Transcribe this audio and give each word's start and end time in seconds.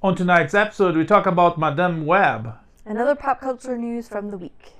On 0.00 0.14
tonight's 0.14 0.54
episode, 0.54 0.96
we 0.96 1.04
talk 1.04 1.26
about 1.26 1.58
Madame 1.58 2.06
Web. 2.06 2.54
Another 2.86 3.16
pop 3.16 3.40
culture 3.40 3.76
news 3.76 4.08
from 4.08 4.30
the 4.30 4.38
week. 4.38 4.74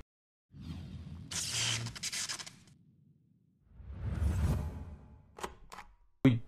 We 6.25 6.41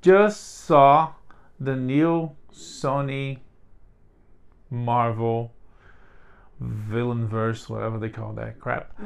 just 0.00 0.64
saw 0.64 1.12
the 1.60 1.76
new 1.76 2.30
Sony 2.50 3.40
Marvel 4.70 5.52
villain 6.60 7.28
verse, 7.28 7.68
whatever 7.68 7.98
they 7.98 8.08
call 8.08 8.32
that 8.32 8.58
crap. 8.58 8.98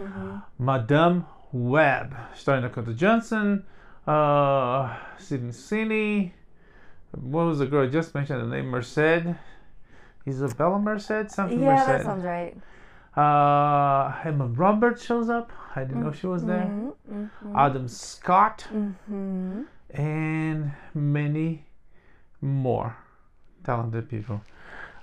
Madame 0.60 1.26
Web, 1.50 2.14
starring 2.36 2.62
Dakota 2.62 2.94
Johnson, 2.94 3.64
uh, 4.06 4.96
Sydney 5.18 5.50
Sweeney. 5.50 6.34
What 7.12 7.44
was 7.46 7.58
the 7.58 7.66
girl 7.66 7.86
I 7.86 7.90
just 7.90 8.14
mentioned? 8.14 8.40
The 8.42 8.56
name 8.56 8.66
Merced. 8.66 9.34
Isabela 10.26 10.82
Merced, 10.82 11.30
something 11.34 11.60
Yeah, 11.60 11.74
Merced. 11.76 11.86
that 11.86 12.02
sounds 12.04 12.24
right. 12.24 12.56
Uh, 13.16 14.14
Emma 14.24 14.46
Roberts 14.46 15.04
shows 15.04 15.28
up. 15.28 15.50
I 15.74 15.84
didn't 15.84 16.02
know 16.04 16.12
she 16.12 16.26
was 16.26 16.44
there. 16.44 16.64
Mm-hmm. 17.10 17.56
Adam 17.56 17.88
Scott 17.88 18.62
hmm 18.70 19.62
and 19.90 20.72
many 20.94 21.64
more 22.42 22.94
talented 23.64 24.08
people. 24.10 24.42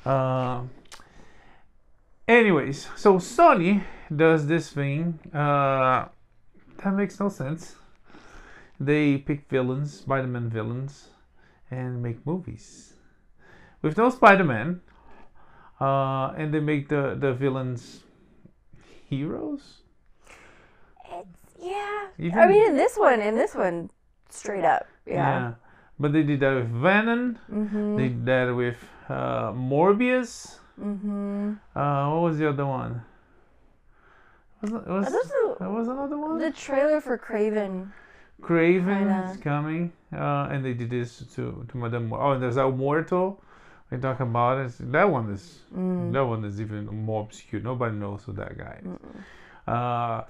Um, 0.06 0.70
anyways, 2.28 2.88
so 2.96 3.16
Sony 3.18 3.84
does 4.16 4.46
this 4.46 4.70
thing 4.72 5.20
uh, 5.34 6.06
that 6.84 6.92
makes 6.94 7.20
no 7.20 7.30
sense. 7.30 7.76
They 8.80 9.18
pick 9.18 9.50
villains, 9.50 10.00
Spider-Man 10.00 10.50
villains, 10.50 11.08
and 11.72 12.02
make 12.02 12.26
movies 12.26 12.94
with 13.82 13.98
no 13.98 14.10
Spider-Man, 14.10 14.82
uh, 15.82 16.34
and 16.38 16.54
they 16.54 16.60
make 16.60 16.90
the 16.90 17.16
the 17.20 17.34
villains 17.34 18.04
heroes. 19.10 19.82
It's, 21.12 21.56
Yeah. 21.60 22.08
Even- 22.18 22.40
I 22.40 22.48
mean, 22.48 22.68
in 22.72 22.76
this 22.76 22.98
one, 22.98 23.22
in 23.22 23.36
this 23.36 23.54
one, 23.56 23.90
straight 24.30 24.66
up. 24.66 24.88
Yeah. 25.06 25.14
yeah. 25.16 25.54
But 26.00 26.12
they 26.14 26.24
did 26.24 26.40
that 26.42 26.54
with 26.56 26.70
Venom. 26.70 27.38
Mm-hmm. 27.52 27.96
They 27.98 28.08
did 28.10 28.26
that 28.26 28.52
with 28.56 28.78
uh, 29.08 29.52
Morbius. 29.54 30.60
Mm-hmm. 30.80 31.54
Uh, 31.76 32.10
what 32.12 32.22
was 32.28 32.38
the 32.38 32.50
other 32.50 32.66
one? 32.66 33.02
Was 34.62 34.72
it, 34.74 34.88
was, 34.88 35.06
Those 35.12 35.32
are- 35.62 35.70
was 35.72 35.88
another 35.88 36.18
one? 36.18 36.40
The 36.40 36.52
trailer 36.52 37.00
for 37.00 37.18
Kraven. 37.18 37.92
Kraven 38.42 39.30
is 39.32 39.38
coming. 39.38 39.92
Uh, 40.14 40.48
and 40.52 40.64
they 40.64 40.74
did 40.74 40.90
this 40.90 41.24
to, 41.36 41.66
to 41.70 41.78
Madame. 41.78 42.10
Mo- 42.10 42.18
Oh, 42.20 42.32
and 42.32 42.44
there's 42.44 42.58
El 42.58 42.72
Muerto. 42.72 43.42
We 43.92 43.98
talk 43.98 44.20
about 44.20 44.58
it. 44.66 44.74
That 44.92 45.10
one 45.10 45.32
is 45.32 45.60
Mm. 45.76 46.12
that 46.14 46.24
one 46.26 46.44
is 46.46 46.60
even 46.60 46.86
more 46.88 47.22
obscure. 47.24 47.62
Nobody 47.62 47.96
knows 47.96 48.24
who 48.24 48.34
that 48.34 48.58
guy 48.58 48.80
is. 48.84 48.98
Uh, 49.68 50.24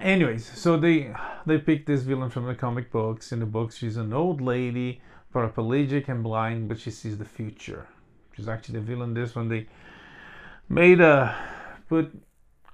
anyways, 0.00 0.44
so 0.58 0.76
they 0.76 1.12
they 1.46 1.58
picked 1.58 1.86
this 1.86 2.02
villain 2.02 2.30
from 2.30 2.46
the 2.46 2.54
comic 2.54 2.90
books. 2.90 3.32
In 3.32 3.40
the 3.40 3.46
books, 3.46 3.76
she's 3.76 3.96
an 3.96 4.12
old 4.12 4.40
lady, 4.40 5.00
paraplegic 5.34 6.08
and 6.08 6.22
blind, 6.22 6.68
but 6.68 6.78
she 6.78 6.90
sees 6.90 7.18
the 7.18 7.24
future. 7.24 7.86
She's 8.36 8.48
actually 8.48 8.78
the 8.80 8.84
villain. 8.86 9.14
This 9.14 9.34
one 9.34 9.48
they 9.48 9.66
made 10.68 11.00
a 11.00 11.34
put 11.88 12.12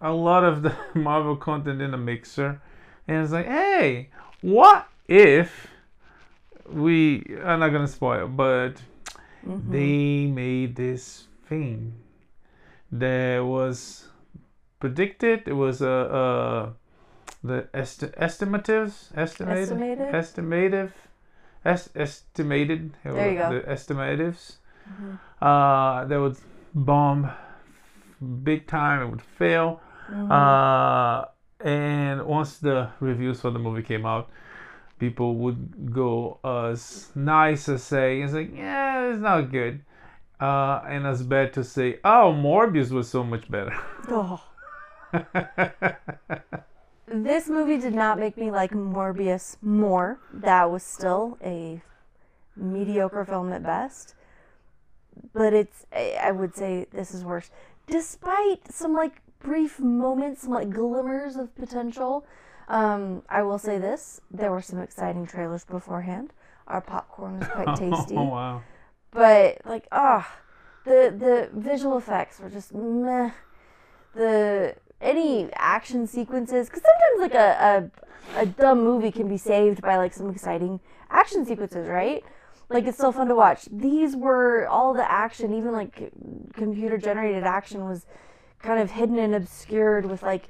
a 0.01 0.13
lot 0.13 0.45
of 0.45 0.63
the 0.63 0.75
Marvel 0.95 1.37
content 1.37 1.81
in 1.81 1.95
a 1.95 1.99
mixer, 1.99 2.61
and 3.09 3.23
it's 3.23 3.33
like, 3.33 3.47
hey, 3.47 4.11
what 4.43 4.87
if 5.09 5.67
we? 6.69 7.25
I'm 7.45 7.61
not 7.61 7.71
gonna 7.71 7.87
spoil, 7.89 8.29
but 8.29 8.75
Mm-hmm. 9.47 9.71
they 9.71 10.27
made 10.27 10.75
this 10.75 11.29
thing 11.49 11.93
that 12.91 13.39
was 13.45 14.09
predicted. 14.81 15.47
It 15.47 15.53
was 15.53 15.81
a 15.83 15.89
uh, 15.89 16.19
uh, 16.19 16.71
the 17.45 17.69
esti- 17.73 18.09
estimatives, 18.21 19.13
estimated, 19.17 19.63
Estimated? 19.71 20.09
estimative, 20.13 20.91
est- 21.65 21.91
estimated. 21.95 22.95
There 23.05 23.31
you 23.33 23.39
go. 23.39 23.51
The 23.61 23.61
estimatives. 23.71 24.57
Uh, 25.41 26.05
that 26.07 26.19
would 26.21 26.39
bomb 26.75 27.31
big 28.43 28.67
time. 28.67 29.03
It 29.03 29.11
would 29.11 29.23
fail. 29.23 29.81
Mm-hmm. 30.11 30.33
Uh, 30.33 31.25
and 31.61 32.25
once 32.27 32.59
the 32.59 32.91
reviews 33.01 33.41
for 33.41 33.51
the 33.51 33.59
movie 33.59 33.83
came 33.83 34.07
out, 34.07 34.29
people 34.99 35.35
would 35.37 35.93
go 35.93 36.39
as 36.45 37.11
nice 37.15 37.69
as 37.69 37.83
say, 37.83 38.21
it's 38.23 38.33
like, 38.33 38.55
yeah, 38.55 39.11
it's 39.11 39.21
not 39.21 39.51
good. 39.51 39.81
Uh, 40.39 40.83
and 40.89 41.07
as 41.07 41.23
bad 41.23 41.53
to 41.55 41.65
say, 41.65 41.99
oh, 42.05 42.35
Morbius 42.37 42.91
was 42.91 43.09
so 43.09 43.25
much 43.25 43.51
better. 43.51 43.77
Oh. 44.09 44.41
This 47.09 47.49
movie 47.49 47.79
did 47.79 47.95
not 47.95 48.19
make 48.19 48.37
me 48.37 48.51
like 48.51 48.73
Morbius 48.73 49.57
more. 49.63 50.19
That 50.33 50.71
was 50.71 50.83
still 50.83 51.39
a 51.43 51.81
mediocre 52.57 53.25
film 53.25 53.53
at 53.53 53.63
best. 53.63 54.15
But 55.33 55.53
it's, 55.53 55.87
I 55.93 56.19
I 56.21 56.31
would 56.33 56.57
say 56.57 56.87
this 56.91 57.15
is 57.15 57.25
worse. 57.25 57.51
Despite 57.87 58.73
some 58.73 58.93
like 58.93 59.23
brief 59.41 59.79
moments, 59.81 60.47
like 60.47 60.71
glimmers 60.71 61.37
of 61.37 61.55
potential, 61.55 62.27
um, 62.69 63.23
I 63.29 63.43
will 63.43 63.59
say 63.59 63.79
this 63.79 64.21
there 64.31 64.51
were 64.51 64.63
some 64.63 64.81
exciting 64.81 65.27
trailers 65.27 65.65
beforehand. 65.65 66.33
Our 66.67 66.81
popcorn 66.81 67.39
was 67.39 67.49
quite 67.49 67.77
tasty. 67.79 68.17
oh, 68.17 68.25
wow. 68.25 68.63
but 69.13 69.59
like 69.65 69.87
ah 69.93 70.37
the 70.85 71.15
the 71.17 71.49
visual 71.53 71.97
effects 71.97 72.41
were 72.41 72.51
just 72.51 72.75
meh 72.75 73.31
the 74.15 74.75
any 75.01 75.49
action 75.55 76.07
sequences 76.07 76.69
because 76.69 76.83
sometimes 76.83 77.21
like 77.21 77.35
a, 77.35 77.91
a 78.37 78.41
a 78.41 78.47
dumb 78.47 78.83
movie 78.83 79.13
can 79.13 79.29
be 79.29 79.37
saved 79.37 79.81
by 79.83 79.97
like 79.97 80.13
some 80.13 80.29
exciting 80.31 80.81
action 81.11 81.45
sequences 81.47 81.87
right 81.87 82.25
like 82.69 82.85
it's 82.85 82.97
still 82.99 83.13
fun 83.13 83.29
to 83.29 83.35
watch 83.35 83.69
these 83.71 84.17
were 84.17 84.67
all 84.67 84.93
the 84.95 85.09
action 85.09 85.55
even 85.55 85.71
like 85.73 86.11
computer 86.55 86.99
generated 86.99 87.45
action 87.45 87.85
was 87.85 88.07
kind 88.67 88.81
of 88.81 88.91
hidden 88.99 89.19
and 89.19 89.35
obscured 89.35 90.05
with 90.07 90.23
like 90.23 90.45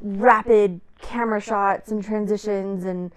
rapid 0.00 0.80
camera 1.00 1.40
shots 1.40 1.90
and 1.92 2.04
transitions 2.04 2.84
and 2.84 3.12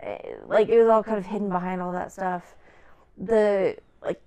eh, 0.00 0.18
like 0.46 0.68
it 0.68 0.78
was 0.82 0.88
all 0.88 1.02
kind 1.02 1.18
of 1.18 1.26
hidden 1.26 1.48
behind 1.48 1.78
all 1.82 1.92
that 1.92 2.10
stuff 2.12 2.44
the 3.18 3.76
like 4.02 4.20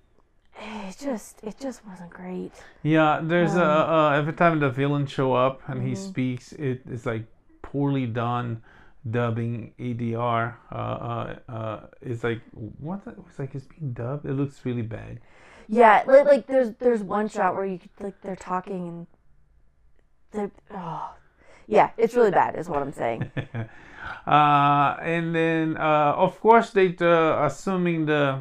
it 0.88 0.96
just 0.98 1.40
it 1.42 1.56
just 1.58 1.86
wasn't 1.86 2.10
great 2.10 2.52
Yeah, 2.82 3.20
there's 3.22 3.56
a 3.56 3.64
Um, 3.64 3.90
uh, 3.96 4.10
every 4.20 4.32
time 4.32 4.60
the 4.60 4.70
villain 4.70 5.06
show 5.06 5.32
up 5.34 5.60
and 5.68 5.82
he 5.82 5.92
Mm-hmm. 5.92 6.10
speaks, 6.10 6.52
it 6.52 6.82
is 6.90 7.06
like 7.06 7.24
poorly 7.62 8.06
done 8.06 8.62
dubbing 9.10 9.72
ADR. 9.78 10.54
Uh, 10.70 10.74
uh, 10.74 11.36
uh, 11.48 11.80
it's 12.00 12.24
like 12.24 12.40
what? 12.78 13.04
the- 13.04 13.16
It's 13.28 13.38
like 13.38 13.54
it's 13.54 13.66
being 13.66 13.92
dubbed. 13.92 14.24
It 14.26 14.34
looks 14.34 14.64
really 14.64 14.82
bad. 14.82 15.20
yeah 15.68 16.02
like, 16.06 16.26
like 16.26 16.46
there's 16.46 16.72
there's 16.74 17.02
one 17.02 17.28
shot 17.28 17.54
where 17.54 17.66
you 17.66 17.78
could, 17.78 17.90
like 18.00 18.20
they're 18.22 18.36
talking 18.36 18.88
and 18.88 19.06
they're 20.32 20.50
oh 20.70 21.10
yeah 21.66 21.90
it's 21.96 22.14
really 22.14 22.30
bad 22.30 22.56
is 22.56 22.68
what 22.68 22.82
i'm 22.82 22.92
saying. 22.92 23.30
Uh, 24.26 24.96
and 25.02 25.34
then 25.34 25.76
uh, 25.76 26.12
of 26.16 26.38
course 26.40 26.70
they 26.70 26.94
uh, 27.00 27.44
assuming 27.44 28.06
the 28.06 28.40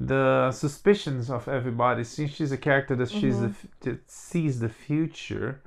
the 0.00 0.50
suspicions 0.52 1.28
of 1.28 1.48
everybody 1.48 2.04
since 2.04 2.32
she's 2.32 2.52
a 2.52 2.56
character 2.56 2.94
that 2.94 3.10
she's 3.10 3.40
the, 3.40 3.52
that 3.80 4.10
sees 4.10 4.60
the 4.60 4.68
future 4.68 5.60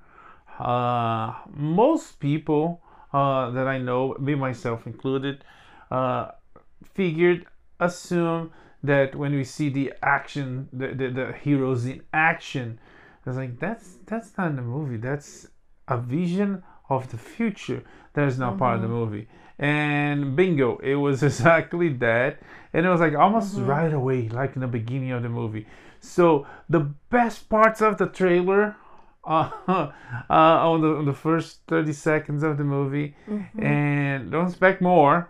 uh, 0.59 1.33
most 1.53 2.19
people 2.19 2.81
uh, 3.13 3.49
that 3.51 3.67
i 3.67 3.77
know 3.77 4.15
me 4.19 4.35
myself 4.35 4.87
included 4.87 5.43
uh, 5.91 6.31
figured 6.93 7.45
assume 7.79 8.51
that 8.83 9.15
when 9.15 9.33
we 9.35 9.43
see 9.43 9.69
the 9.69 9.93
action 10.01 10.69
the, 10.71 10.87
the, 10.93 11.09
the 11.09 11.33
heroes 11.43 11.85
in 11.85 12.01
action 12.13 12.79
it's 13.25 13.37
like 13.37 13.59
that's 13.59 13.97
that's 14.05 14.37
not 14.37 14.47
in 14.47 14.55
the 14.55 14.61
movie. 14.61 14.97
That's 14.97 15.47
a 15.87 15.97
vision 15.97 16.63
of 16.89 17.09
the 17.11 17.17
future 17.17 17.83
that 18.13 18.27
is 18.27 18.37
not 18.37 18.57
part 18.57 18.75
of 18.75 18.81
the 18.81 18.87
movie. 18.87 19.27
And 19.59 20.35
bingo 20.35 20.77
it 20.77 20.95
was 20.95 21.21
exactly 21.29 21.89
that. 21.93 22.39
And 22.73 22.85
it 22.85 22.89
was 22.89 22.99
like 22.99 23.15
almost 23.15 23.57
right 23.57 23.93
away 23.93 24.29
like 24.29 24.55
in 24.55 24.61
the 24.61 24.67
beginning 24.67 25.11
of 25.11 25.23
the 25.23 25.29
movie. 25.29 25.67
So 25.99 26.47
the 26.69 26.79
best 27.09 27.47
parts 27.49 27.81
of 27.81 27.97
the 27.97 28.07
trailer 28.07 28.75
uh, 29.23 29.51
uh, 29.67 29.91
on, 30.31 30.81
the, 30.81 30.95
on 30.95 31.05
the 31.05 31.13
first 31.13 31.59
30 31.67 31.93
seconds 31.93 32.41
of 32.41 32.57
the 32.57 32.63
movie. 32.63 33.15
And 33.61 34.31
don't 34.31 34.47
expect 34.47 34.81
more 34.81 35.29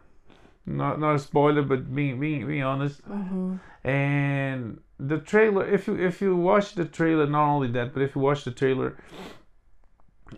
not 0.66 1.00
not 1.00 1.16
a 1.16 1.20
spoiler 1.20 1.62
but 1.64 1.94
being 1.94 2.20
being, 2.20 2.46
being 2.48 2.64
honest 2.64 3.02
and 3.84 4.80
the 5.00 5.18
trailer 5.18 5.66
if 5.68 5.88
you 5.88 5.96
if 5.96 6.22
you 6.22 6.36
watch 6.36 6.76
the 6.76 6.86
trailer 6.86 7.26
not 7.26 7.48
only 7.50 7.68
that 7.68 7.94
but 7.94 8.02
if 8.04 8.16
you 8.16 8.22
watch 8.22 8.44
the 8.44 8.52
trailer 8.52 8.96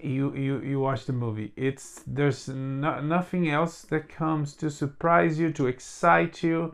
you 0.02 0.34
you 0.36 0.60
you 0.62 0.80
watch 0.80 1.06
the 1.06 1.14
movie 1.14 1.52
it's 1.56 2.02
there's 2.08 2.48
no, 2.50 3.00
nothing 3.02 3.50
else 3.50 3.81
that 3.84 4.10
comes 4.10 4.56
to 4.56 4.70
surprise 4.72 5.38
you 5.40 5.52
to 5.52 5.68
excite 5.68 6.42
you 6.44 6.74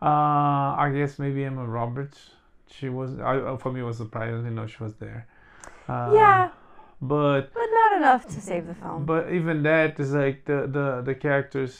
Uh, 0.00 0.68
I 0.84 0.92
guess 0.94 1.18
maybe 1.18 1.40
Emma 1.44 1.66
Roberts. 1.66 2.18
She 2.70 2.88
was. 2.88 3.10
I 3.18 3.32
uh, 3.38 3.56
for 3.62 3.72
me 3.72 3.80
it 3.80 3.86
was 3.90 3.96
surprising. 3.96 4.34
I 4.34 4.42
didn't 4.42 4.54
know 4.54 4.66
she 4.68 4.82
was 4.86 4.94
there. 5.04 5.26
Uh, 5.88 6.12
Yeah, 6.14 6.50
But 7.00 7.44
but 7.52 7.68
not 7.80 7.90
enough 8.00 8.22
to 8.34 8.38
save 8.40 8.64
the 8.70 8.74
film. 8.82 9.06
but 9.10 9.22
even 9.38 9.62
that 9.64 9.98
is 9.98 10.12
like 10.22 10.38
the 10.50 10.58
the 10.76 10.86
the 11.08 11.16
characters 11.26 11.72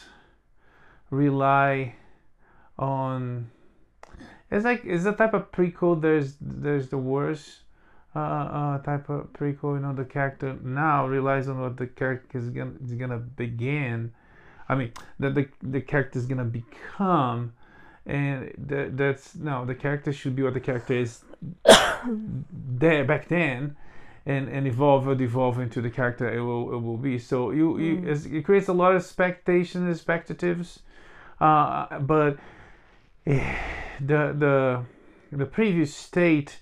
rely 1.10 1.94
on. 2.78 3.50
It's 4.50 4.64
like 4.64 4.82
it's 4.84 5.04
the 5.04 5.12
type 5.12 5.34
of 5.34 5.50
prequel. 5.52 6.00
There's 6.00 6.36
there's 6.40 6.88
the 6.88 6.98
worst 6.98 7.60
uh, 8.14 8.18
uh 8.18 8.78
type 8.78 9.08
of 9.08 9.32
prequel. 9.32 9.74
You 9.76 9.80
know, 9.80 9.94
the 9.94 10.04
character 10.04 10.56
now 10.62 11.06
relies 11.06 11.48
on 11.48 11.60
what 11.60 11.76
the 11.76 11.86
character 11.86 12.38
is 12.38 12.50
gonna 12.50 12.72
is 12.84 12.94
gonna 12.94 13.18
begin. 13.18 14.12
I 14.68 14.74
mean, 14.74 14.92
that 15.18 15.34
the 15.34 15.48
the 15.62 15.80
character 15.80 16.18
is 16.18 16.26
gonna 16.26 16.44
become, 16.44 17.52
and 18.06 18.52
that 18.58 18.96
that's 18.96 19.34
no. 19.34 19.64
The 19.64 19.74
character 19.74 20.12
should 20.12 20.34
be 20.36 20.42
what 20.42 20.54
the 20.54 20.60
character 20.60 20.94
is 20.94 21.24
there 22.04 23.04
back 23.04 23.28
then, 23.28 23.76
and 24.26 24.48
and 24.48 24.66
evolve 24.66 25.08
and 25.08 25.20
evolve 25.20 25.58
into 25.58 25.80
the 25.80 25.90
character 25.90 26.32
it 26.32 26.40
will 26.40 26.72
it 26.74 26.80
will 26.80 26.96
be. 26.98 27.18
So 27.18 27.50
you, 27.50 27.78
you 27.78 27.98
it's- 27.98 28.26
it 28.26 28.44
creates 28.44 28.68
a 28.68 28.72
lot 28.72 28.92
of 28.94 29.02
expectations, 29.02 30.00
expectatives, 30.00 30.80
uh, 31.40 31.98
but 32.00 32.36
eh, 33.26 33.56
the 34.00 34.34
the 34.36 34.84
the 35.32 35.46
previous 35.46 35.94
state 35.94 36.60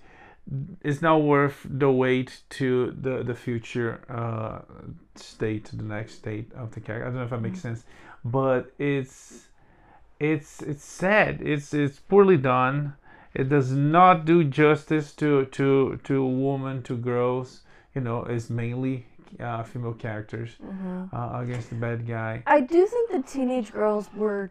is 0.83 1.03
now 1.03 1.19
worth 1.19 1.67
the 1.69 1.91
wait 1.91 2.41
to 2.51 2.95
the 3.01 3.23
the 3.23 3.35
future 3.35 4.01
uh, 4.09 4.61
state, 5.15 5.71
the 5.73 5.83
next 5.83 6.15
state 6.15 6.53
of 6.55 6.73
the 6.73 6.81
character. 6.81 7.07
I 7.07 7.09
don't 7.09 7.19
know 7.19 7.25
if 7.25 7.31
that 7.31 7.43
makes 7.43 7.61
sense, 7.61 7.85
but 8.25 8.73
it's 8.79 9.49
it's 10.21 10.63
it's 10.63 10.85
sad. 10.85 11.41
It's 11.43 11.75
it's 11.75 11.99
poorly 11.99 12.37
done. 12.37 12.95
It 13.35 13.49
does 13.51 13.73
not 13.73 14.25
do 14.25 14.45
justice 14.45 15.13
to 15.17 15.47
to 15.47 16.01
to 16.05 16.25
women, 16.25 16.83
to 16.85 16.97
girls. 16.97 17.63
You 17.95 18.03
know, 18.03 18.25
it's 18.25 18.51
mainly 18.51 19.07
uh, 19.41 19.63
female 19.63 19.95
characters 19.95 20.51
uh, 21.13 21.31
against 21.43 21.71
the 21.71 21.77
bad 21.77 22.07
guy. 22.07 22.43
I 22.47 22.61
do 22.61 22.87
think 22.87 23.11
the 23.11 23.23
teenage 23.23 23.73
girls 23.73 24.09
were, 24.15 24.51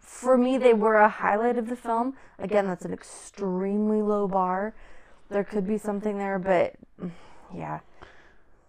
for 0.00 0.36
me, 0.36 0.58
they 0.58 0.74
were 0.74 0.96
a 0.96 1.08
highlight 1.08 1.56
of 1.56 1.68
the 1.68 1.76
film. 1.76 2.14
Again, 2.38 2.66
that's 2.66 2.84
an 2.84 2.92
extremely 2.92 4.02
low 4.02 4.26
bar. 4.26 4.74
There 5.28 5.44
could 5.44 5.66
be 5.66 5.78
something 5.78 6.18
there, 6.18 6.38
but 6.38 6.74
yeah. 7.54 7.80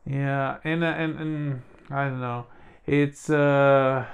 Yeah, 0.05 0.57
and 0.63 0.83
uh, 0.83 0.87
and 0.87 1.19
and 1.19 1.61
I 1.89 2.05
don't 2.05 2.21
know. 2.21 2.45
It's 2.85 3.29
uh 3.29 4.05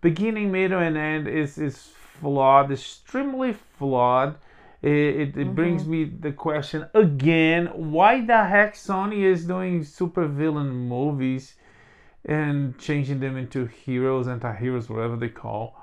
beginning, 0.00 0.52
middle, 0.52 0.80
and 0.80 0.96
end 0.96 1.28
is 1.28 1.58
is 1.58 1.90
flawed, 2.20 2.70
extremely 2.70 3.52
flawed. 3.52 4.36
It 4.82 4.90
it, 4.90 5.36
it 5.36 5.54
brings 5.54 5.86
me 5.86 6.04
the 6.04 6.32
question 6.32 6.86
again: 6.94 7.66
Why 7.66 8.24
the 8.24 8.44
heck 8.44 8.74
Sony 8.74 9.22
is 9.22 9.46
doing 9.46 9.82
supervillain 9.82 10.72
movies 10.72 11.54
and 12.24 12.78
changing 12.78 13.20
them 13.20 13.36
into 13.36 13.66
heroes, 13.66 14.28
anti-heroes, 14.28 14.88
whatever 14.88 15.16
they 15.16 15.28
call, 15.28 15.76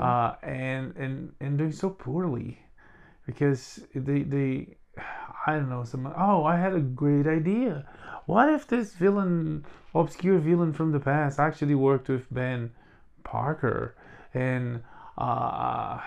uh, 0.00 0.34
and 0.42 0.96
and 0.96 1.32
and 1.40 1.58
doing 1.58 1.72
so 1.72 1.90
poorly? 1.90 2.58
Because 3.26 3.80
they 3.94 4.22
they 4.22 4.76
I 5.46 5.54
don't 5.56 5.68
know 5.68 5.84
some 5.84 6.06
oh 6.16 6.44
I 6.44 6.56
had 6.56 6.74
a 6.74 6.80
great 6.80 7.26
idea. 7.26 7.86
What 8.26 8.48
if 8.48 8.66
this 8.68 8.94
villain, 8.94 9.64
obscure 9.94 10.38
villain 10.38 10.72
from 10.72 10.92
the 10.92 11.00
past, 11.00 11.38
actually 11.40 11.74
worked 11.74 12.08
with 12.08 12.32
Ben 12.32 12.70
Parker 13.24 13.94
and 14.34 14.82
uh 15.18 16.00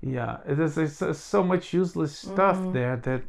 yeah 0.00 0.38
there's, 0.46 0.76
there's 0.76 1.18
so 1.18 1.42
much 1.42 1.72
useless 1.72 2.16
stuff 2.16 2.56
there 2.72 2.96
that 2.98 3.22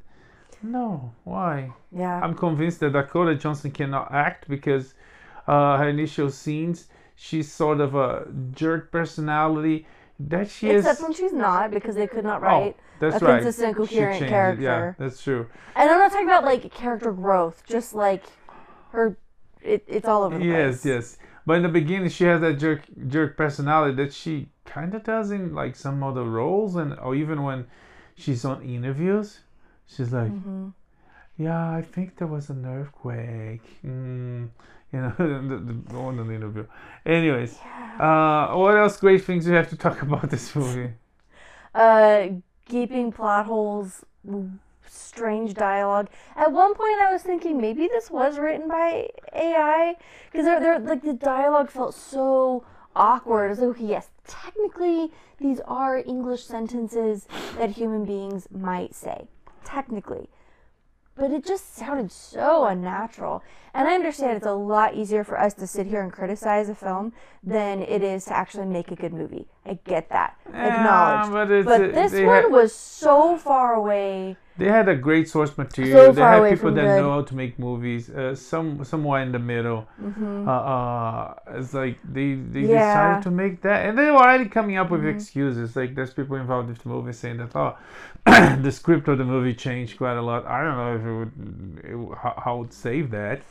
no 0.61 1.11
why 1.23 1.71
Yeah. 1.91 2.19
i'm 2.23 2.35
convinced 2.35 2.79
that 2.81 2.93
dakota 2.93 3.33
johnson 3.35 3.71
cannot 3.71 4.11
act 4.11 4.47
because 4.47 4.93
uh 5.49 5.77
her 5.77 5.89
initial 5.89 6.29
scenes 6.29 6.87
she's 7.15 7.51
sort 7.51 7.79
of 7.81 7.95
a 7.95 8.27
jerk 8.53 8.91
personality 8.91 9.85
that 10.19 10.49
she 10.49 10.69
Except 10.69 10.99
is 10.99 11.01
when 11.01 11.13
she's 11.13 11.33
not, 11.33 11.71
because 11.71 11.95
they 11.95 12.07
could 12.07 12.25
not 12.25 12.41
write 12.41 12.75
oh 12.75 12.83
that's 12.99 13.21
a 13.21 13.25
right 13.25 13.41
consistent, 13.41 13.75
coherent 13.77 14.21
it, 14.23 14.29
character. 14.29 14.63
yeah 14.63 14.93
that's 14.97 15.21
true 15.23 15.47
And 15.75 15.89
I'm 15.89 15.99
not 15.99 16.11
talking 16.11 16.27
about 16.27 16.43
like 16.45 16.71
character 16.73 17.11
growth, 17.11 17.63
just 17.65 17.93
like 17.95 18.23
her. 18.91 19.17
It, 19.61 19.83
it's 19.87 20.07
all 20.07 20.23
over 20.23 20.39
the 20.39 20.45
yes 20.45 20.81
place. 20.81 20.85
yes 20.85 21.17
but 21.45 21.53
in 21.57 21.63
the 21.63 21.69
beginning 21.69 22.09
she 22.09 22.23
has 22.25 22.41
that 22.41 22.55
jerk 22.59 22.81
jerk 23.07 23.35
personality 23.37 23.95
that 23.95 24.13
she 24.13 24.49
kind 24.65 24.93
of 24.95 25.03
does 25.03 25.31
in 25.31 25.53
like 25.53 25.75
some 25.75 26.03
other 26.03 26.23
roles 26.23 26.75
and 26.75 26.97
or 26.99 27.15
even 27.15 27.43
when 27.43 27.65
she's 28.15 28.45
on 28.45 28.61
interviews 28.63 29.39
she's 29.87 30.13
like 30.13 30.31
Mm-hmm. 30.31 30.69
yeah 31.37 31.71
i 31.71 31.81
think 31.81 32.17
there 32.17 32.27
was 32.27 32.49
an 32.49 32.65
earthquake 32.65 33.63
mm, 33.85 34.49
you 34.93 34.99
know 35.01 35.13
the, 35.17 35.73
the, 35.89 35.95
on 35.97 36.19
an 36.19 36.31
interview 36.33 36.65
anyways 37.05 37.57
uh 37.99 38.49
what 38.53 38.75
else 38.75 38.97
great 38.97 39.23
things 39.23 39.45
you 39.47 39.53
have 39.53 39.69
to 39.69 39.77
talk 39.77 40.01
about 40.07 40.29
this 40.29 40.55
movie 40.55 40.91
Uh, 41.73 42.27
gaping 42.67 43.11
plot 43.11 43.45
holes, 43.45 44.03
strange 44.87 45.53
dialogue. 45.53 46.07
At 46.35 46.51
one 46.51 46.73
point, 46.73 46.99
I 46.99 47.11
was 47.11 47.21
thinking 47.23 47.59
maybe 47.61 47.87
this 47.87 48.09
was 48.09 48.39
written 48.39 48.67
by 48.67 49.09
AI 49.33 49.95
because 50.31 50.45
they're, 50.45 50.59
they're 50.59 50.79
like 50.79 51.03
the 51.03 51.13
dialogue 51.13 51.69
felt 51.69 51.93
so 51.93 52.65
awkward. 52.95 53.51
It's 53.51 53.61
okay, 53.61 53.85
yes, 53.85 54.09
technically 54.27 55.11
these 55.39 55.59
are 55.61 55.97
English 55.97 56.43
sentences 56.43 57.27
that 57.57 57.71
human 57.71 58.05
beings 58.05 58.47
might 58.51 58.93
say, 58.95 59.27
technically. 59.63 60.29
But 61.19 61.31
it 61.31 61.45
just 61.45 61.75
sounded 61.75 62.11
so 62.11 62.65
unnatural. 62.65 63.43
And 63.73 63.87
I 63.87 63.93
understand 63.93 64.37
it's 64.37 64.45
a 64.45 64.53
lot 64.53 64.95
easier 64.95 65.23
for 65.23 65.39
us 65.39 65.53
to 65.55 65.67
sit 65.67 65.85
here 65.85 66.01
and 66.01 66.11
criticize 66.11 66.69
a 66.69 66.75
film 66.75 67.11
than 67.43 67.81
it 67.81 68.01
is 68.01 68.25
to 68.25 68.35
actually 68.35 68.65
make 68.65 68.89
a 68.89 68.95
good 68.95 69.13
movie. 69.13 69.45
I 69.65 69.77
get 69.83 70.09
that. 70.09 70.37
Acknowledged. 70.47 71.31
but 71.31 71.65
But 71.65 71.81
uh, 71.81 71.93
this 71.93 72.13
one 72.13 72.43
had- 72.43 72.51
was 72.51 72.73
so 72.73 73.37
far 73.37 73.73
away. 73.73 74.37
They 74.59 74.67
had 74.67 74.89
a 74.89 74.95
great 74.95 75.29
source 75.29 75.57
material. 75.57 76.07
So 76.07 76.11
they 76.11 76.21
had 76.21 76.49
people 76.51 76.71
that 76.73 76.81
good. 76.81 77.01
know 77.01 77.11
how 77.11 77.21
to 77.23 77.35
make 77.35 77.57
movies. 77.59 78.09
Uh, 78.09 78.35
some 78.35 78.83
somewhere 78.83 79.21
in 79.23 79.31
the 79.31 79.39
middle. 79.39 79.87
Uh, 80.47 80.51
uh, 80.51 81.33
it's 81.59 81.73
like 81.73 81.97
they 82.03 82.35
they 82.35 82.65
Mm-hmm. 82.65 82.69
Yeah. 82.69 82.77
Mm-hmm. 82.79 83.19
decided 83.19 83.23
to 83.23 83.31
make 83.31 83.61
that, 83.61 83.85
and 83.85 83.97
they 83.97 84.05
were 84.05 84.17
already 84.17 84.45
coming 84.57 84.77
up 84.77 84.89
with 84.91 85.05
excuses. 85.05 85.75
Like 85.75 85.95
there's 85.95 86.13
people 86.13 86.35
involved 86.37 86.69
with 86.69 86.79
the 86.83 86.89
movie 86.89 87.13
saying 87.13 87.37
that 87.37 87.55
oh, 87.55 87.77
the 88.61 88.71
script 88.71 89.07
of 89.07 89.17
the 89.17 89.25
movie 89.25 89.53
changed 89.55 89.97
quite 89.97 90.17
a 90.17 90.21
lot. 90.21 90.45
I 90.45 90.63
don't 90.63 90.77
know 90.77 90.95
if 90.95 91.05
it 91.05 91.15
would 91.19 92.11
it, 92.11 92.17
how, 92.21 92.33
how 92.43 92.55
it 92.55 92.59
would 92.59 92.73
save 92.73 93.11
that. 93.11 93.41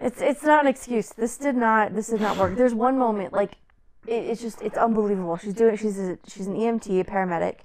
It's 0.00 0.20
it's 0.20 0.42
not 0.42 0.62
an 0.64 0.68
excuse. 0.68 1.10
This 1.10 1.36
did 1.38 1.56
not 1.56 1.94
this 1.94 2.08
did 2.08 2.20
not 2.20 2.36
work. 2.36 2.56
There's 2.56 2.74
one 2.74 2.98
moment 2.98 3.32
like 3.32 3.52
it, 4.06 4.24
it's 4.30 4.42
just 4.42 4.60
it's 4.62 4.76
unbelievable. 4.76 5.36
She's 5.36 5.54
doing 5.54 5.76
she's 5.76 5.98
a, 5.98 6.18
she's 6.26 6.46
an 6.46 6.56
EMT, 6.56 7.00
a 7.00 7.04
paramedic. 7.04 7.56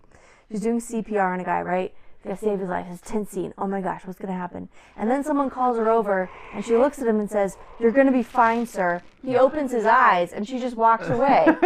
She's 0.51 0.61
doing 0.61 0.79
CPR 0.79 1.33
on 1.33 1.39
a 1.39 1.43
guy, 1.43 1.61
right? 1.61 1.93
Gotta 2.23 2.35
save 2.37 2.59
his 2.59 2.67
life. 2.69 2.85
It's 2.91 3.01
tense 3.01 3.29
scene. 3.31 3.53
Oh 3.57 3.65
my 3.65 3.79
gosh, 3.79 4.05
what's 4.05 4.19
gonna 4.19 4.33
happen? 4.33 4.67
And 4.97 5.09
then 5.09 5.23
someone 5.23 5.49
calls 5.49 5.77
her 5.77 5.89
over 5.89 6.29
and 6.53 6.65
she 6.65 6.75
looks 6.75 6.99
at 7.01 7.07
him 7.07 7.19
and 7.19 7.29
says, 7.29 7.57
"You're 7.79 7.91
gonna 7.91 8.11
be 8.11 8.23
fine, 8.23 8.65
sir." 8.65 9.01
He 9.23 9.37
opens 9.37 9.71
his 9.71 9.85
eyes 9.85 10.33
and 10.33 10.45
she 10.47 10.59
just 10.59 10.75
walks 10.75 11.07
away. 11.07 11.45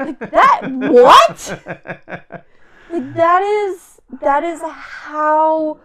like 0.00 0.18
that 0.18 0.60
what? 0.64 2.44
Like 2.90 3.14
that 3.14 3.42
is 3.42 4.00
that 4.22 4.42
is 4.42 4.62
how 4.62 5.78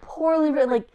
poorly 0.00 0.50
written 0.50 0.70
like 0.70 0.88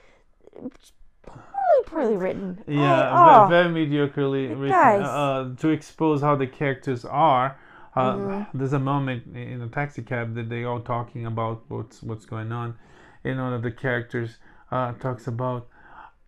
poorly 1.23 1.83
poorly 1.85 2.17
written. 2.17 2.63
I- 2.67 2.71
Yeah, 2.71 3.11
oh. 3.13 3.45
ve- 3.45 3.49
very 3.51 3.69
mediocrely 3.87 4.49
written. 4.49 4.69
guys. 4.69 5.01
Uh, 5.05 5.53
to 5.59 5.69
expose 5.69 6.21
how 6.21 6.35
the 6.35 6.47
characters 6.47 7.05
are. 7.05 7.57
Uh, 7.95 8.15
Mm-hmm. 8.15 8.57
There's 8.57 8.73
a 8.73 8.79
moment 8.79 9.23
in 9.35 9.61
a 9.61 9.67
taxi 9.69 10.01
cab 10.01 10.35
that 10.35 10.49
they 10.49 10.63
all 10.65 10.81
talking 10.81 11.25
about 11.25 11.63
what's 11.69 12.03
what's 12.03 12.25
going 12.25 12.51
on, 12.51 12.75
and 13.23 13.39
one 13.39 13.53
of 13.53 13.61
the 13.63 13.71
characters 13.71 14.37
uh, 14.71 14.93
talks 14.93 15.27
about, 15.27 15.67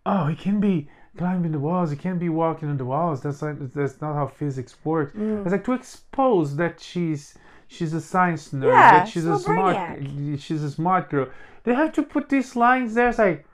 oh, 0.06 0.26
he 0.26 0.36
can 0.36 0.60
be 0.60 0.88
climbing 1.18 1.52
the 1.52 1.58
walls, 1.58 1.90
he 1.90 1.96
can't 1.96 2.18
be 2.20 2.28
walking 2.28 2.68
on 2.70 2.76
the 2.78 2.84
walls. 2.84 3.20
That's 3.22 3.42
like 3.42 3.56
that's 3.74 4.00
not 4.00 4.14
how 4.14 4.26
physics 4.28 4.74
works. 4.84 5.12
Mm. 5.14 5.42
It's 5.44 5.52
like 5.52 5.64
to 5.64 5.72
expose 5.72 6.56
that 6.56 6.80
she's 6.80 7.34
she's 7.66 7.92
a 7.92 8.00
science 8.00 8.48
nerd, 8.52 8.72
Yeah, 8.72 8.90
that 9.00 9.08
she's 9.08 9.26
a 9.26 9.32
a 9.32 9.38
smart 9.38 9.76
brainiac. 9.76 10.40
she's 10.40 10.62
a 10.62 10.70
smart 10.70 11.10
girl. 11.10 11.28
They 11.64 11.74
have 11.74 11.92
to 11.92 12.02
put 12.02 12.28
these 12.30 12.56
lines 12.56 12.94
there. 12.94 13.08
It's 13.10 13.18
like, 13.18 13.44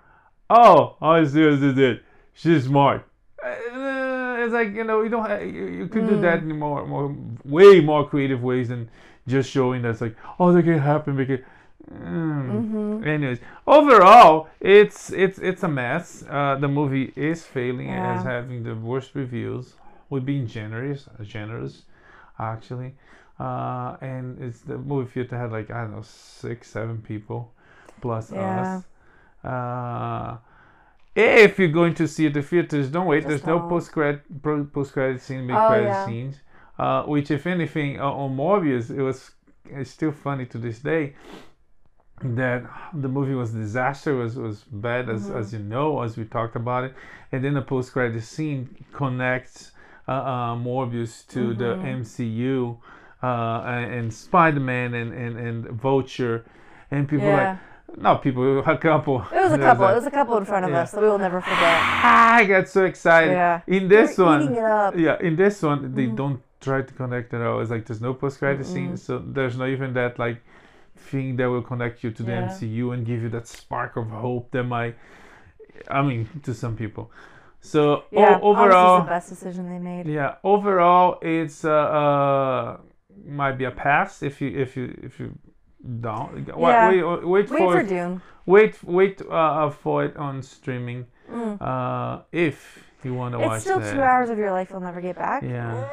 oh, 0.51 0.97
I 1.01 1.25
see, 1.25 1.45
I 1.49 1.57
see 1.57 1.73
that. 1.73 2.01
She's 2.35 2.65
smart. 2.65 3.07
It's 4.45 4.53
like 4.53 4.75
you 4.75 4.85
know 4.85 5.03
you 5.03 5.09
don't 5.09 5.29
have, 5.29 5.43
you, 5.43 5.67
you 5.67 5.89
could 5.89 6.07
do 6.07 6.21
that 6.21 6.39
in 6.41 6.59
more 6.59 6.87
more 6.87 7.15
way 7.45 7.81
more 7.81 8.09
creative 8.09 8.43
ways 8.43 8.69
than 8.69 8.89
just 9.27 9.51
showing 9.51 9.83
that's 9.83 10.01
like 10.01 10.17
oh 10.39 10.53
that 10.53 10.63
can 10.65 10.79
happen 10.79 11.17
because. 11.17 11.41
Mm. 11.93 13.07
Anyways, 13.07 13.39
overall, 13.67 14.49
it's 14.61 15.11
it's 15.13 15.39
it's 15.39 15.63
a 15.63 15.69
mess. 15.69 16.25
Uh, 16.29 16.57
the 16.59 16.69
movie 16.69 17.13
is 17.15 17.45
failing 17.45 17.91
as 17.91 18.25
Yeah. 18.25 18.31
having 18.31 18.63
the 18.65 18.75
worst 18.75 19.15
reviews. 19.15 19.75
We're 20.09 20.21
being 20.21 20.47
generous, 20.47 21.09
generous, 21.23 21.83
actually. 22.39 22.95
uh, 23.39 23.97
and 24.01 24.41
it's 24.41 24.61
the 24.61 24.79
movie 24.79 25.11
theater 25.11 25.37
had 25.37 25.53
like 25.53 25.71
I 25.71 25.83
don't 25.83 25.93
know 25.97 26.03
six, 26.03 26.71
seven 26.71 27.03
people, 27.03 27.53
plus 28.01 28.33
Yeah. 28.33 28.61
us. 28.61 28.85
Uh, 29.45 30.37
if 31.15 31.59
you're 31.59 31.69
going 31.69 31.95
to 31.95 32.09
see 32.09 32.29
the 32.29 32.43
theaters, 32.43 32.89
don't 32.91 33.07
wait. 33.07 33.27
Just 33.27 33.29
There's 33.29 33.47
no 33.47 33.61
post 33.61 33.93
credit 33.93 34.23
post 34.73 34.93
credit 34.93 35.21
scene, 35.21 35.47
mid 35.47 35.67
Oh, 35.69 35.75
yeah. 35.75 35.95
scenes. 35.95 36.41
Uh, 36.79 37.05
which, 37.05 37.31
if 37.31 37.47
anything, 37.47 38.01
uh, 38.01 38.11
on 38.11 38.37
Morbius, 38.37 38.91
it 38.91 39.03
was 39.03 39.33
it's 39.67 39.91
still 39.91 40.13
funny 40.13 40.45
to 40.47 40.59
this 40.59 40.79
day 40.81 41.15
that 42.23 42.63
the 42.95 43.09
movie 43.09 43.35
was 43.35 43.51
disaster 43.53 44.15
was 44.15 44.37
was 44.37 44.63
bad 44.65 45.09
as 45.11 45.29
Mm-hmm. 45.29 45.31
as 45.31 45.53
you 45.53 45.59
know 45.59 46.01
as 46.03 46.17
we 46.17 46.25
talked 46.25 46.57
about 46.57 46.85
it 46.85 46.95
and 47.33 47.45
then 47.45 47.55
the 47.55 47.63
post 47.63 47.93
credit 47.93 48.23
scene 48.23 48.69
connects 48.93 49.73
uh, 50.09 50.13
uh, 50.13 50.55
Morbius 50.57 51.27
to 51.29 51.55
the 51.55 51.79
Mm-hmm. 51.79 51.83
MCU 51.83 52.79
uh, 53.23 53.63
and, 53.67 53.93
and 53.95 54.15
Spider 54.15 54.61
Man 54.61 54.95
and, 54.95 55.13
and 55.13 55.37
and 55.39 55.67
Vulture 55.81 56.45
and 56.91 57.09
people 57.09 57.33
Yeah. 57.33 57.33
like 57.33 57.59
not 57.97 58.23
people 58.23 58.59
a 58.61 58.79
couple 58.79 59.21
It 59.33 59.41
was 59.43 59.53
a 59.53 59.59
couple. 59.69 59.87
It 59.89 59.95
was 59.95 60.07
a 60.07 60.11
couple 60.11 60.37
in 60.37 60.45
front 60.45 60.65
of 60.65 60.71
Yeah. 60.71 60.83
us 60.83 60.91
that 60.93 61.01
we 61.01 61.09
will 61.09 61.19
never 61.19 61.41
forget. 61.41 61.61
I 62.05 62.45
got 62.45 62.69
so 62.69 62.85
excited 62.85 63.33
Yeah. 63.33 63.61
in 63.67 63.89
this 63.89 64.19
We're 64.19 64.25
one 64.25 64.43
eating 64.43 64.57
it 64.57 64.65
up. 64.65 64.97
yeah 64.97 65.17
in 65.21 65.37
this 65.37 65.63
one 65.63 65.95
they 65.95 66.07
Mhm. 66.07 66.17
don't 66.17 66.41
try 66.61 66.83
to 66.83 66.95
connect 66.95 67.35
at 67.35 67.43
all 67.43 67.61
it's 67.61 67.71
like 67.71 67.85
there's 67.87 68.01
no 68.01 68.15
post 68.15 68.39
credit 68.39 68.65
scene 68.67 68.97
so 68.97 69.19
there's 69.19 69.57
not 69.59 69.69
even 69.69 69.93
that 69.95 70.19
like 70.19 70.39
thing 70.97 71.37
that 71.37 71.47
will 71.51 71.63
connect 71.63 72.03
you 72.03 72.11
to 72.11 72.23
the 72.23 72.33
Yeah. 72.33 72.49
MCU 72.49 72.93
and 72.95 73.05
give 73.05 73.23
you 73.23 73.29
that 73.31 73.47
spark 73.47 73.97
of 73.97 74.09
hope 74.09 74.51
that 74.53 74.65
might 74.65 74.95
I 75.91 76.01
mean 76.03 76.29
to 76.45 76.55
some 76.55 76.75
people 76.77 77.11
so 77.61 78.05
Yeah. 78.11 78.39
o- 78.43 78.51
overall 78.51 79.01
the 79.03 79.09
best 79.09 79.29
decision 79.29 79.69
they 79.69 79.79
made. 79.79 80.07
yeah 80.07 80.37
overall 80.43 81.19
it's 81.23 81.65
uh, 81.65 81.71
uh 81.73 82.77
might 83.27 83.57
be 83.59 83.65
a 83.65 83.71
pass 83.71 84.23
if 84.23 84.41
you 84.41 84.49
if 84.65 84.77
you 84.77 84.85
if 85.03 85.21
you 85.21 85.33
don't 86.01 86.35
wait 86.35 86.71
Yeah. 86.71 86.89
wait, 86.91 87.03
wait 87.05 87.27
Wait 87.27 87.49
for, 87.49 87.73
for 87.73 87.81
it- 87.81 87.89
Dune. 87.89 88.23
wait 88.47 88.83
wait 88.85 89.23
uh, 89.31 89.71
for 89.71 90.05
it 90.05 90.17
on 90.17 90.43
streaming 90.43 91.07
Mm. 91.31 91.57
uh 91.63 92.21
if 92.33 92.85
you 93.03 93.15
want 93.15 93.33
to 93.33 93.39
watch 93.39 93.57
It's 93.57 93.65
still 93.65 93.81
that 93.81 93.95
two 93.95 94.03
hours 94.03 94.29
of 94.29 94.37
your 94.37 94.51
life 94.51 94.69
you'll 94.71 94.81
never 94.81 95.01
get 95.01 95.17
back. 95.17 95.43
Yeah. 95.43 95.73
Eh, 95.73 95.87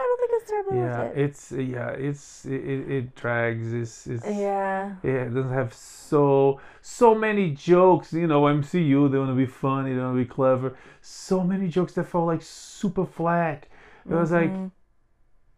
I 0.00 0.02
don't 0.08 0.20
think 0.20 0.30
it's 0.42 0.50
terribly 0.50 0.78
yeah 0.78 0.98
worth 1.00 1.16
it. 1.16 1.20
it's 1.24 1.52
yeah 1.52 1.90
it's 2.08 2.44
it, 2.46 2.90
it, 2.96 3.14
drags 3.14 3.72
it's, 3.74 4.06
it's 4.06 4.26
Yeah. 4.26 4.94
yeah, 5.02 5.24
it 5.26 5.34
doesn't 5.34 5.52
have 5.52 5.74
so 5.74 6.60
so 6.80 7.14
many 7.14 7.50
jokes 7.50 8.12
you 8.14 8.26
know 8.26 8.40
mcu 8.42 9.10
they 9.10 9.18
want 9.18 9.30
to 9.30 9.34
be 9.36 9.46
funny 9.46 9.92
they 9.94 10.00
want 10.00 10.16
to 10.16 10.22
be 10.26 10.30
clever 10.38 10.74
so 11.02 11.44
many 11.44 11.68
jokes 11.68 11.92
that 11.94 12.04
felt 12.04 12.26
like 12.26 12.40
super 12.42 13.04
flat 13.04 13.66
it 14.10 14.14
was 14.14 14.32
like 14.32 14.50
Mhm. 14.50 14.70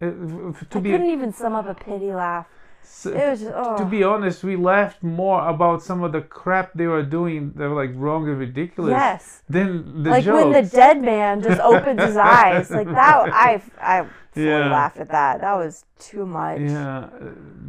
it, 0.00 0.70
to 0.70 0.78
I 0.78 0.80
be 0.80 0.90
couldn't 0.90 1.11
even 1.11 1.32
sum 1.32 1.54
up 1.54 1.66
a 1.68 1.75
pity 1.75 2.12
laugh. 2.12 2.46
S- 2.87 3.07
It 3.07 3.26
was 3.31 3.40
just 3.40 3.52
oh. 3.55 3.76
to 3.81 3.85
be 3.97 4.00
honest 4.12 4.38
we 4.50 4.55
laughed 4.73 5.00
more 5.02 5.40
about 5.55 5.78
some 5.88 6.00
of 6.07 6.11
the 6.16 6.23
crap 6.38 6.69
they 6.81 6.87
were 6.95 7.02
doing 7.19 7.40
that 7.57 7.66
were 7.71 7.81
like 7.85 7.95
wrong 8.05 8.23
and 8.31 8.38
ridiculous 8.47 8.93
yes. 9.02 9.23
than 9.55 9.69
the 10.05 10.11
like 10.11 10.25
jokes 10.25 10.37
when 10.45 10.52
the 10.61 10.66
dead 10.83 10.99
man 11.12 11.35
just 11.49 11.61
opens 11.73 12.00
his 12.02 12.16
eyes, 12.16 12.71
like 12.71 12.90
that. 13.00 13.16
I 13.49 13.50
I 13.95 13.97
fully 14.33 14.47
Yeah. 14.49 14.71
laughed 14.81 14.99
at 15.05 15.11
that. 15.19 15.33
That 15.45 15.57
was 15.62 15.75
too 16.09 16.25
much. 16.38 16.61
Yeah, 16.61 16.99
uh, 16.99 17.09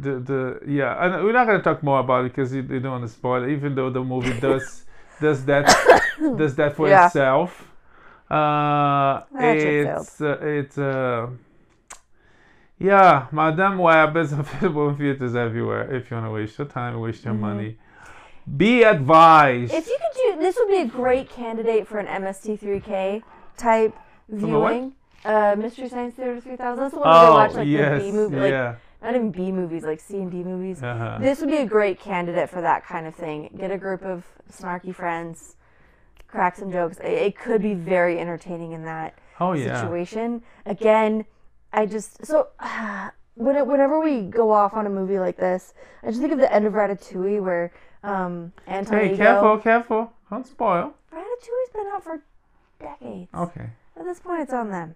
the 0.04 0.12
the 0.30 0.40
yeah, 0.78 1.02
and 1.02 1.10
we're 1.24 1.32
not 1.40 1.46
gonna 1.48 1.62
talk 1.70 1.80
more 1.90 2.00
about 2.06 2.20
it 2.24 2.30
because 2.32 2.48
you, 2.56 2.62
you 2.74 2.80
don't 2.82 2.94
want 2.98 3.06
to 3.10 3.14
spoil 3.20 3.40
it. 3.44 3.50
Even 3.56 3.70
though 3.78 3.90
the 3.98 4.04
movie 4.12 4.36
does 4.48 4.66
does 5.24 5.40
that 5.50 5.64
does 6.40 6.54
that 6.60 6.70
for 6.76 6.86
Yeah. 6.88 7.06
itself. 7.06 7.50
Uh, 8.30 9.24
That 9.32 9.56
it's 9.56 10.20
uh, 10.20 10.36
it's 10.60 10.76
uh, 10.76 11.26
yeah, 12.78 13.26
Madame 13.32 13.78
Web 13.78 14.16
is 14.16 14.32
available 14.32 14.88
in 14.90 14.96
theaters 14.96 15.34
everywhere. 15.34 15.92
If 15.94 16.10
you 16.10 16.16
wanna 16.16 16.32
waste 16.32 16.58
your 16.58 16.66
time, 16.66 16.98
waste 17.00 17.24
your 17.24 17.34
money, 17.34 17.76
be 18.56 18.82
advised. 18.82 19.72
Mm-hmm. 19.72 19.78
If 19.78 19.86
you 19.88 19.98
could 20.00 20.36
do 20.36 20.42
this, 20.42 20.56
would 20.58 20.68
be 20.68 20.78
a 20.78 20.86
great 20.86 21.28
candidate 21.28 21.86
for 21.86 21.98
an 21.98 22.06
MST3K 22.06 23.22
type 23.56 23.94
viewing. 24.28 24.94
Uh, 25.24 25.56
Mystery 25.58 25.88
Science 25.88 26.14
Theater 26.14 26.40
3000. 26.40 26.78
That's 26.78 26.94
the 26.94 27.00
one 27.00 27.08
oh 27.08 27.12
where 27.12 27.24
they 27.24 27.30
watch 27.30 27.52
like 27.54 27.68
yes, 27.68 28.02
the 28.02 28.10
B 28.10 28.16
movie, 28.16 28.36
like 28.36 28.50
yeah, 28.50 28.76
not 29.02 29.14
even 29.14 29.30
B 29.32 29.50
movies, 29.50 29.82
like 29.82 30.00
C 30.00 30.18
and 30.18 30.30
D 30.30 30.44
movies. 30.44 30.82
uh-huh. 30.82 31.18
This 31.20 31.40
would 31.40 31.50
be 31.50 31.58
a 31.58 31.66
great 31.66 31.98
candidate 31.98 32.48
for 32.48 32.60
that 32.60 32.86
kind 32.86 33.06
of 33.06 33.14
thing. 33.14 33.50
Get 33.58 33.70
a 33.72 33.78
group 33.78 34.04
of 34.04 34.24
snarky 34.50 34.94
friends, 34.94 35.56
crack 36.28 36.56
some 36.56 36.70
jokes. 36.70 36.98
It, 36.98 37.12
it 37.12 37.38
could 37.38 37.62
be 37.62 37.74
very 37.74 38.20
entertaining 38.20 38.72
in 38.72 38.84
that 38.84 39.18
oh 39.40 39.52
yeah, 39.52 39.80
situation. 39.80 40.42
Again, 40.64 41.24
I 41.72 41.86
just 41.86 42.24
so 42.24 42.48
when 43.34 43.56
it, 43.56 43.66
whenever 43.66 44.00
we 44.00 44.22
go 44.22 44.50
off 44.50 44.74
on 44.74 44.86
a 44.86 44.90
movie 44.90 45.18
like 45.18 45.36
this, 45.36 45.74
I 46.02 46.08
just 46.08 46.20
think 46.20 46.32
of 46.32 46.38
the 46.38 46.52
end 46.52 46.66
of 46.66 46.72
Ratatouille 46.72 47.42
where 47.42 47.72
um 48.02 48.52
Anton 48.66 48.98
hey, 48.98 49.16
careful, 49.16 49.58
careful, 49.58 50.12
don't 50.30 50.46
spoil. 50.46 50.94
Ratatouille's 51.12 51.70
been 51.74 51.86
out 51.92 52.04
for 52.04 52.22
decades. 52.80 53.28
Okay. 53.34 53.70
At 53.96 54.04
this 54.04 54.20
point, 54.20 54.42
it's 54.42 54.52
on 54.52 54.70
them. 54.70 54.94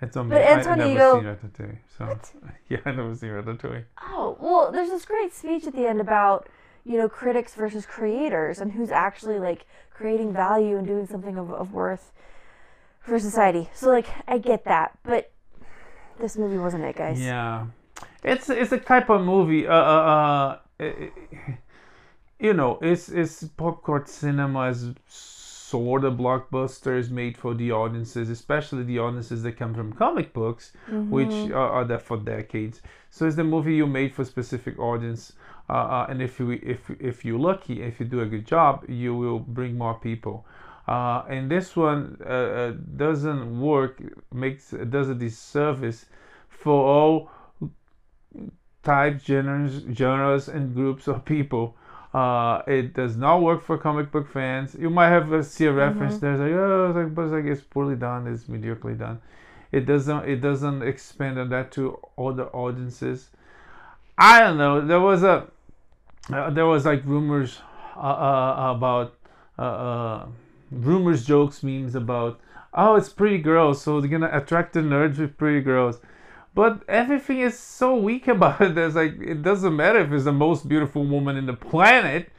It's 0.00 0.16
on 0.16 0.28
But 0.28 0.40
me. 0.40 0.40
I 0.42 0.50
Anton 0.58 0.78
never 0.78 0.90
Ego- 0.90 1.14
seen 1.14 1.24
Ratatouille, 1.24 1.78
so 1.96 2.18
yeah, 2.68 2.78
I 2.84 2.90
never 2.92 3.14
seen 3.14 3.30
Ratatouille. 3.30 3.84
Oh 4.10 4.36
well, 4.40 4.72
there's 4.72 4.90
this 4.90 5.04
great 5.04 5.32
speech 5.32 5.66
at 5.66 5.74
the 5.74 5.86
end 5.86 6.00
about 6.00 6.48
you 6.84 6.98
know 6.98 7.08
critics 7.08 7.54
versus 7.54 7.86
creators 7.86 8.58
and 8.60 8.72
who's 8.72 8.90
actually 8.90 9.38
like 9.38 9.66
creating 9.90 10.32
value 10.32 10.76
and 10.76 10.86
doing 10.86 11.06
something 11.06 11.36
of, 11.38 11.52
of 11.52 11.72
worth 11.72 12.12
for 13.00 13.18
society. 13.18 13.70
So 13.74 13.88
like 13.88 14.06
I 14.26 14.38
get 14.38 14.64
that, 14.64 14.98
but 15.04 15.30
this 16.22 16.38
movie 16.38 16.56
wasn't 16.56 16.84
it, 16.84 16.96
guys. 16.96 17.20
Yeah, 17.20 17.66
it's 18.22 18.48
it's 18.48 18.72
a 18.72 18.78
type 18.78 19.10
of 19.10 19.20
movie. 19.20 19.66
Uh, 19.66 19.74
uh, 19.74 19.76
uh 19.76 20.58
eh, 20.80 20.92
eh, 21.32 21.52
you 22.38 22.54
know, 22.54 22.78
it's 22.80 23.08
it's 23.10 23.44
popcorn 23.56 24.06
cinema 24.06 24.68
is 24.70 24.90
sort 25.08 26.04
of 26.04 26.14
blockbusters 26.14 27.10
made 27.10 27.36
for 27.36 27.54
the 27.54 27.72
audiences, 27.72 28.30
especially 28.30 28.84
the 28.84 28.98
audiences 28.98 29.42
that 29.42 29.56
come 29.56 29.74
from 29.74 29.92
comic 29.92 30.32
books, 30.32 30.72
which 31.08 31.32
are, 31.50 31.70
are 31.76 31.84
there 31.84 31.98
for 31.98 32.18
decades. 32.18 32.82
So 33.10 33.26
it's 33.26 33.36
the 33.36 33.44
movie 33.44 33.74
you 33.74 33.86
made 33.86 34.14
for 34.14 34.24
specific 34.24 34.78
audience. 34.78 35.32
Uh, 35.68 35.72
uh, 35.72 36.06
and 36.08 36.20
if 36.20 36.38
you 36.38 36.52
if 36.74 36.90
if 37.00 37.24
you're 37.24 37.38
lucky, 37.38 37.82
if 37.82 38.00
you 38.00 38.06
do 38.06 38.20
a 38.20 38.26
good 38.26 38.46
job, 38.46 38.84
you 38.88 39.14
will 39.14 39.38
bring 39.38 39.78
more 39.78 39.94
people. 39.94 40.46
Uh, 40.88 41.22
and 41.28 41.50
this 41.50 41.76
one 41.76 42.16
uh, 42.24 42.28
uh, 42.28 42.72
doesn't 42.96 43.60
work, 43.60 44.02
makes 44.32 44.70
does 44.70 45.08
a 45.08 45.14
disservice 45.14 46.06
for 46.48 46.84
all 46.84 47.30
types, 48.82 49.24
genres, 49.24 49.84
genres, 49.92 50.48
and 50.48 50.74
groups 50.74 51.06
of 51.06 51.24
people. 51.24 51.76
Uh, 52.12 52.62
it 52.66 52.92
does 52.94 53.16
not 53.16 53.40
work 53.40 53.62
for 53.62 53.78
comic 53.78 54.10
book 54.10 54.28
fans. 54.28 54.76
You 54.78 54.90
might 54.90 55.08
have 55.08 55.32
uh, 55.32 55.42
see 55.42 55.66
a 55.66 55.72
reference 55.72 56.18
there, 56.18 56.32
it's 56.32 56.40
like 56.40 56.52
oh, 56.52 56.86
it's 56.88 56.96
like, 56.96 57.14
but 57.14 57.22
it's 57.22 57.32
like 57.32 57.44
it's 57.44 57.62
poorly 57.62 57.96
done, 57.96 58.26
it's 58.26 58.44
mediocrely 58.44 58.98
done. 58.98 59.20
It 59.70 59.86
doesn't 59.86 60.28
it 60.28 60.40
doesn't 60.42 60.82
expand 60.82 61.38
on 61.38 61.48
that 61.50 61.72
to 61.72 61.98
other 62.18 62.48
audiences. 62.48 63.30
I 64.18 64.40
don't 64.40 64.58
know. 64.58 64.86
There 64.86 65.00
was 65.00 65.22
a 65.22 65.46
uh, 66.30 66.50
there 66.50 66.66
was 66.66 66.84
like 66.84 67.04
rumors 67.04 67.58
uh, 67.96 68.00
uh, 68.00 68.72
about 68.76 69.14
uh, 69.58 69.62
uh, 69.62 70.26
rumors, 70.72 71.24
jokes, 71.24 71.62
memes 71.62 71.94
about 71.94 72.40
oh, 72.74 72.96
it's 72.96 73.08
pretty 73.08 73.38
girls, 73.38 73.82
so 73.82 74.00
they're 74.00 74.10
gonna 74.10 74.30
attract 74.32 74.72
the 74.72 74.80
nerds 74.80 75.18
with 75.18 75.36
pretty 75.36 75.60
girls. 75.60 76.00
But 76.54 76.82
everything 76.88 77.40
is 77.40 77.58
so 77.58 77.96
weak 77.96 78.28
about 78.36 78.60
it. 78.60 78.74
There's 78.74 78.94
like 78.94 79.20
it 79.20 79.42
doesn't 79.42 79.74
matter 79.74 80.00
if 80.00 80.12
it's 80.12 80.24
the 80.24 80.32
most 80.32 80.68
beautiful 80.68 81.04
woman 81.04 81.36
in 81.36 81.46
the 81.46 81.54
planet. 81.54 82.30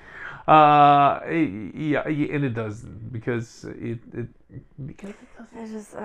Uh, 0.47 1.21
yeah, 1.29 2.05
and 2.05 2.43
it 2.43 2.53
doesn't 2.53 3.13
because 3.13 3.63
it 3.65 3.99
it 4.13 4.27
because 4.85 5.09
it 5.11 5.37
doesn't. 5.37 5.57
It's 5.57 5.71
just. 5.71 5.95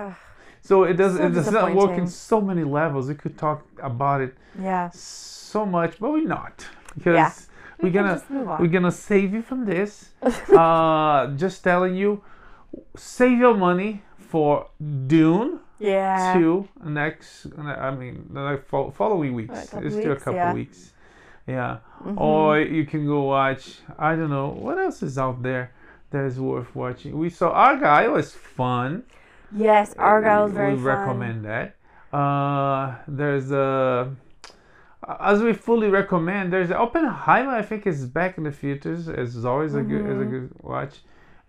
So 0.61 0.83
it 0.83 0.93
does 0.93 1.17
So 1.17 1.25
it 1.25 1.29
does 1.29 1.51
not 1.51 1.73
work 1.73 1.97
in 1.97 2.07
so 2.07 2.41
many 2.41 2.63
levels. 2.63 3.07
We 3.07 3.15
could 3.15 3.37
talk 3.37 3.65
about 3.81 4.21
it 4.21 4.35
yeah. 4.61 4.89
so 4.91 5.65
much, 5.65 5.99
but 5.99 6.11
we're 6.11 6.27
not 6.27 6.65
because 6.95 7.15
Yeah. 7.15 7.31
We're 7.81 7.91
gonna 7.91 8.13
just 8.13 8.29
move 8.29 8.49
on. 8.49 8.61
we're 8.61 8.67
gonna 8.67 8.91
save 8.91 9.33
you 9.33 9.41
from 9.41 9.65
this. 9.65 10.09
uh, 10.55 11.27
just 11.35 11.63
telling 11.63 11.95
you, 11.95 12.23
save 12.95 13.37
your 13.39 13.55
money 13.55 14.01
for 14.17 14.67
Dune 15.07 15.59
Yeah. 15.79 16.33
two 16.33 16.67
next. 16.83 17.47
I 17.57 17.91
mean, 17.91 18.29
the 18.33 18.49
next 18.51 18.69
following 18.69 19.33
weeks. 19.33 19.73
It's 19.73 19.95
still 19.95 20.11
a 20.11 20.15
couple 20.15 20.33
yeah. 20.35 20.53
weeks. 20.53 20.93
Yeah. 21.47 21.77
Mhm. 22.03 22.19
Or 22.19 22.59
you 22.59 22.85
can 22.85 23.05
go 23.07 23.23
watch. 23.23 23.79
I 23.97 24.15
don't 24.15 24.29
know 24.29 24.49
what 24.49 24.77
else 24.77 25.01
is 25.01 25.17
out 25.17 25.41
there 25.41 25.71
that 26.11 26.25
is 26.25 26.39
worth 26.39 26.75
watching. 26.75 27.17
We 27.17 27.29
saw 27.29 27.49
Argyle 27.51 28.11
was 28.11 28.33
fun. 28.33 29.03
Yes, 29.51 29.95
Argyle 29.97 30.43
was 30.43 30.53
very 30.53 30.73
we 30.73 30.77
fun. 30.77 30.85
recommend 30.85 31.45
that. 31.45 31.75
Uh, 32.15 32.95
there's 33.07 33.51
a. 33.51 34.11
As 35.19 35.41
we 35.41 35.53
fully 35.53 35.89
recommend, 35.89 36.53
there's 36.53 36.71
Oppenheimer. 36.71 37.51
I 37.51 37.61
think 37.61 37.87
is 37.87 38.05
back 38.05 38.37
in 38.37 38.43
the 38.43 38.51
theaters. 38.51 39.07
It's 39.07 39.43
always 39.43 39.73
a 39.75 39.81
good, 39.81 40.05
as 40.05 40.17
a 40.17 40.21
Mm-hmm. 40.21 40.29
good 40.29 40.51
watch, 40.61 40.99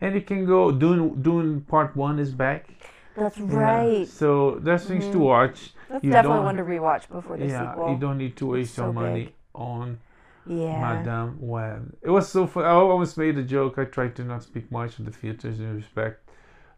and 0.00 0.14
you 0.14 0.22
can 0.22 0.46
go. 0.46 0.70
Dune, 0.72 1.20
Dune 1.22 1.60
Part 1.62 1.94
One 1.96 2.18
is 2.18 2.32
back. 2.32 2.68
That's 3.16 3.38
Yeah, 3.38 3.56
right. 3.56 4.08
So 4.08 4.58
there's 4.62 4.84
things 4.86 5.06
to 5.08 5.18
Mhm. 5.18 5.20
watch. 5.32 5.74
That's 5.90 6.04
you 6.04 6.10
definitely 6.12 6.44
one 6.44 6.56
to 6.56 6.62
rewatch 6.64 7.08
before 7.10 7.36
the 7.36 7.46
yeah, 7.46 7.72
sequel. 7.72 7.90
you 7.92 7.98
don't 7.98 8.18
need 8.18 8.36
to 8.36 8.46
waste 8.46 8.74
so 8.76 8.84
your 8.84 8.92
money 8.92 9.24
big. 9.24 9.34
on 9.54 9.98
yeah. 10.46 10.80
Madame 10.80 11.36
Web. 11.40 11.92
It 12.02 12.10
was 12.10 12.28
so 12.28 12.46
fun. 12.46 12.64
I 12.64 12.70
almost 12.70 13.18
made 13.18 13.36
a 13.36 13.42
joke. 13.42 13.78
I 13.78 13.84
tried 13.84 14.14
to 14.16 14.24
not 14.24 14.42
speak 14.42 14.70
much 14.70 14.98
of 14.98 15.04
the 15.04 15.10
theaters 15.12 15.60
in 15.60 15.74
respect 15.76 16.28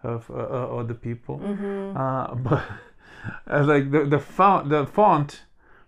of 0.03 0.29
uh, 0.31 0.35
uh, 0.35 0.79
other 0.81 0.95
people. 0.95 1.39
Mm-hmm. 1.39 1.97
Uh, 1.97 2.35
but 2.49 2.65
uh, 3.49 3.62
like 3.65 3.91
the 3.91 4.05
the 4.05 4.19
font 4.19 4.69
the 4.71 4.87
font 4.87 5.43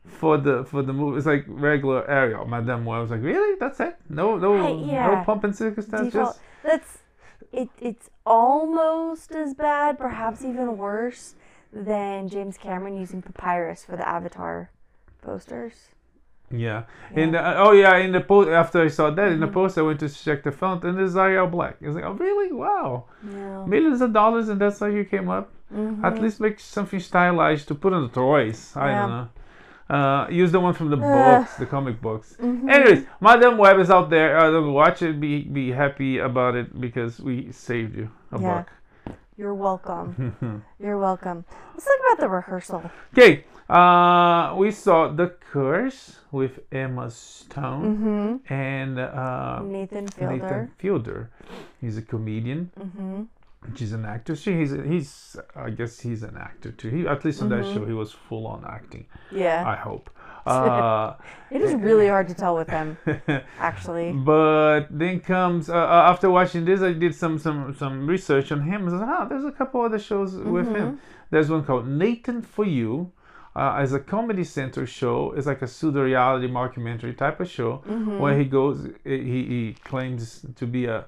for 0.07 0.37
the 0.39 0.65
for 0.65 0.83
the 0.83 0.93
movie 0.93 1.17
It's 1.19 1.27
like 1.27 1.45
regular 1.49 2.09
Arial. 2.09 2.45
Madame 2.47 2.85
Web 2.85 2.99
I 2.99 3.01
was 3.01 3.11
like, 3.11 3.23
really? 3.23 3.57
That's 3.59 3.81
it? 3.81 3.97
No, 4.09 4.37
no, 4.37 4.55
Right, 4.55 4.77
no 4.77 4.85
yeah. 4.87 5.25
pump 5.25 5.45
and 5.45 5.57
circumstance. 5.57 6.13
Default. 6.13 6.27
Just 6.37 6.41
That's 6.63 6.99
it. 7.53 7.69
It's 7.81 8.11
almost 8.27 9.33
as 9.33 9.55
bad, 9.55 9.99
perhaps 9.99 10.45
even 10.45 10.77
worse, 10.77 11.35
than 11.73 12.29
James 12.29 12.57
Cameron 12.59 12.97
using 12.97 13.23
papyrus 13.23 13.85
for 13.85 13.97
the 13.97 14.07
Avatar 14.09 14.71
posters. 15.23 15.89
yeah. 16.51 16.85
Yeah. 17.15 17.21
In 17.23 17.33
the, 17.33 17.59
oh 17.59 17.73
yeah, 17.73 17.97
in 17.97 18.13
the 18.13 18.21
post 18.21 18.49
after 18.51 18.83
I 18.83 18.89
saw 18.89 19.11
that 19.11 19.33
in 19.33 19.41
the 19.41 19.47
Mhm. 19.49 19.53
post, 19.59 19.79
I 19.79 19.83
went 19.83 20.01
to 20.01 20.09
check 20.09 20.43
the 20.45 20.53
font 20.53 20.85
and 20.85 21.01
it's 21.01 21.17
Arial 21.17 21.47
Black. 21.47 21.77
It's 21.81 21.95
like, 21.97 22.05
oh 22.05 22.13
really? 22.13 22.53
Wow, 22.53 23.05
Yeah. 23.27 23.65
millions 23.67 24.01
of 24.03 24.13
dollars 24.13 24.49
and 24.51 24.61
that's 24.61 24.79
how 24.79 24.87
you 24.87 25.05
came 25.05 25.29
up. 25.31 25.51
Mhm. 25.73 26.05
At 26.05 26.21
least 26.23 26.41
make 26.41 26.61
something 26.61 27.01
stylized 27.01 27.67
to 27.69 27.75
put 27.75 27.93
on 27.93 28.03
the 28.03 28.09
toys. 28.25 28.73
I 28.77 28.89
Yeah. 28.91 29.01
don't 29.01 29.11
know. 29.11 29.29
Uh, 29.91 30.27
use 30.31 30.51
the 30.51 30.59
one 30.61 30.73
from 30.73 30.89
the 30.91 30.97
Ugh. 30.97 31.03
books, 31.43 31.57
the 31.57 31.67
comic 31.67 32.01
books. 32.01 32.37
Mhm. 32.41 32.71
Anyways, 32.71 33.05
Madame 33.21 33.59
Web 33.59 33.79
is 33.79 33.91
out 33.91 34.09
there. 34.09 34.39
Uh, 34.39 34.61
watch 34.71 35.03
it. 35.03 35.21
Be 35.21 35.43
be 35.45 35.73
happy 35.73 36.19
about 36.19 36.55
it 36.57 36.81
because 36.81 37.21
we 37.21 37.53
saved 37.53 37.95
you 37.95 38.09
a 38.33 38.41
Yeah. 38.41 38.49
buck. 38.65 38.73
You're 39.37 39.53
welcome. 39.55 40.63
You're 40.81 40.97
welcome. 40.99 41.45
Let's 41.75 41.85
talk 41.85 42.01
about 42.07 42.21
the 42.21 42.29
rehearsal. 42.31 42.83
Okay. 43.13 43.45
Uh, 43.69 44.55
we 44.57 44.71
saw 44.71 45.09
The 45.09 45.29
Curse 45.53 46.21
with 46.31 46.61
Emma 46.71 47.11
Stone 47.11 47.83
Mm-hmm. 47.85 48.53
and 48.53 48.99
uh, 48.99 49.61
Nathan 49.65 50.07
Fielder. 50.09 50.33
Nathan 50.37 50.71
Fielder. 50.79 51.31
He's 51.81 51.97
a 51.99 52.03
comedian. 52.03 52.71
Mm-hmm. 52.79 53.23
She's 53.75 53.93
an 53.93 54.05
actor. 54.05 54.37
She, 54.37 54.53
he's, 54.59 54.73
he's, 54.73 55.37
I 55.57 55.71
guess 55.71 56.01
he's 56.01 56.23
an 56.23 56.37
actor 56.37 56.71
too. 56.73 56.91
He, 56.91 57.07
at 57.07 57.25
least 57.25 57.41
on 57.43 57.49
that 57.49 57.65
Mhm. 57.65 57.75
show, 57.75 57.85
he 57.87 57.93
was 57.95 58.13
full 58.13 58.47
on 58.47 58.65
acting. 58.67 59.07
Yeah. 59.33 59.65
I 59.67 59.77
hope. 59.77 60.11
Uh, 60.47 61.15
it 61.51 61.63
is 61.63 61.73
really 61.73 62.07
hard 62.07 62.29
to 62.29 62.35
tell 62.35 62.55
with 62.55 62.69
him, 62.69 62.99
actually. 63.59 64.13
but 64.33 64.83
then 64.91 65.19
comes 65.21 65.71
uh, 65.71 65.75
uh, 65.75 66.11
after 66.13 66.29
watching 66.29 66.67
this, 66.67 66.83
I 66.83 66.93
did 66.93 67.15
some 67.15 67.39
some 67.39 67.75
some 67.75 68.07
research 68.07 68.53
on 68.53 68.61
him. 68.61 68.87
I 68.87 68.91
like, 68.93 69.09
ah, 69.09 69.25
there's 69.25 69.47
a 69.47 69.51
couple 69.53 69.81
other 69.81 69.99
shows 69.99 70.35
with 70.37 70.67
Mm-hmm. 70.67 70.75
him. 70.75 71.01
There's 71.31 71.49
one 71.49 71.65
called 71.65 71.87
Nathan 71.89 72.43
for 72.43 72.67
You. 72.67 73.13
Uh, 73.57 73.77
as 73.79 73.95
a 73.95 74.01
Comedy 74.01 74.45
Central 74.45 74.85
show, 74.85 75.33
it's 75.37 75.47
like 75.47 75.63
a 75.63 75.67
pseudo 75.67 76.03
reality 76.03 76.49
mockumentary 76.49 77.17
type 77.17 77.41
of 77.41 77.49
show 77.49 77.83
Mm-hmm. 77.89 78.19
where 78.19 78.37
he 78.39 78.45
goes, 78.45 78.87
he, 79.05 79.19
he 79.53 79.77
claims 79.83 80.45
to 80.57 80.67
be 80.67 80.85
a 80.85 81.07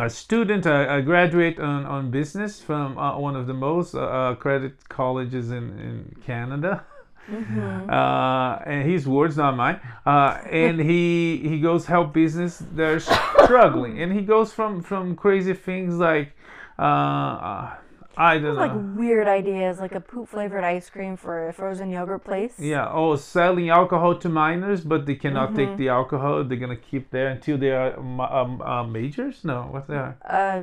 a 0.00 0.10
student, 0.10 0.66
a, 0.66 0.96
a 0.96 1.02
graduate 1.02 1.58
on, 1.58 1.84
on 1.86 2.10
business 2.10 2.60
from 2.60 2.98
uh, 2.98 3.18
one 3.18 3.36
of 3.36 3.46
the 3.46 3.54
most 3.54 3.94
uh, 3.94 4.32
accredited 4.32 4.88
colleges 4.88 5.50
in, 5.50 5.78
in 5.78 6.16
Canada. 6.24 6.84
Mm-hmm. 7.30 7.90
Uh, 7.90 8.56
and 8.64 8.90
his 8.90 9.06
words, 9.06 9.36
not 9.36 9.54
mine. 9.54 9.78
Uh, 10.06 10.38
and 10.50 10.80
he 10.80 11.38
he 11.38 11.60
goes 11.60 11.84
help 11.84 12.14
business. 12.14 12.62
They're 12.72 13.00
struggling, 13.00 14.00
and 14.00 14.12
he 14.12 14.22
goes 14.22 14.52
from 14.52 14.82
from 14.82 15.14
crazy 15.14 15.52
things 15.52 15.98
like 15.98 16.32
uh, 16.78 16.82
uh, 16.82 17.74
I 18.18 18.38
don't 18.38 18.56
like 18.56 18.74
know. 18.74 18.94
weird 19.00 19.28
ideas, 19.28 19.78
like 19.80 19.94
a 19.94 20.00
poop 20.00 20.28
flavored 20.28 20.64
ice 20.64 20.90
cream 20.90 21.16
for 21.16 21.48
a 21.48 21.52
frozen 21.52 21.90
yogurt 21.90 22.24
place. 22.24 22.58
Yeah, 22.58 22.88
oh, 22.90 23.14
selling 23.16 23.70
alcohol 23.70 24.16
to 24.16 24.28
minors, 24.28 24.80
but 24.82 25.06
they 25.06 25.14
cannot 25.14 25.54
take 25.54 25.68
Mhm. 25.70 25.76
the 25.78 25.88
alcohol. 25.88 26.42
They're 26.44 26.58
gonna 26.58 26.76
keep 26.90 27.10
there 27.10 27.28
until 27.28 27.56
they 27.58 27.70
are 27.70 27.96
um, 27.98 28.60
uh, 28.60 28.82
majors. 28.84 29.44
No, 29.44 29.68
what 29.70 29.86
they 29.86 29.96
are? 29.96 30.16
Uh, 30.28 30.62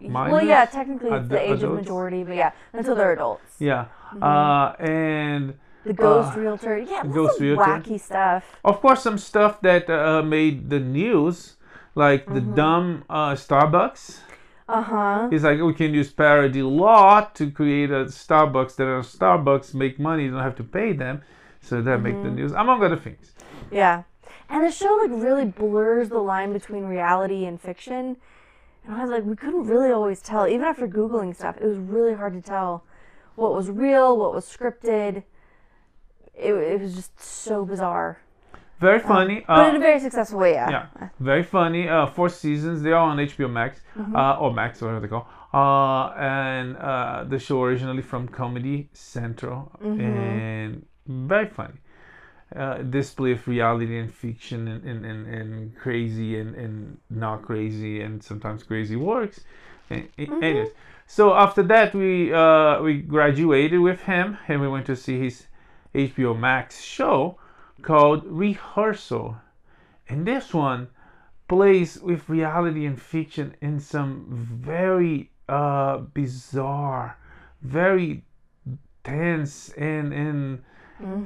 well, 0.00 0.44
yeah, 0.44 0.64
technically 0.64 1.10
it's 1.10 1.26
Adu- 1.28 1.36
the 1.36 1.40
age 1.52 1.62
of 1.62 1.72
majority, 1.72 2.24
but 2.24 2.36
yeah, 2.36 2.50
until 2.72 2.94
they're 2.94 3.12
adults. 3.12 3.56
Yeah, 3.60 3.84
Mm-hmm. 4.14 4.22
uh, 4.22 4.72
and 4.78 5.54
The 5.84 5.92
ghost 5.92 6.32
Uh, 6.36 6.40
realtor, 6.40 6.78
yeah, 6.78 7.02
the 7.02 7.08
ghost 7.12 7.40
realtor. 7.40 7.62
wacky 7.76 8.00
stuff. 8.00 8.42
of 8.64 8.80
course 8.80 9.02
some 9.02 9.18
stuff 9.18 9.60
that 9.60 9.84
uh, 9.90 10.22
made 10.22 10.70
the 10.70 10.80
news, 10.80 11.56
like 11.94 12.24
the 12.26 12.40
Mm-hmm. 12.40 12.54
dumb 12.54 12.86
uh, 13.10 13.32
Starbucks. 13.36 14.20
Uh 14.68 14.82
huh. 14.82 15.28
He's 15.30 15.44
like, 15.44 15.60
we 15.60 15.74
can 15.74 15.92
use 15.92 16.10
parody 16.10 16.62
law 16.62 17.20
to 17.34 17.50
create 17.50 17.90
a 17.90 18.06
Starbucks 18.06 18.76
that 18.76 18.86
are 18.86 19.02
Starbucks 19.02 19.74
make 19.74 19.98
money, 20.00 20.24
you 20.24 20.30
don't 20.30 20.40
have 20.40 20.56
to 20.56 20.64
pay 20.64 20.92
them, 20.92 21.22
so 21.60 21.82
that 21.82 22.00
make 22.00 22.14
Mm-hmm. 22.14 22.24
the 22.24 22.30
news, 22.30 22.52
among 22.52 22.82
other 22.82 22.96
things. 22.96 23.32
Yeah, 23.70 24.04
and 24.48 24.64
the 24.64 24.70
show 24.70 24.98
like 25.02 25.10
really 25.22 25.44
blurs 25.44 26.08
the 26.08 26.18
line 26.18 26.52
between 26.52 26.84
reality 26.84 27.44
and 27.44 27.60
fiction. 27.60 28.16
And 28.86 28.94
I 28.94 29.02
was 29.02 29.10
like, 29.10 29.24
we 29.24 29.36
couldn't 29.36 29.66
really 29.66 29.90
always 29.90 30.20
tell, 30.20 30.46
even 30.46 30.64
after 30.64 30.86
googling 30.88 31.34
stuff. 31.34 31.56
It 31.60 31.66
was 31.66 31.78
really 31.78 32.14
hard 32.14 32.32
to 32.34 32.42
tell 32.42 32.84
what 33.34 33.52
was 33.54 33.70
real, 33.70 34.16
what 34.16 34.34
was 34.34 34.44
scripted. 34.46 35.24
It, 36.34 36.52
it 36.54 36.80
was 36.80 36.94
just 36.94 37.20
so 37.20 37.64
bizarre, 37.64 38.20
Very 38.88 39.00
funny. 39.14 39.36
but 39.46 39.68
in 39.70 39.74
a 39.76 39.78
Uh, 39.78 39.88
very 39.88 40.00
successful 40.06 40.38
way. 40.44 40.52
Yeah. 40.60 40.70
yeah, 40.76 41.08
very 41.30 41.44
funny. 41.56 41.82
Uh, 41.88 42.06
four 42.16 42.28
seasons. 42.42 42.76
They're 42.82 43.02
on 43.10 43.16
HBO 43.32 43.48
Max, 43.60 43.72
Mm-hmm. 43.98 44.14
uh, 44.20 44.42
or 44.42 44.48
Max, 44.60 44.70
whatever 44.82 45.00
they 45.04 45.12
call. 45.14 45.26
Uh, 45.62 46.06
and 46.38 46.68
uh, 46.76 47.24
the 47.32 47.38
show 47.46 47.58
originally 47.68 48.02
from 48.10 48.22
Comedy 48.40 48.78
Central, 48.92 49.58
Mm-hmm. 49.82 50.00
and 50.00 50.70
very 51.30 51.48
funny. 51.58 51.78
Uh, 52.54 52.78
display 52.98 53.32
of 53.32 53.42
reality 53.48 53.96
and 54.02 54.10
fiction 54.24 54.60
and, 54.72 54.80
and, 54.90 55.00
and, 55.10 55.20
and 55.36 55.76
crazy 55.84 56.30
and, 56.40 56.50
and 56.54 56.74
not 57.24 57.38
crazy 57.48 57.94
and 58.04 58.22
sometimes 58.30 58.62
crazy 58.70 58.96
works. 59.12 59.36
And, 59.90 60.02
Mm-hmm. 60.18 60.42
Anyways, 60.44 60.68
so 61.06 61.24
after 61.44 61.62
that 61.72 61.88
we 62.02 62.10
uh, 62.42 62.80
we 62.86 62.92
graduated 63.16 63.80
with 63.88 64.00
him 64.12 64.26
and 64.48 64.56
we 64.64 64.68
went 64.74 64.86
to 64.92 64.96
see 65.04 65.16
his 65.26 65.36
HBO 65.94 66.32
Max 66.48 66.80
show 66.98 67.18
called 67.82 68.24
Rehearsal. 68.26 69.36
And 70.08 70.26
this 70.26 70.52
one 70.52 70.88
plays 71.48 72.00
with 72.00 72.28
reality 72.28 72.86
and 72.86 73.00
fiction 73.00 73.54
in 73.60 73.80
some 73.80 74.26
very 74.30 75.30
uh, 75.48 75.98
bizarre, 75.98 77.18
very 77.62 78.24
tense 79.02 79.70
and 79.70 80.12
and 80.12 80.64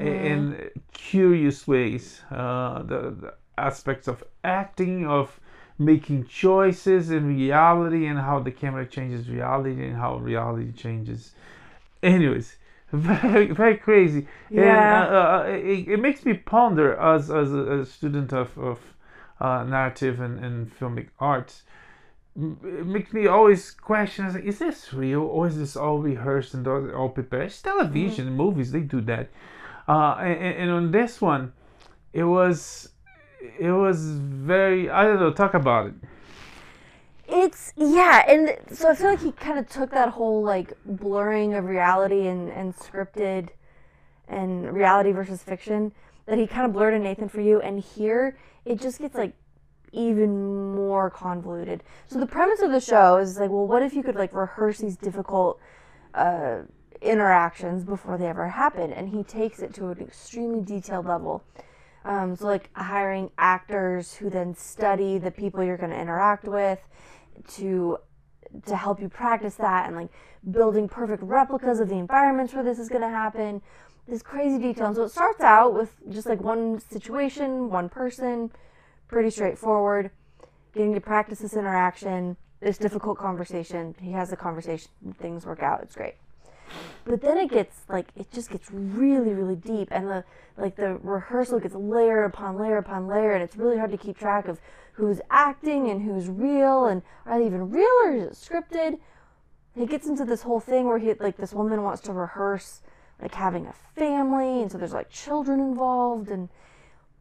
in 0.01 0.71
curious 0.93 1.69
ways. 1.69 2.23
Uh, 2.31 2.83
the, 2.83 3.17
the 3.21 3.35
aspects 3.57 4.09
of 4.09 4.25
acting, 4.43 5.07
of 5.07 5.39
making 5.79 6.27
choices 6.27 7.11
in 7.11 7.27
reality, 7.27 8.07
and 8.07 8.19
how 8.19 8.41
the 8.41 8.51
camera 8.51 8.87
changes 8.87 9.29
reality, 9.29 9.87
and 9.87 9.97
how 9.97 10.17
reality 10.17 10.73
changes. 10.73 11.33
Anyways, 12.03 12.57
very 12.92 13.48
very 13.53 13.77
crazy. 13.77 14.27
Yeah. 14.51 15.05
And, 15.05 15.14
uh, 15.14 15.18
uh, 15.18 15.42
it, 15.48 15.88
it 15.88 16.01
makes 16.01 16.24
me 16.24 16.35
ponder 16.35 16.96
as 16.96 17.31
as 17.31 17.53
a, 17.53 17.81
a 17.81 17.87
student 17.87 18.33
of 18.33 18.57
of 18.59 18.79
uh, 19.40 19.64
narrative 19.64 20.20
and, 20.20 20.42
and 20.42 20.79
filmic 20.79 21.09
arts. 21.18 21.62
It 22.35 22.87
makes 22.87 23.12
me 23.12 23.27
always 23.27 23.70
question: 23.72 24.33
like, 24.33 24.44
Is 24.44 24.59
this 24.59 24.94
real, 24.94 25.22
or 25.22 25.48
is 25.48 25.59
this 25.59 25.77
all 25.77 25.98
rehearsed 25.98 26.55
and 26.55 26.66
all 26.66 27.09
prepared? 27.09 27.46
It's 27.46 27.61
television, 27.61 28.33
movies, 28.33 28.72
they 28.72 28.81
do 28.81 29.01
that. 29.03 29.29
Uh, 29.87 30.16
and, 30.20 30.40
and 30.40 30.57
and 30.62 30.70
on 30.70 30.90
this 30.90 31.20
one, 31.20 31.53
it 32.12 32.24
was 32.24 32.90
it 33.59 33.70
was 33.70 34.11
very 34.11 34.88
I 34.88 35.05
don't 35.05 35.20
know. 35.20 35.33
Talk 35.33 35.55
about 35.55 35.88
it. 35.88 35.94
It's 37.31 37.75
yeah, 37.77 38.25
and 38.27 38.57
so 38.75 38.88
I 38.88 38.95
feel 38.95 39.09
like 39.11 39.21
he 39.21 39.33
kind 39.33 39.59
of 39.59 39.69
took 39.69 39.91
that 39.91 40.09
whole 40.09 40.43
like 40.43 40.73
blurring 40.87 41.53
of 41.53 41.67
reality 41.67 42.27
and 42.27 42.49
and 42.51 42.75
scripted 42.75 43.51
and 44.27 44.73
reality 44.73 45.12
versus 45.12 45.43
fiction 45.43 45.93
that 46.25 46.38
he 46.38 46.47
kind 46.47 46.64
of 46.64 46.73
blurred 46.73 46.95
in 46.95 47.03
Nathan 47.03 47.29
for 47.29 47.43
you, 47.43 47.61
and 47.61 47.81
here 47.81 48.38
it 48.64 48.81
just 48.81 48.99
gets 48.99 49.14
like 49.14 49.35
even 49.93 50.75
more 50.75 51.11
convoluted. 51.11 51.83
So 52.07 52.19
the 52.19 52.27
premise 52.27 52.61
of 52.61 52.71
the 52.71 52.81
show 52.81 53.19
is 53.19 53.38
like, 53.38 53.51
well, 53.51 53.67
what 53.67 53.83
if 53.83 53.93
you 53.93 54.03
could 54.03 54.17
like 54.17 54.33
rehearse 54.33 54.79
these 54.79 54.97
difficult 54.97 55.61
uh, 56.14 56.61
interactions 57.03 57.85
before 57.85 58.17
they 58.17 58.27
ever 58.27 58.49
happen? 58.49 58.91
And 58.91 59.11
he 59.11 59.23
takes 59.23 59.61
it 59.61 59.75
to 59.75 59.88
an 59.88 60.01
extremely 60.01 60.62
detailed 60.62 61.07
level. 61.07 61.45
Um, 62.05 62.37
so 62.37 62.47
like 62.47 62.71
hiring 62.75 63.31
actors 63.37 64.14
who 64.14 64.31
then 64.31 64.55
study 64.55 65.19
the 65.19 65.31
people 65.31 65.62
you're 65.62 65.77
going 65.77 65.91
to 65.91 66.01
interact 66.01 66.45
with 66.45 66.79
to 67.46 67.98
to 68.66 68.77
help 68.77 69.01
you 69.01 69.09
practice 69.09 69.57
that 69.57 69.87
and 69.87 69.96
like 69.96 70.09
building 70.51 70.88
perfect 70.88 71.22
replicas 71.22 71.81
of 71.81 71.88
the 71.88 71.96
environments 71.96 72.55
where 72.55 72.64
this 72.64 72.79
is 72.79 72.88
going 72.88 73.03
to 73.03 73.09
happen 73.09 73.61
this 74.07 74.22
crazy 74.22 74.59
detail 74.59 74.87
and 74.87 74.96
so 74.96 75.03
it 75.03 75.11
starts 75.11 75.42
out 75.42 75.74
with 75.74 75.92
just 76.09 76.27
like 76.27 76.40
one 76.40 76.81
situation 76.81 77.68
one 77.68 77.88
person 77.88 78.51
pretty 79.07 79.29
straightforward 79.29 80.11
getting 80.72 80.94
to 80.94 81.01
practice 81.01 81.40
this 81.40 81.55
interaction 81.55 82.37
this 82.61 82.79
difficult 82.79 83.18
conversation. 83.18 83.94
He 84.01 84.12
has 84.12 84.31
the 84.31 84.37
conversation, 84.37 84.90
things 85.18 85.46
work 85.46 85.62
out. 85.62 85.81
It's 85.83 85.94
great. 85.94 86.14
But 87.05 87.21
then 87.21 87.39
it 87.39 87.51
gets 87.51 87.83
like 87.89 88.09
it 88.17 88.31
just 88.31 88.51
gets 88.51 88.71
really, 88.71 89.33
really 89.33 89.57
deep, 89.57 89.89
and 89.91 90.09
the 90.09 90.25
like 90.57 90.77
the 90.77 90.97
rehearsal 91.03 91.61
gets 91.61 91.75
layer 91.75 92.25
upon 92.25 92.57
layer 92.59 92.77
upon 92.77 93.07
layer, 93.07 93.33
and 93.33 93.43
it's 93.43 93.57
really 93.57 93.79
hard 93.79 93.91
to 93.93 93.99
keep 93.99 94.19
track 94.19 94.49
of 94.49 94.61
who's 94.93 95.21
acting 95.31 95.89
and 95.89 96.03
who's 96.03 96.29
real, 96.29 96.87
and 96.87 97.03
are 97.25 97.39
they 97.39 97.47
even 97.47 97.71
real 97.71 97.87
or 98.05 98.13
is 98.13 98.25
it 98.25 98.33
scripted? 98.33 98.99
He 99.75 99.87
gets 99.87 100.07
into 100.09 100.25
this 100.25 100.43
whole 100.43 100.61
thing 100.61 100.87
where 100.87 100.99
he 100.99 101.15
like 101.15 101.37
this 101.37 101.53
woman 101.53 101.83
wants 101.83 102.03
to 102.03 102.13
rehearse 102.13 102.83
like 103.23 103.35
having 103.35 103.67
a 103.67 103.73
family, 103.73 104.63
and 104.63 104.71
so 104.71 104.79
there's 104.79 104.93
like 104.93 105.11
children 105.11 105.61
involved, 105.61 106.29
and 106.31 106.49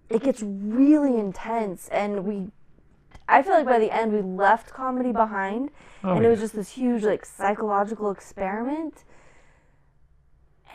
it 0.09 0.23
gets 0.23 0.41
really 0.41 1.17
intense, 1.17 1.87
and 1.89 2.25
we 2.25 2.47
I 3.29 3.43
feel 3.43 3.53
like 3.53 3.65
by 3.65 3.79
the 3.79 3.91
end 3.93 4.13
we 4.13 4.21
left 4.21 4.73
comedy 4.73 5.11
behind, 5.11 5.69
Oh, 6.03 6.15
and 6.15 6.25
it 6.25 6.29
was 6.29 6.39
just 6.39 6.55
this 6.55 6.71
huge 6.71 7.03
like 7.03 7.25
psychological 7.25 8.09
experiment. 8.09 9.03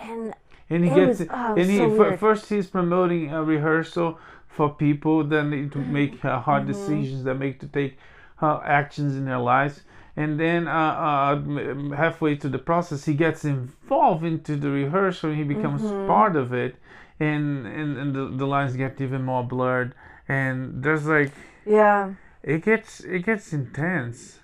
And 0.03 0.35
and 0.71 0.85
he 0.85 0.91
gets 0.91 1.21
was- 1.21 1.29
oh, 1.31 1.55
and 1.57 1.71
he 1.71 1.77
so 1.79 1.91
fir- 1.91 2.17
first 2.17 2.49
he's 2.49 2.67
promoting 2.69 3.31
a 3.33 3.43
rehearsal 3.45 4.19
for 4.49 4.69
people 4.75 5.25
that 5.25 5.45
need 5.45 5.73
to 5.73 5.79
make 5.79 6.25
uh, 6.25 6.41
hard 6.41 6.62
Mm-hmm. 6.62 6.73
decisions 6.73 7.25
that 7.25 7.35
make 7.35 7.59
to 7.61 7.67
take 7.67 7.99
uh, 8.41 8.61
actions 8.65 9.17
in 9.17 9.25
their 9.25 9.38
lives 9.38 9.83
and 10.17 10.38
then 10.38 10.69
uh, 10.69 10.73
uh, 10.73 11.95
halfway 11.97 12.37
to 12.37 12.49
the 12.49 12.59
process 12.59 13.05
he 13.07 13.15
gets 13.15 13.45
involved 13.45 14.25
into 14.25 14.57
the 14.57 14.69
rehearsal 14.71 15.31
and 15.31 15.38
he 15.38 15.45
becomes 15.45 15.83
Mm-hmm. 15.83 16.07
part 16.07 16.37
of 16.37 16.53
it 16.53 16.77
and 17.21 17.67
and, 17.67 17.97
and 17.97 18.15
the, 18.15 18.25
the 18.37 18.47
lines 18.47 18.77
get 18.77 19.01
even 19.01 19.23
more 19.25 19.45
blurred 19.45 19.95
and 20.29 20.83
there's 20.83 21.07
like 21.07 21.33
yeah, 21.65 22.15
it 22.43 22.62
gets 22.65 23.01
it 23.01 23.21
gets 23.25 23.53
intense 23.53 24.41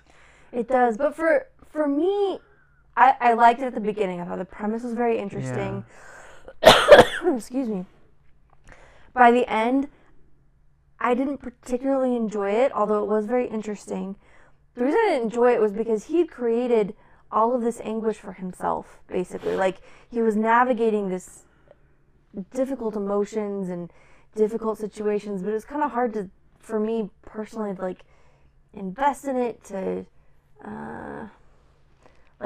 it 0.51 0.67
does. 0.67 0.97
But 0.97 1.15
for 1.15 1.47
for 1.71 1.87
me, 1.87 2.39
I, 2.99 3.15
I 3.21 3.33
liked 3.33 3.61
it 3.61 3.65
at 3.65 3.73
the 3.73 3.79
beginning. 3.79 4.19
I 4.19 4.25
thought 4.25 4.39
the 4.39 4.45
premise 4.45 4.83
was 4.83 4.93
very 4.93 5.17
interesting. 5.17 5.85
Excuse 7.25 7.69
me. 7.69 7.85
By 9.13 9.31
the 9.31 9.49
end, 9.49 9.87
I 10.99 11.13
didn't 11.13 11.37
particularly 11.37 12.17
enjoy 12.17 12.51
it, 12.51 12.73
although 12.73 13.01
it 13.01 13.07
was 13.07 13.25
very 13.25 13.47
interesting. 13.47 14.17
The 14.75 14.83
reason 14.83 14.99
I 14.99 15.09
didn't 15.11 15.23
enjoy 15.23 15.53
it 15.53 15.61
was 15.61 15.71
because 15.71 16.05
he 16.05 16.25
created 16.25 16.93
all 17.31 17.55
of 17.55 17.61
this 17.61 17.79
anguish 17.85 18.17
for 18.17 18.33
himself, 18.33 18.99
basically. 19.07 19.55
Like 19.55 19.77
he 20.11 20.21
was 20.21 20.35
navigating 20.35 21.07
this 21.07 21.43
difficult 22.53 22.97
emotions 22.97 23.69
and 23.69 23.93
difficult 24.35 24.77
situations, 24.77 25.41
but 25.41 25.53
it's 25.53 25.63
kind 25.63 25.83
of 25.83 25.91
hard 25.91 26.13
to, 26.15 26.29
for 26.59 26.81
me 26.81 27.09
personally, 27.21 27.71
like 27.79 28.01
invest 28.73 29.23
in 29.23 29.37
it 29.37 29.63
to, 29.65 30.05
uh, 30.65 31.27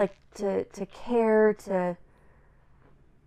like 0.04 0.16
to 0.36 0.64
to 0.66 0.86
care 0.86 1.54
to 1.66 1.98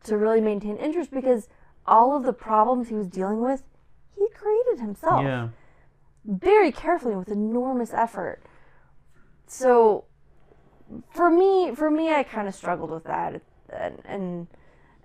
to 0.04 0.16
really 0.16 0.40
maintain 0.40 0.76
interest 0.76 1.10
because 1.10 1.48
all 1.86 2.16
of 2.16 2.22
the 2.22 2.32
problems 2.32 2.88
he 2.88 2.94
was 2.94 3.08
dealing 3.08 3.40
with, 3.40 3.62
he 4.14 4.26
created 4.34 4.80
himself 4.80 5.22
yeah 5.22 5.48
very 6.26 6.72
carefully 6.72 7.12
and 7.12 7.20
with 7.20 7.30
enormous 7.30 7.92
effort. 7.92 8.42
So 9.46 10.04
for 11.10 11.30
me, 11.30 11.74
for 11.74 11.90
me, 11.90 12.12
I 12.12 12.22
kind 12.22 12.48
of 12.48 12.54
struggled 12.54 12.90
with 12.90 13.04
that, 13.04 13.40
and 13.70 14.02
and 14.04 14.46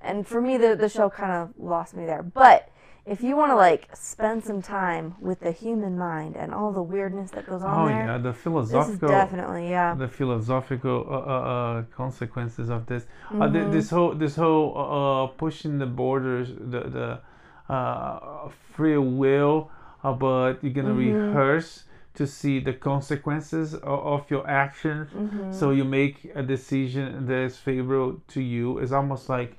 and 0.01 0.27
for 0.27 0.41
me, 0.41 0.57
the 0.57 0.75
the 0.75 0.89
show 0.89 1.09
kind 1.09 1.31
of 1.31 1.53
lost 1.57 1.95
me 1.95 2.05
there. 2.05 2.23
But 2.23 2.69
if 3.05 3.21
you 3.23 3.35
want 3.35 3.51
to 3.51 3.55
like 3.55 3.89
spend 3.95 4.43
some 4.43 4.61
time 4.61 5.15
with 5.19 5.39
the 5.39 5.51
human 5.51 5.97
mind 5.97 6.35
and 6.35 6.53
all 6.53 6.71
the 6.71 6.81
weirdness 6.83 7.31
that 7.31 7.45
goes 7.47 7.63
on 7.63 7.81
oh 7.81 7.87
there, 7.87 8.05
yeah 8.07 8.17
the 8.17 8.31
this 8.31 8.35
is 8.37 8.43
philosophical 8.43 9.09
definitely 9.09 9.69
yeah. 9.69 9.95
the 9.95 10.07
philosophical 10.07 11.05
uh, 11.09 11.13
uh, 11.13 11.41
uh, 11.79 11.83
consequences 11.95 12.69
of 12.69 12.85
this. 12.85 13.05
Uh, 13.39 13.47
Mm-hmm. 13.47 13.53
th- 13.53 13.71
this 13.71 13.89
whole 13.89 14.13
this 14.13 14.35
whole 14.35 14.73
uh, 14.75 15.23
uh, 15.23 15.27
pushing 15.27 15.79
the 15.79 15.85
borders, 15.85 16.49
the 16.49 16.81
the 16.97 17.73
uh, 17.73 18.49
free 18.73 18.97
will, 18.97 19.69
uh, 20.03 20.13
but 20.13 20.63
you're 20.63 20.73
gonna 20.73 20.93
Mm-hmm. 20.93 21.33
rehearse 21.33 21.85
to 22.13 22.27
see 22.27 22.59
the 22.59 22.73
consequences 22.73 23.73
of, 23.73 23.99
of 24.15 24.31
your 24.31 24.47
actions. 24.47 25.09
Mm-hmm. 25.13 25.51
So 25.51 25.71
you 25.71 25.83
make 25.85 26.29
a 26.35 26.43
decision 26.43 27.25
that 27.27 27.37
is 27.39 27.57
favorable 27.57 28.21
to 28.29 28.41
you. 28.41 28.77
It's 28.79 28.91
almost 28.91 29.29
like. 29.29 29.57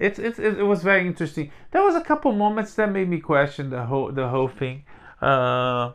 It's, 0.00 0.18
it's, 0.18 0.38
it, 0.38 0.58
it 0.58 0.62
was 0.64 0.82
very 0.82 1.06
interesting. 1.06 1.52
There 1.72 1.82
was 1.82 1.94
a 1.94 2.00
couple 2.00 2.32
moments 2.32 2.74
that 2.76 2.90
made 2.90 3.08
me 3.08 3.20
question 3.20 3.70
the 3.70 3.84
whole 3.84 4.10
the 4.12 4.28
whole 4.28 4.48
thing, 4.48 4.84
uh, 5.22 5.92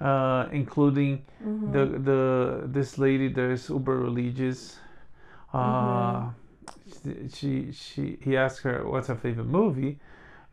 uh, 0.00 0.48
including 0.52 1.24
Mm-hmm. 1.44 1.72
the 1.72 1.82
the 2.10 2.62
this 2.66 2.98
lady 2.98 3.28
that 3.28 3.50
is 3.50 3.68
uber 3.68 3.96
religious 3.98 4.78
uh 5.52 5.58
Mm-hmm. 5.58 7.28
she 7.34 7.72
she 7.72 8.18
he 8.22 8.36
asked 8.36 8.62
her 8.62 8.76
what's 8.88 9.08
her 9.08 9.16
favorite 9.16 9.46
movie 9.46 9.98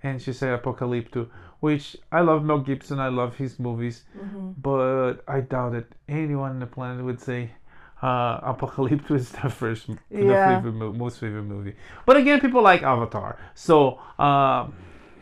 and 0.04 0.22
she 0.22 0.34
said 0.34 0.60
apocalypto 0.60 1.28
which 1.60 1.96
i 2.12 2.22
love 2.22 2.44
mel 2.44 2.60
gibson 2.60 3.00
i 3.00 3.08
love 3.10 3.36
his 3.38 3.60
movies 3.60 4.04
Mm-hmm. 4.18 4.52
but 4.58 5.24
i 5.28 5.40
doubt 5.42 5.74
that 5.74 5.88
anyone 6.08 6.52
on 6.52 6.60
the 6.60 6.66
planet 6.68 7.04
would 7.06 7.20
say 7.22 7.52
uh, 8.02 8.54
Apocalypto 8.54 9.12
is 9.12 9.32
their 9.38 9.50
first, 9.50 9.90
Yeah. 10.10 10.62
favorite, 10.62 10.94
most 10.94 11.20
favorite 11.20 11.44
movie. 11.44 11.76
But 12.06 12.18
again, 12.18 12.40
people 12.40 12.62
like 12.62 12.84
Avatar, 12.84 13.38
so 13.54 14.00
um, 14.18 14.74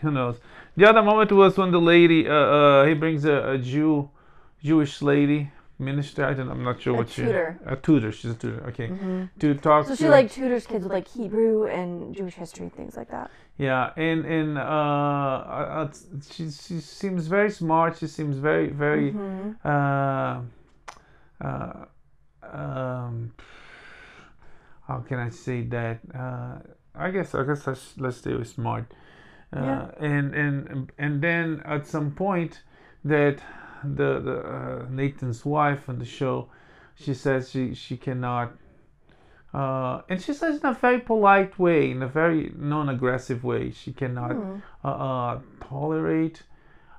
who 0.01 0.11
knows? 0.11 0.37
The 0.75 0.87
other 0.87 1.01
moment 1.01 1.31
was 1.31 1.57
when 1.57 1.71
the 1.71 1.81
lady, 1.81 2.27
uh, 2.27 2.33
uh, 2.33 2.85
he 2.85 2.93
brings 2.93 3.25
a, 3.25 3.51
a 3.51 3.57
Jew, 3.57 4.09
Jewish 4.63 5.01
lady 5.01 5.51
minister. 5.79 6.25
I 6.25 6.33
don't, 6.33 6.49
I'm 6.49 6.63
not 6.63 6.81
sure 6.81 6.93
A 6.93 6.97
what 6.97 7.09
she. 7.09 7.23
A 7.23 7.75
tutor. 7.81 8.11
She's 8.11 8.31
a 8.31 8.35
tutor. 8.35 8.63
Okay. 8.69 8.91
To 9.39 9.55
talk. 9.55 9.85
So 9.85 9.95
to, 9.95 10.03
she 10.03 10.09
like 10.09 10.31
tutors 10.31 10.65
kids 10.65 10.83
with 10.83 10.91
like 10.93 11.07
Hebrew 11.07 11.65
and 11.65 12.15
Jewish 12.15 12.35
history 12.35 12.69
things 12.69 12.95
like 12.95 13.09
that. 13.09 13.31
Yeah, 13.57 13.91
and 13.97 14.25
and 14.25 14.57
uh, 14.57 14.61
uh, 14.61 14.63
uh, 14.63 15.93
she 16.31 16.51
she 16.51 16.79
seems 16.79 17.27
very 17.27 17.49
smart. 17.49 17.97
She 17.97 18.07
seems 18.07 18.37
very 18.37 18.69
very. 18.69 19.11
Mm-hmm. 19.13 19.67
Uh, 19.67 20.41
uh, 21.39 21.85
um, 22.53 23.33
how 24.87 24.99
can 24.99 25.19
I 25.19 25.29
say 25.29 25.61
that? 25.63 25.99
Uh, 26.13 26.59
I 26.95 27.11
guess 27.11 27.35
I 27.35 27.43
guess 27.43 27.67
let's, 27.67 27.93
let's 27.97 28.17
stay 28.17 28.33
with 28.33 28.47
smart. 28.47 28.85
Uh, 29.55 29.61
Yeah. 29.61 29.91
And 29.99 30.33
and 30.35 30.91
and 30.97 31.21
then 31.21 31.61
at 31.65 31.87
some 31.87 32.11
point, 32.11 32.63
that 33.05 33.37
the 33.83 34.19
the 34.19 34.37
uh, 34.39 34.85
Nathan's 34.89 35.45
wife 35.45 35.87
on 35.89 35.99
the 35.99 36.05
show, 36.05 36.49
she 36.95 37.13
says 37.13 37.49
she 37.49 37.73
she 37.73 37.97
cannot. 37.97 38.53
Uh, 39.53 40.01
and 40.09 40.21
she 40.21 40.33
says 40.33 40.59
in 40.59 40.65
a 40.65 40.73
very 40.73 40.99
polite 40.99 41.57
way, 41.57 41.89
in 41.89 42.03
a 42.03 42.07
very 42.07 42.51
non-aggressive 42.57 43.43
way, 43.43 43.71
she 43.71 43.93
cannot 43.93 44.35
uh, 44.83 44.87
uh, 44.87 45.39
tolerate 45.61 46.43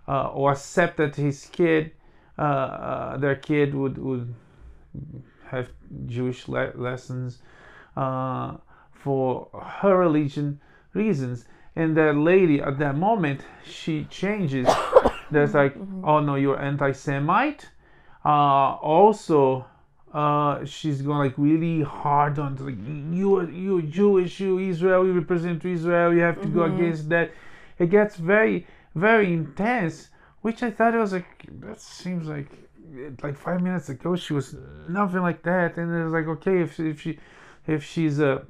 uh, 0.09 0.29
or 0.29 0.53
accept 0.53 0.97
that 0.97 1.15
his 1.17 1.47
kid, 1.53 1.93
uh, 2.39 2.43
uh, 2.43 3.17
their 3.19 3.37
kid 3.37 3.75
would 3.75 3.99
would 3.99 4.35
have 5.51 5.69
Jewish 6.07 6.49
le- 6.49 6.73
lessons 6.75 7.39
uh, 7.97 8.57
for 8.93 9.49
her 9.81 9.97
religion 9.97 10.61
reasons. 10.95 11.45
And 11.77 11.97
that 11.97 12.17
lady 12.17 12.61
at 12.61 12.79
that 12.79 12.97
moment, 12.97 13.43
she 13.65 14.05
changes. 14.05 14.69
There's 15.31 15.55
like, 15.55 15.77
oh 16.03 16.21
no, 16.21 16.35
you're 16.35 16.61
anti-Semite. 16.61 17.69
Uh, 18.25 18.75
also, 18.83 19.65
uh, 20.13 20.65
she's 20.65 21.03
going 21.03 21.19
like 21.19 21.35
really 21.37 21.83
hard 21.83 22.39
on 22.39 22.57
like 22.57 22.77
you 23.15 23.47
you 23.49 23.83
Jewish, 23.83 24.41
you 24.41 24.59
Israel, 24.59 25.07
you 25.07 25.13
represent 25.13 25.65
Israel, 25.65 26.15
you 26.15 26.21
have 26.21 26.41
to 26.41 26.49
go 26.49 26.63
against 26.65 27.09
that. 27.11 27.31
It 27.79 27.91
gets 27.91 28.17
very 28.17 28.67
very 28.95 29.33
intense, 29.33 30.09
which 30.41 30.63
I 30.63 30.71
thought 30.71 30.95
it 30.95 30.99
was 30.99 31.13
like 31.13 31.47
that 31.61 31.81
seems 31.81 32.27
like 32.27 32.51
like 33.23 33.37
five 33.37 33.61
minutes 33.63 33.89
ago 33.89 34.17
she 34.17 34.33
was 34.33 34.57
nothing 34.89 35.21
like 35.21 35.43
that, 35.43 35.77
and 35.77 35.95
it 35.95 36.05
was 36.05 36.13
like 36.13 36.27
okay 36.27 36.63
if 36.63 36.79
if 36.81 37.01
she 37.01 37.19
if 37.67 37.85
she's 37.85 38.19
a 38.19 38.45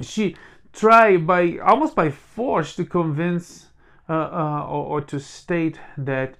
she 0.00 0.36
tried 0.72 1.26
by 1.26 1.58
almost 1.58 1.94
by 1.94 2.10
force 2.10 2.74
to 2.76 2.84
convince 2.84 3.66
uh, 4.08 4.12
uh, 4.12 4.66
or, 4.68 4.84
or 4.86 5.00
to 5.00 5.20
state 5.20 5.78
that 5.96 6.34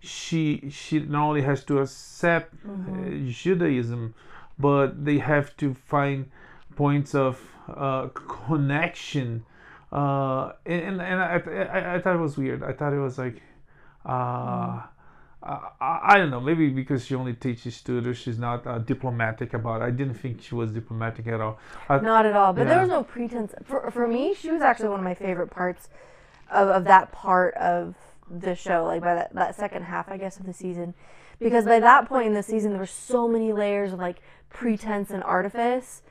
she 0.00 0.68
she 0.70 1.00
not 1.00 1.28
only 1.28 1.42
has 1.42 1.64
to 1.64 1.78
accept 1.78 2.54
uh, 2.66 3.10
Judaism, 3.28 4.14
but 4.58 5.04
they 5.04 5.18
have 5.18 5.56
to 5.56 5.74
find 5.74 6.30
points 6.76 7.14
of 7.14 7.40
uh, 7.68 8.08
connection. 8.08 9.44
Uh, 9.92 10.52
and 10.66 11.00
and, 11.00 11.02
and 11.02 11.20
I, 11.20 11.42
I, 11.72 11.94
I 11.94 12.00
thought 12.00 12.16
it 12.16 12.20
was 12.20 12.36
weird. 12.36 12.62
I 12.62 12.72
thought 12.72 12.92
it 12.92 12.98
was 12.98 13.16
like, 13.18 13.40
uh, 15.44 15.60
I, 15.80 16.00
I 16.02 16.18
don't 16.18 16.30
know. 16.30 16.40
Maybe 16.40 16.70
because 16.70 17.04
she 17.04 17.14
only 17.14 17.34
teaches 17.34 17.80
tutors, 17.82 18.16
she's 18.16 18.38
not 18.38 18.66
uh, 18.66 18.78
diplomatic 18.78 19.52
about. 19.52 19.82
it. 19.82 19.84
I 19.84 19.90
didn't 19.90 20.14
think 20.14 20.42
she 20.42 20.54
was 20.54 20.72
diplomatic 20.72 21.26
at 21.26 21.40
all. 21.40 21.58
I, 21.88 21.98
Not 21.98 22.24
at 22.24 22.34
all. 22.34 22.52
But 22.54 22.66
there 22.66 22.80
was 22.80 22.88
no 22.88 23.02
pretense. 23.02 23.54
For, 23.62 23.90
for 23.90 24.08
me, 24.08 24.34
she 24.34 24.50
was 24.50 24.62
actually 24.62 24.88
one 24.88 25.00
of 25.00 25.04
my 25.04 25.14
favorite 25.14 25.48
parts 25.50 25.88
of, 26.50 26.68
of 26.68 26.84
that 26.84 27.12
part 27.12 27.54
of 27.54 27.94
the 28.30 28.54
show, 28.54 28.86
like 28.86 29.02
by 29.02 29.14
that, 29.14 29.34
that 29.34 29.54
second 29.54 29.82
half, 29.82 30.08
I 30.10 30.16
guess, 30.16 30.38
of 30.38 30.46
the 30.46 30.54
season, 30.54 30.94
because 31.38 31.66
by 31.66 31.78
that 31.80 32.08
point 32.08 32.26
in 32.26 32.34
the 32.34 32.42
season, 32.42 32.70
there 32.70 32.80
were 32.80 32.86
so 32.86 33.28
many 33.28 33.52
layers 33.52 33.92
of 33.92 33.98
like 33.98 34.22
pretense 34.48 35.10
and 35.10 35.22
artifice. 35.22 36.02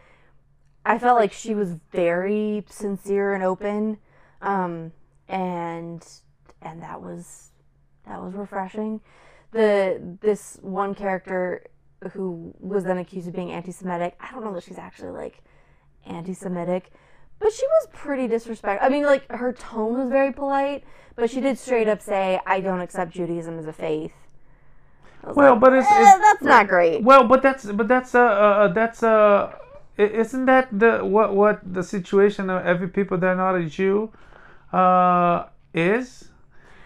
I 0.85 0.99
felt 0.99 1.17
like 1.17 1.33
she 1.33 1.55
was 1.55 1.75
very 1.91 2.65
sincere 2.69 3.33
and 3.33 3.43
open, 3.43 3.97
um, 4.41 4.91
and 5.27 6.05
and 6.61 6.81
that 6.83 7.01
was 7.01 7.52
that 8.07 8.21
was 8.21 8.33
refreshing. 8.33 9.01
The 9.51 10.17
this 10.21 10.57
one 10.61 10.95
character 10.95 11.63
who 12.11 12.53
was 12.59 12.83
then 12.83 12.97
accused 12.97 13.27
of 13.27 13.33
being 13.33 13.51
anti-Semitic. 13.51 14.15
I 14.19 14.31
don't 14.31 14.43
know 14.43 14.53
that 14.53 14.63
she's 14.63 14.77
actually 14.77 15.11
like 15.11 15.43
anti-Semitic, 16.05 16.91
but 17.39 17.53
she 17.53 17.65
was 17.65 17.87
pretty 17.93 18.27
disrespectful. 18.27 18.85
I 18.85 18.89
mean, 18.89 19.03
like 19.05 19.29
her 19.31 19.53
tone 19.53 19.97
was 19.97 20.09
very 20.09 20.33
polite, 20.33 20.83
but 21.15 21.29
she 21.29 21.39
did 21.39 21.57
straight 21.57 21.87
up 21.87 22.01
say, 22.01 22.39
"I 22.45 22.59
don't 22.59 22.81
accept 22.81 23.11
Judaism 23.11 23.59
as 23.59 23.67
a 23.67 23.73
faith." 23.73 24.13
Well, 25.23 25.53
like, 25.53 25.61
but 25.61 25.73
it's, 25.73 25.87
eh, 25.89 26.01
it's, 26.01 26.21
that's 26.21 26.43
not 26.43 26.67
great. 26.67 27.03
Well, 27.03 27.23
but 27.25 27.41
that's 27.41 27.65
but 27.65 27.87
that's 27.87 28.13
uh, 28.13 28.21
uh 28.21 28.67
that's 28.69 29.03
uh 29.03 29.53
isn't 29.97 30.45
that 30.45 30.67
the 30.77 31.05
what 31.05 31.33
what 31.33 31.61
the 31.73 31.83
situation 31.83 32.49
of 32.49 32.65
every 32.65 32.89
people 32.89 33.17
that 33.17 33.27
are 33.27 33.35
not 33.35 33.55
a 33.55 33.65
Jew 33.65 34.11
uh 34.73 35.45
is? 35.73 36.29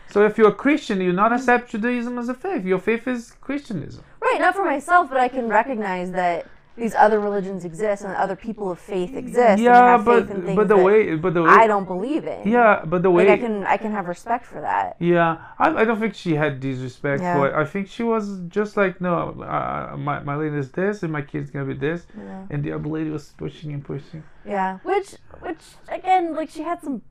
So 0.10 0.26
if 0.26 0.38
you're 0.38 0.50
a 0.50 0.56
Christian, 0.56 1.02
you 1.02 1.12
not 1.12 1.34
accept 1.34 1.72
Judaism 1.72 2.18
as 2.18 2.30
a 2.30 2.34
faith. 2.34 2.66
Your 2.66 2.80
faith 2.80 3.08
is 3.08 3.34
Christianism. 3.42 4.04
Right, 4.22 4.40
not 4.40 4.56
for 4.56 4.66
myself, 4.66 5.10
but 5.10 5.20
I 5.20 5.28
can 5.28 5.48
recognize 5.48 6.12
that 6.12 6.48
these 6.78 6.94
other 6.94 7.20
religions 7.20 7.66
exist 7.66 8.04
and 8.04 8.14
other 8.16 8.36
people 8.36 8.72
of 8.72 8.80
faith 8.80 9.16
exist. 9.16 9.62
Yeah, 9.62 9.98
but 9.98 10.28
but 10.56 10.68
the 10.68 10.78
way 10.78 11.16
but 11.16 11.34
the 11.34 11.42
way 11.44 11.50
I 11.50 11.66
don't 11.66 11.86
believe 11.86 12.26
it. 12.26 12.46
Yeah, 12.46 12.86
but 12.86 13.02
the 13.02 13.10
way 13.10 13.28
like 13.28 13.40
I 13.40 13.42
can 13.42 13.64
I 13.64 13.78
can 13.78 13.92
have 13.92 14.08
respect 14.08 14.46
for 14.46 14.62
that. 14.62 14.96
Yeah, 15.00 15.38
I, 15.58 15.82
I 15.82 15.86
don't 15.86 16.00
think 16.00 16.14
she 16.14 16.36
had 16.36 16.60
disrespect 16.60 17.22
yeah. 17.22 17.36
for 17.36 17.48
it. 17.48 17.56
I 17.56 17.66
think 17.66 17.88
she 17.88 18.04
was 18.04 18.40
just 18.48 18.78
like 18.78 19.02
no, 19.02 19.42
uh, 19.42 19.98
my 19.98 20.20
my 20.20 20.36
lady 20.36 20.56
is 20.58 20.72
this 20.72 21.02
and 21.02 21.12
my 21.12 21.24
kid's 21.24 21.50
gonna 21.50 21.66
be 21.66 21.74
this, 21.74 22.06
yeah. 22.16 22.46
and 22.52 22.64
the 22.64 22.72
other 22.72 22.88
lady 22.88 23.10
was 23.10 23.34
pushing 23.38 23.74
and 23.74 23.84
pushing. 23.84 24.24
Yeah, 24.46 24.78
which 24.84 25.16
which 25.40 25.64
again 25.90 26.36
like 26.36 26.50
she 26.52 26.62
had 26.62 26.82
some 26.82 27.02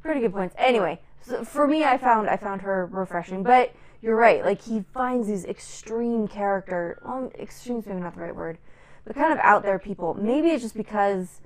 pretty 0.00 0.20
good 0.20 0.32
points. 0.32 0.54
Anyway, 0.58 1.00
so 1.26 1.44
for 1.44 1.66
me, 1.66 1.84
I 1.84 1.98
found 1.98 2.28
I 2.28 2.36
found 2.36 2.62
her 2.62 2.86
refreshing, 2.86 3.42
but 3.42 3.74
you're 4.02 4.16
right. 4.16 4.44
Like 4.44 4.62
he 4.62 4.84
finds 4.92 5.28
these 5.28 5.44
extreme 5.44 6.28
character, 6.28 7.00
well, 7.04 7.30
extreme's 7.38 7.86
maybe 7.86 8.00
not 8.00 8.14
the 8.14 8.20
right 8.20 8.36
word, 8.36 8.58
but 9.06 9.16
kind 9.16 9.32
of 9.32 9.38
out 9.38 9.62
there 9.62 9.78
people. 9.78 10.14
Maybe 10.14 10.50
it's 10.50 10.62
just 10.62 10.76
because 10.76 11.40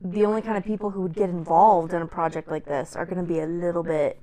the 0.00 0.24
only 0.24 0.42
kind 0.42 0.56
of 0.56 0.64
people 0.64 0.90
who 0.90 1.02
would 1.02 1.14
get 1.14 1.28
involved 1.28 1.92
in 1.92 2.02
a 2.02 2.06
project 2.06 2.48
like 2.48 2.64
this 2.64 2.94
are 2.94 3.04
going 3.04 3.18
to 3.18 3.24
be 3.24 3.40
a 3.40 3.46
little 3.46 3.82
bit, 3.82 4.20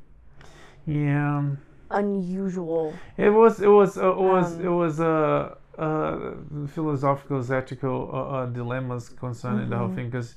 yeah, 0.87 1.43
unusual. 1.91 2.93
It 3.17 3.29
was. 3.29 3.61
It 3.61 3.67
was. 3.67 3.97
Uh, 3.97 4.11
it 4.11 4.17
was. 4.17 4.53
Um, 4.55 4.65
it 4.65 4.69
was. 4.69 4.99
Uh, 4.99 5.55
uh, 5.77 6.35
philosophical, 6.67 7.43
ethical 7.51 8.09
uh, 8.13 8.17
uh, 8.17 8.45
dilemmas 8.45 9.09
concerning 9.09 9.61
mm-hmm. 9.61 9.71
the 9.71 9.77
whole 9.77 9.87
mm-hmm. 9.87 9.95
thing 9.97 10.09
because 10.09 10.35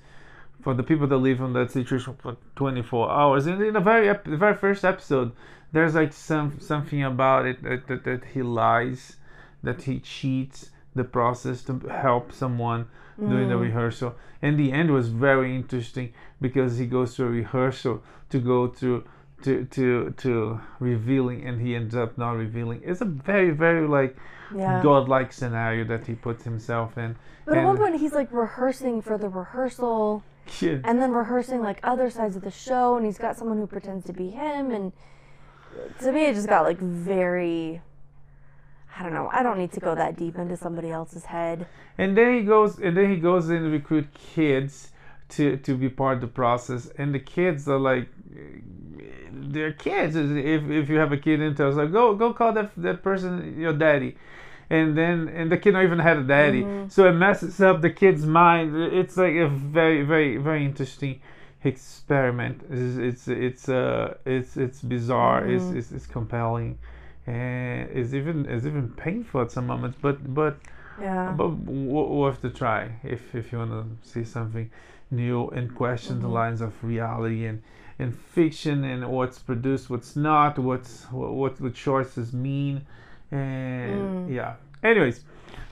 for 0.69 0.75
the 0.75 0.83
people 0.83 1.07
that 1.07 1.17
live 1.17 1.41
in 1.41 1.55
that 1.55 1.71
situation 1.71 2.15
for 2.19 2.37
24 2.57 3.11
hours. 3.11 3.47
In, 3.47 3.63
in 3.63 3.73
the 3.73 3.81
very 3.81 4.07
ep- 4.07 4.27
the 4.27 4.37
very 4.37 4.55
first 4.55 4.85
episode 4.85 5.33
there's 5.73 5.95
like 5.95 6.13
some 6.13 6.61
something 6.61 7.03
about 7.03 7.47
it 7.47 7.63
that, 7.63 7.87
that, 7.87 8.05
that 8.05 8.23
he 8.35 8.43
lies 8.43 9.17
that 9.63 9.85
he 9.85 9.99
cheats 9.99 10.69
the 10.95 11.05
process 11.05 11.63
to 11.63 11.79
help 11.89 12.33
someone 12.33 12.87
mm. 13.19 13.31
doing 13.31 13.49
the 13.49 13.57
rehearsal. 13.57 14.15
And 14.43 14.59
the 14.59 14.71
end 14.73 14.91
was 14.91 15.09
very 15.09 15.57
interesting 15.57 16.13
because 16.39 16.77
he 16.77 16.85
goes 16.85 17.15
to 17.15 17.25
a 17.25 17.31
rehearsal 17.31 18.03
to 18.29 18.39
go 18.39 18.67
to 18.67 19.05
to 19.45 19.65
to 19.65 20.13
to 20.19 20.61
revealing 20.81 21.47
and 21.47 21.63
he 21.63 21.77
ends 21.77 21.97
up 21.97 22.19
not 22.19 22.33
revealing. 22.33 22.83
It's 22.85 23.01
a 23.01 23.07
very 23.07 23.53
very 23.53 23.89
like 23.89 24.19
yeah. 24.55 24.83
godlike 24.83 25.33
scenario 25.33 25.85
that 25.85 26.07
he 26.07 26.15
puts 26.15 26.45
himself 26.45 26.99
in. 26.99 27.17
But 27.47 27.53
and 27.57 27.61
at 27.61 27.67
one 27.67 27.79
point 27.79 27.99
he's 27.99 28.13
like 28.13 28.31
rehearsing 28.31 29.01
for 29.01 29.17
the 29.17 29.31
rehearsal 29.31 30.23
yeah. 30.61 30.79
and 30.85 31.01
then 31.01 31.13
rehearsing 31.13 31.63
like 31.63 31.81
other 31.83 32.11
sides 32.11 32.37
of 32.37 32.43
the 32.43 32.51
show 32.51 32.97
and 32.97 33.05
he's 33.05 33.19
got 33.19 33.37
someone 33.37 33.59
who 33.59 33.67
pretends 33.67 34.07
to 34.07 34.13
be 34.13 34.31
him 34.31 34.71
and 34.71 34.93
to 36.01 36.13
me, 36.13 36.27
it 36.27 36.35
just 36.35 36.49
got 36.49 36.65
like 36.65 36.79
very. 36.79 37.81
I 38.99 39.03
don't 39.03 39.13
know. 39.13 39.29
I 39.33 39.43
don't 39.43 39.59
need 39.59 39.73
to 39.73 39.81
go 39.81 39.95
that 39.95 40.17
deep 40.17 40.37
into 40.37 40.57
somebody 40.57 40.91
else's 40.91 41.27
head. 41.27 41.67
And 41.99 42.17
then 42.17 42.35
he 42.35 42.43
goes, 42.43 42.79
and 42.79 42.97
then 42.97 43.11
he 43.11 43.17
goes 43.17 43.49
in 43.49 43.63
to 43.63 43.69
recruit 43.69 44.09
kids 44.15 44.91
to 45.31 45.57
to 45.59 45.77
be 45.77 45.89
part 45.89 46.17
of 46.17 46.21
the 46.23 46.29
process, 46.29 46.91
and 46.99 47.15
the 47.15 47.21
kids 47.21 47.69
are 47.69 47.79
like, 47.79 48.09
they're 49.31 49.73
kids. 49.73 50.17
If 50.17 50.69
if 50.71 50.89
you 50.89 50.97
have 50.97 51.13
a 51.13 51.17
kid 51.17 51.41
in 51.41 51.55
town, 51.55 51.77
like 51.77 51.93
go 51.93 52.15
go 52.15 52.33
call 52.33 52.53
that 52.53 52.71
that 52.77 53.03
person 53.03 53.59
your 53.59 53.73
daddy, 53.73 54.17
and 54.71 54.97
then 54.97 55.29
and 55.29 55.51
the 55.51 55.57
kid 55.57 55.73
not 55.73 55.85
even 55.85 55.99
had 55.99 56.19
a 56.19 56.23
daddy, 56.23 56.63
mm-hmm. 56.63 56.89
so 56.89 57.09
it 57.09 57.13
messes 57.13 57.61
up 57.61 57.81
the 57.81 57.91
kid's 57.91 58.27
mind. 58.27 58.77
It's 58.77 59.17
like 59.17 59.35
a 59.35 59.49
very 59.49 60.03
very 60.03 60.37
very 60.37 60.65
interesting 60.65 61.21
experiment. 61.65 62.63
It's 62.71 62.97
it's 62.97 63.29
it's 63.29 63.69
uh 63.69 64.15
it's 64.25 64.57
it's 64.57 64.81
bizarre. 64.83 65.43
Mm-hmm. 65.43 65.77
It's, 65.77 65.87
it's 65.87 65.93
it's 65.93 66.07
compelling, 66.07 66.79
and 67.27 67.89
it's 67.91 68.15
even 68.15 68.47
it's 68.47 68.67
even 68.67 68.91
painful 68.91 69.43
at 69.43 69.51
some 69.51 69.67
moments. 69.67 69.99
But 70.01 70.35
but 70.35 70.59
yeah, 71.01 71.33
but 71.37 71.49
worth 71.49 72.43
to 72.43 72.51
try 72.51 72.91
if 73.03 73.35
if 73.35 73.53
you 73.53 73.59
want 73.59 73.71
to 73.71 74.09
see 74.09 74.25
something 74.25 74.71
new 75.11 75.49
and 75.49 75.75
question 75.75 76.17
mm-hmm. 76.17 76.23
the 76.23 76.29
lines 76.29 76.61
of 76.61 76.73
reality 76.85 77.47
and 77.47 77.63
and 77.99 78.17
fiction 78.17 78.85
and 78.85 79.09
what's 79.09 79.39
produced, 79.39 79.91
what's 79.91 80.15
not, 80.15 80.59
what's 80.59 81.05
what 81.11 81.33
what 81.33 81.57
the 81.57 81.71
choices 81.71 82.33
mean, 82.33 82.87
and 83.31 84.29
mm. 84.29 84.35
yeah. 84.35 84.55
Anyways. 84.83 85.25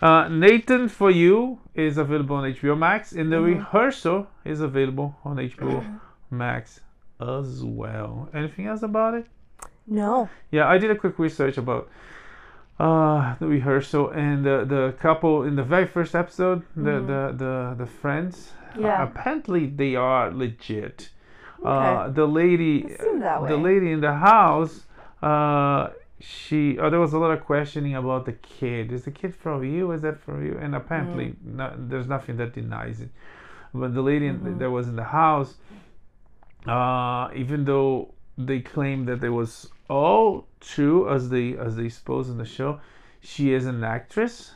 Uh, 0.03 0.29
Nathan 0.29 0.89
for 0.91 1.11
You 1.11 1.59
is 1.75 1.97
available 1.97 2.37
on 2.37 2.53
HBO 2.53 2.77
Max, 2.77 3.13
and 3.13 3.33
The 3.33 3.37
mm-hmm. 3.37 3.61
Rehearsal 3.61 4.27
is 4.45 4.61
available 4.61 5.17
on 5.25 5.37
HBO 5.37 6.01
Max 6.31 6.81
as 7.21 7.65
well. 7.65 8.29
Anything 8.35 8.67
else 8.67 8.83
about 8.83 9.15
it? 9.15 9.27
No. 9.87 10.29
Yeah, 10.51 10.69
I 10.69 10.79
did 10.79 10.91
a 10.91 10.97
quick 10.97 11.19
research 11.19 11.57
about 11.57 11.89
uh, 12.79 13.37
the 13.39 13.47
rehearsal 13.47 14.11
and 14.11 14.45
the, 14.45 14.65
the 14.65 14.95
couple 15.01 15.45
in 15.45 15.57
the 15.57 15.63
very 15.63 15.87
first 15.87 16.15
episode, 16.15 16.63
the 16.75 16.91
mm-hmm. 16.91 17.07
the, 17.07 17.33
the 17.39 17.85
the 17.85 17.87
friends. 17.87 18.53
Yeah. 18.79 19.03
Uh, 19.03 19.05
apparently 19.07 19.67
they 19.67 19.97
are 19.97 20.31
legit. 20.31 21.11
Okay. 21.61 21.69
Uh, 21.69 22.09
the 22.09 22.27
lady, 22.27 22.83
the 22.83 23.59
lady 23.59 23.93
in 23.93 24.01
the 24.01 24.13
house, 24.13 24.85
uh, 25.23 25.89
she 26.19 26.79
oh, 26.79 26.89
there 26.89 27.01
was 27.01 27.13
a 27.13 27.19
lot 27.19 27.31
of 27.31 27.45
questioning 27.45 27.95
about 27.95 28.25
the 28.25 28.33
kid 28.33 28.91
is 28.91 29.05
the 29.05 29.11
kid 29.11 29.35
from 29.35 29.63
you 29.63 29.93
is 29.93 30.01
that 30.01 30.19
from 30.19 30.45
you 30.45 30.57
and 30.61 30.75
apparently 30.75 31.27
mm. 31.27 31.55
no, 31.55 31.75
there's 31.77 32.07
nothing 32.07 32.37
that 32.37 32.55
denies 32.55 33.01
it 33.01 33.11
but 33.75 33.95
the 33.95 34.01
lady 34.01 34.29
mm-hmm. 34.29 34.59
that 34.59 34.71
was 34.71 34.89
in 34.89 34.97
the 34.97 35.05
house 35.05 35.57
uh, 36.67 37.29
even 37.35 37.65
though 37.65 38.13
they 38.39 38.61
claim 38.61 39.05
that 39.05 39.23
it 39.23 39.31
was 39.31 39.71
all 39.91 40.47
true 40.61 41.09
as 41.13 41.29
they 41.29 41.57
as 41.57 41.77
they 41.77 41.89
suppose 41.89 42.31
in 42.31 42.39
the 42.39 42.45
show 42.47 42.81
she 43.21 43.53
is 43.53 43.67
an 43.67 43.85
actress 43.85 44.53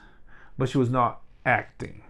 but 0.57 0.69
she 0.69 0.79
was 0.79 0.89
not 0.89 1.21
acting 1.45 2.03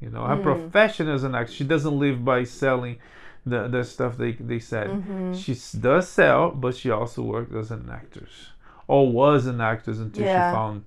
you 0.00 0.10
know 0.10 0.24
her 0.24 0.36
mm. 0.36 0.42
profession 0.42 1.08
is 1.08 1.24
an 1.24 1.34
actress 1.34 1.56
she 1.56 1.64
doesn't 1.64 1.98
live 1.98 2.24
by 2.24 2.44
selling 2.44 2.98
the, 3.46 3.68
the 3.68 3.84
stuff 3.84 4.16
they, 4.16 4.32
they 4.32 4.58
said. 4.58 4.88
Mm-hmm. 4.88 5.34
She 5.34 5.56
does 5.78 6.08
sell, 6.08 6.50
but 6.50 6.76
she 6.76 6.90
also 6.90 7.22
worked 7.22 7.54
as 7.54 7.70
an 7.70 7.88
actress. 7.90 8.50
Or 8.86 9.10
was 9.10 9.46
an 9.46 9.60
actress 9.60 9.98
until 9.98 10.24
yeah. 10.24 10.50
she 10.50 10.54
found 10.54 10.84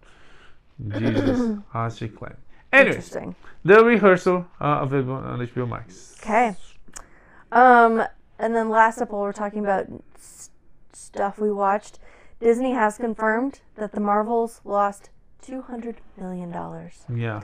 Jesus, 1.00 1.60
as 1.74 1.98
she 1.98 2.08
claimed. 2.08 2.38
Anyways, 2.72 3.16
the 3.64 3.84
rehearsal 3.84 4.46
uh, 4.60 4.80
available 4.82 5.14
on 5.16 5.40
HBO 5.40 5.68
Max. 5.68 6.16
Okay. 6.22 6.56
Um, 7.52 8.04
and 8.38 8.56
then 8.56 8.70
last 8.70 9.02
up, 9.02 9.12
while 9.12 9.22
we're 9.22 9.32
talking 9.32 9.60
about 9.60 9.88
s- 10.16 10.50
stuff 10.94 11.40
we 11.40 11.52
watched, 11.52 11.98
Disney 12.40 12.74
has 12.74 12.98
confirmed 12.98 13.62
that 13.76 13.94
the 13.94 14.02
Marvels 14.02 14.62
lost 14.64 15.10
two 15.42 15.62
hundred 15.62 16.02
million 16.18 16.52
dollars. 16.52 17.06
Yeah. 17.14 17.42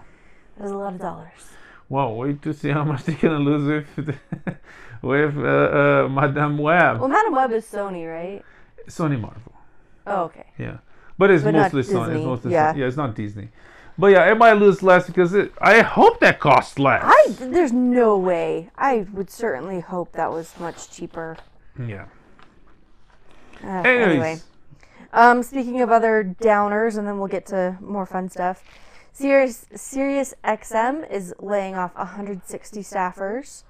That's 0.57 0.71
a 0.71 0.77
lot 0.77 0.93
of 0.93 0.99
dollars. 0.99 1.53
Well, 1.89 2.15
wait 2.15 2.41
to 2.43 2.53
see 2.53 2.69
how 2.69 2.83
much 2.83 3.03
they're 3.03 3.15
gonna 3.15 3.39
lose 3.39 3.85
with 3.95 4.15
with 5.03 5.37
uh, 5.37 5.41
uh, 5.41 6.09
Madame 6.09 6.57
Web. 6.57 6.99
Well, 6.99 7.09
Madame 7.09 7.33
Web 7.33 7.51
is 7.51 7.65
Sony, 7.65 8.09
right? 8.09 8.43
Sony 8.87 9.19
Marvel. 9.19 9.53
Oh, 10.07 10.23
okay. 10.23 10.45
Yeah, 10.57 10.77
but 11.17 11.29
it's 11.29 11.43
but 11.43 11.53
mostly 11.53 11.83
Sony. 11.83 12.15
It's 12.15 12.25
mostly 12.25 12.51
yeah. 12.53 12.73
Sony. 12.73 12.77
yeah, 12.77 12.85
it's 12.87 12.97
not 12.97 13.15
Disney. 13.15 13.49
But 13.97 14.07
yeah, 14.07 14.31
it 14.31 14.37
might 14.37 14.53
lose 14.53 14.81
less 14.81 15.05
because 15.05 15.35
it, 15.35 15.53
I 15.61 15.81
hope 15.81 16.19
that 16.21 16.39
costs 16.39 16.79
less. 16.79 17.03
I 17.05 17.27
there's 17.37 17.71
no 17.71 18.17
way. 18.17 18.71
I 18.75 19.05
would 19.13 19.29
certainly 19.29 19.81
hope 19.81 20.13
that 20.13 20.31
was 20.31 20.59
much 20.59 20.89
cheaper. 20.89 21.37
Yeah. 21.77 22.05
Uh, 23.63 23.81
anyway, 23.85 24.39
um, 25.13 25.43
speaking 25.43 25.81
of 25.81 25.91
other 25.91 26.35
downers, 26.41 26.97
and 26.97 27.07
then 27.07 27.19
we'll 27.19 27.27
get 27.27 27.45
to 27.47 27.77
more 27.81 28.05
fun 28.05 28.29
stuff. 28.29 28.63
Sirius, 29.13 29.67
Sirius 29.75 30.33
XM 30.43 31.09
is 31.09 31.35
laying 31.39 31.75
off 31.75 31.95
160 31.95 32.81
staffers. 32.81 33.63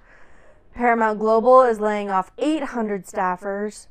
Paramount 0.76 1.20
Global 1.20 1.62
is 1.62 1.80
laying 1.80 2.10
off 2.10 2.32
800 2.38 3.06
staffers. 3.06 3.88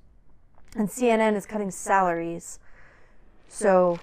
and 0.77 0.89
CNN 0.89 1.37
is 1.37 1.47
cutting 1.47 1.71
salaries. 1.71 2.59
So 3.49 3.99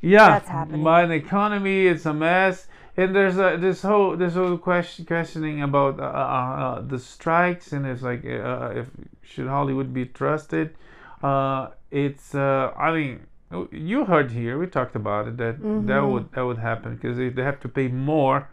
Yeah, 0.00 0.28
That's 0.30 0.48
happening. 0.48 0.84
But 0.84 1.06
the 1.06 1.14
economy, 1.14 1.86
it's 1.86 2.06
a 2.06 2.14
mess. 2.14 2.68
And 2.96 3.14
there's 3.14 3.38
a 3.38 3.58
this 3.58 3.82
whole 3.82 4.16
this 4.16 4.34
whole 4.34 4.56
question 4.56 5.04
questioning 5.04 5.62
about 5.62 6.00
uh, 6.00 6.04
uh, 6.04 6.06
uh, 6.06 6.80
the 6.80 6.98
strikes 6.98 7.72
and 7.72 7.86
it's 7.86 8.00
like 8.02 8.24
uh, 8.24 8.70
if 8.74 8.86
should 9.22 9.48
Hollywood 9.48 9.92
be 9.92 10.06
trusted? 10.06 10.74
Uh, 11.22 11.68
it's 11.90 12.34
uh, 12.34 12.72
I 12.76 12.92
mean 12.92 13.26
you 13.70 14.06
heard 14.06 14.30
here 14.32 14.58
we 14.58 14.66
talked 14.66 14.96
about 14.96 15.28
it 15.28 15.36
that 15.36 15.56
that 15.76 16.00
Mm-hmm. 16.00 16.00
would 16.00 16.32
that 16.32 16.42
would 16.42 16.58
happen 16.58 16.94
because 16.96 17.18
if 17.18 17.34
they 17.34 17.42
have 17.42 17.60
to 17.60 17.68
pay 17.68 17.88
more. 17.88 18.48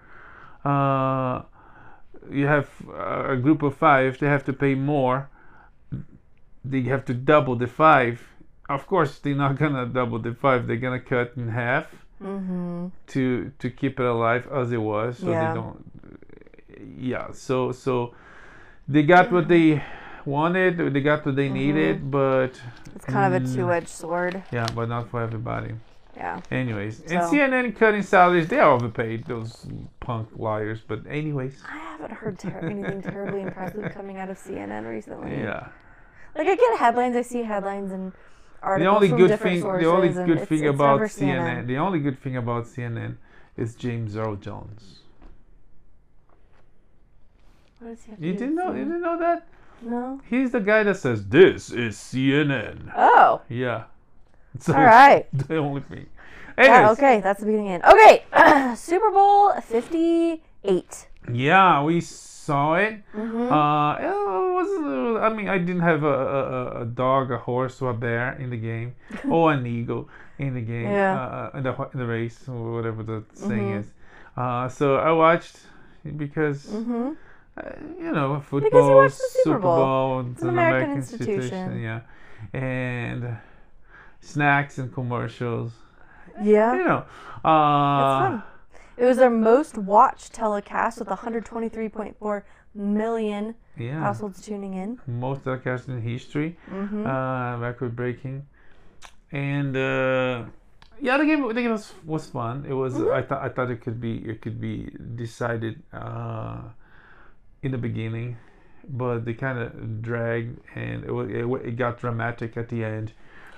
Uh, 0.66 1.44
you 2.32 2.48
have 2.48 2.70
a 2.98 3.36
group 3.38 3.64
of 3.64 3.76
five. 3.76 4.18
They 4.20 4.28
have 4.28 4.44
to 4.46 4.54
pay 4.54 4.76
more. 4.76 5.30
They 6.66 6.82
have 6.84 7.06
to 7.06 7.14
double 7.14 7.56
the 7.56 7.68
five. 7.68 8.22
Of 8.70 8.88
course, 8.88 9.20
they're 9.20 9.36
not 9.36 9.58
gonna 9.58 9.86
double 9.86 10.20
the 10.20 10.34
five. 10.34 10.68
They're 10.68 10.78
gonna 10.78 11.00
cut 11.00 11.34
in 11.36 11.50
half 11.50 11.88
mm-hmm. 12.24 12.88
to 13.08 13.52
to 13.60 13.70
keep 13.70 14.00
it 14.00 14.06
alive 14.06 14.48
as 14.52 14.72
it 14.72 14.82
was 14.82 15.18
so 15.20 15.30
Yeah. 15.30 15.50
they 15.50 15.54
don't 15.60 15.86
yeah 16.98 17.32
so 17.32 17.72
so 17.72 18.14
they 18.88 19.04
got 19.04 19.32
what 19.32 19.48
they 19.48 19.82
wanted 20.26 20.78
they 20.94 21.02
got 21.02 21.26
what 21.26 21.36
they 21.36 21.48
Mm-hmm. 21.48 21.54
needed 21.54 22.12
but 22.12 22.52
it's 22.96 23.06
kind 23.06 23.34
of 23.34 23.42
a 23.42 23.46
Mm. 23.46 23.56
two-edged 23.56 23.88
sword. 23.90 24.44
yeah 24.52 24.68
but 24.76 24.88
not 24.90 25.10
for 25.10 25.22
everybody 25.22 25.74
Yeah. 26.16 26.42
anyways 26.52 27.00
and 27.02 27.22
cnn 27.22 27.76
cutting 27.76 28.04
salaries 28.04 28.48
they 28.48 28.60
are 28.60 28.72
overpaid 28.72 29.26
those 29.26 29.66
punk 30.00 30.30
liars 30.36 30.80
but 30.88 31.00
anyways 31.10 31.56
I 31.68 31.78
haven't 31.78 32.12
heard 32.12 32.38
ter- 32.38 32.60
anything 32.60 33.02
terribly 33.02 33.42
impressive 33.42 33.92
coming 33.94 34.18
out 34.18 34.30
of 34.30 34.38
CNN 34.38 34.88
recently. 34.88 35.32
yeah 35.38 35.70
Like 36.38 36.48
I 36.48 36.56
get 36.56 36.80
headlines, 36.80 37.16
I 37.16 37.22
see 37.24 37.42
headlines 37.44 37.92
and 37.92 38.12
the 38.12 38.18
articles 38.62 38.96
only 38.96 39.10
from 39.10 39.18
good 39.18 39.28
different 39.30 39.54
thing 39.56 39.62
sources. 39.62 39.84
the 39.86 39.92
only 39.92 40.10
good 40.10 40.30
it's- 40.38 40.48
thing 40.48 40.64
it's 40.66 40.76
about 40.76 40.94
never 41.00 41.08
CNN. 41.08 41.68
the 41.68 41.78
only 41.78 42.00
good 42.00 42.20
thing 42.22 42.38
about 42.38 42.66
cnn 42.66 43.18
is 43.58 43.74
james 43.76 44.16
earl 44.16 44.36
jones 44.36 45.00
What 47.80 47.98
he 48.20 48.28
you 48.28 48.34
didn't 48.34 48.56
know 48.56 48.72
you 48.72 48.84
didn't 48.86 49.02
know 49.02 49.18
that 49.20 49.48
No. 49.82 50.22
he's 50.30 50.52
the 50.52 50.60
guy 50.62 50.84
that 50.84 50.98
says 50.98 51.28
this 51.28 51.72
is 51.72 51.96
cnn 51.98 52.92
Oh. 52.96 53.42
Yeah. 53.50 53.84
So 54.60 54.74
All 54.74 54.84
right. 54.84 55.26
The 55.34 55.58
only 55.58 55.82
thing. 55.82 56.06
Yeah, 56.58 56.92
okay, 56.92 57.20
that's 57.22 57.40
the 57.40 57.48
beginning. 57.48 57.70
End. 57.72 57.84
Okay, 57.84 58.24
Super 58.76 59.10
Bowl 59.10 59.52
fifty-eight. 59.62 61.08
yeah, 61.32 61.82
we 61.84 62.00
saw 62.02 62.76
it. 62.76 63.02
Mm-hmm. 63.16 63.52
Uh, 63.52 63.96
it 63.98 64.54
was. 64.54 65.22
I 65.24 65.30
mean, 65.36 65.50
I 65.50 65.58
didn't 65.58 65.82
have 65.82 66.04
a, 66.04 66.08
a, 66.08 66.82
a 66.82 66.86
dog, 66.86 67.32
a 67.32 67.38
horse, 67.38 67.82
or 67.82 67.90
a 67.92 67.94
bear 67.94 68.34
in 68.34 68.50
the 68.52 68.58
game, 68.58 68.94
or 69.30 69.52
an 69.54 69.66
eagle 69.66 70.10
in 70.38 70.54
the 70.54 70.62
game. 70.62 70.92
Yeah. 70.92 71.50
Uh, 71.54 71.58
in 71.58 71.64
the 71.64 71.74
in 71.94 72.00
the 72.00 72.06
race 72.06 72.48
or 72.48 72.74
whatever 72.74 73.02
the 73.04 73.24
saying 73.34 73.72
Mhm. 73.74 73.80
is. 73.80 73.88
Uh, 74.38 74.68
so 74.70 74.98
I 74.98 75.12
watched 75.12 75.58
because. 76.18 76.66
Mm-hmm. 76.68 77.14
Uh, 77.56 77.70
you 78.00 78.12
know, 78.12 78.42
football, 78.50 78.96
watched 78.96 79.18
the 79.20 79.40
Super 79.44 79.60
Bowl. 79.60 80.26
it's, 80.32 80.42
an 80.42 80.50
American 80.50 80.94
institution. 80.98 81.80
yeah, 81.84 82.02
and 82.52 83.38
snacks 84.24 84.78
and 84.78 84.94
commercials. 84.94 85.72
Yeah. 86.42 86.76
You 86.76 86.84
know, 86.86 87.06
uh, 87.44 88.20
fun. 88.20 88.44
It 88.98 89.06
was 89.06 89.18
their 89.18 89.30
most 89.30 89.78
watched 89.78 90.34
telecast 90.34 91.00
with 91.00 91.08
123.4 91.10 92.44
million 92.76 93.56
yeah, 93.78 94.00
households 94.00 94.42
tuning 94.42 94.74
in. 94.76 95.00
most 95.08 95.44
telecast 95.44 95.88
in 95.88 96.02
history, 96.02 96.58
Mm-hmm. 96.72 97.06
uh, 97.06 97.58
record 97.58 97.96
breaking, 97.96 98.46
and 99.32 99.76
uh, 99.76 100.46
yeah, 101.02 101.18
the 101.18 101.26
game 101.26 101.48
the 101.48 101.62
game 101.62 101.72
was, 101.72 101.92
was 102.06 102.28
fun. 102.28 102.66
It 102.68 102.74
was 102.74 102.94
Mm-hmm. 102.94 103.14
I 103.14 103.22
thought 103.24 103.42
I 103.44 103.50
thought 103.50 103.72
it 103.72 103.82
could 103.82 104.00
be 104.00 104.18
it 104.30 104.42
could 104.42 104.62
be 104.62 104.92
decided 105.16 105.82
uh, 105.92 106.62
in 107.64 107.72
the 107.72 107.78
beginning, 107.78 108.38
but 108.88 109.26
they 109.26 109.34
kind 109.34 109.58
of 109.60 110.02
dragged 110.02 110.60
and 110.76 111.04
it, 111.04 111.12
it 111.12 111.46
it 111.70 111.76
got 111.78 112.00
dramatic 112.00 112.58
at 112.58 112.70
the 112.70 112.84
end, 112.84 113.14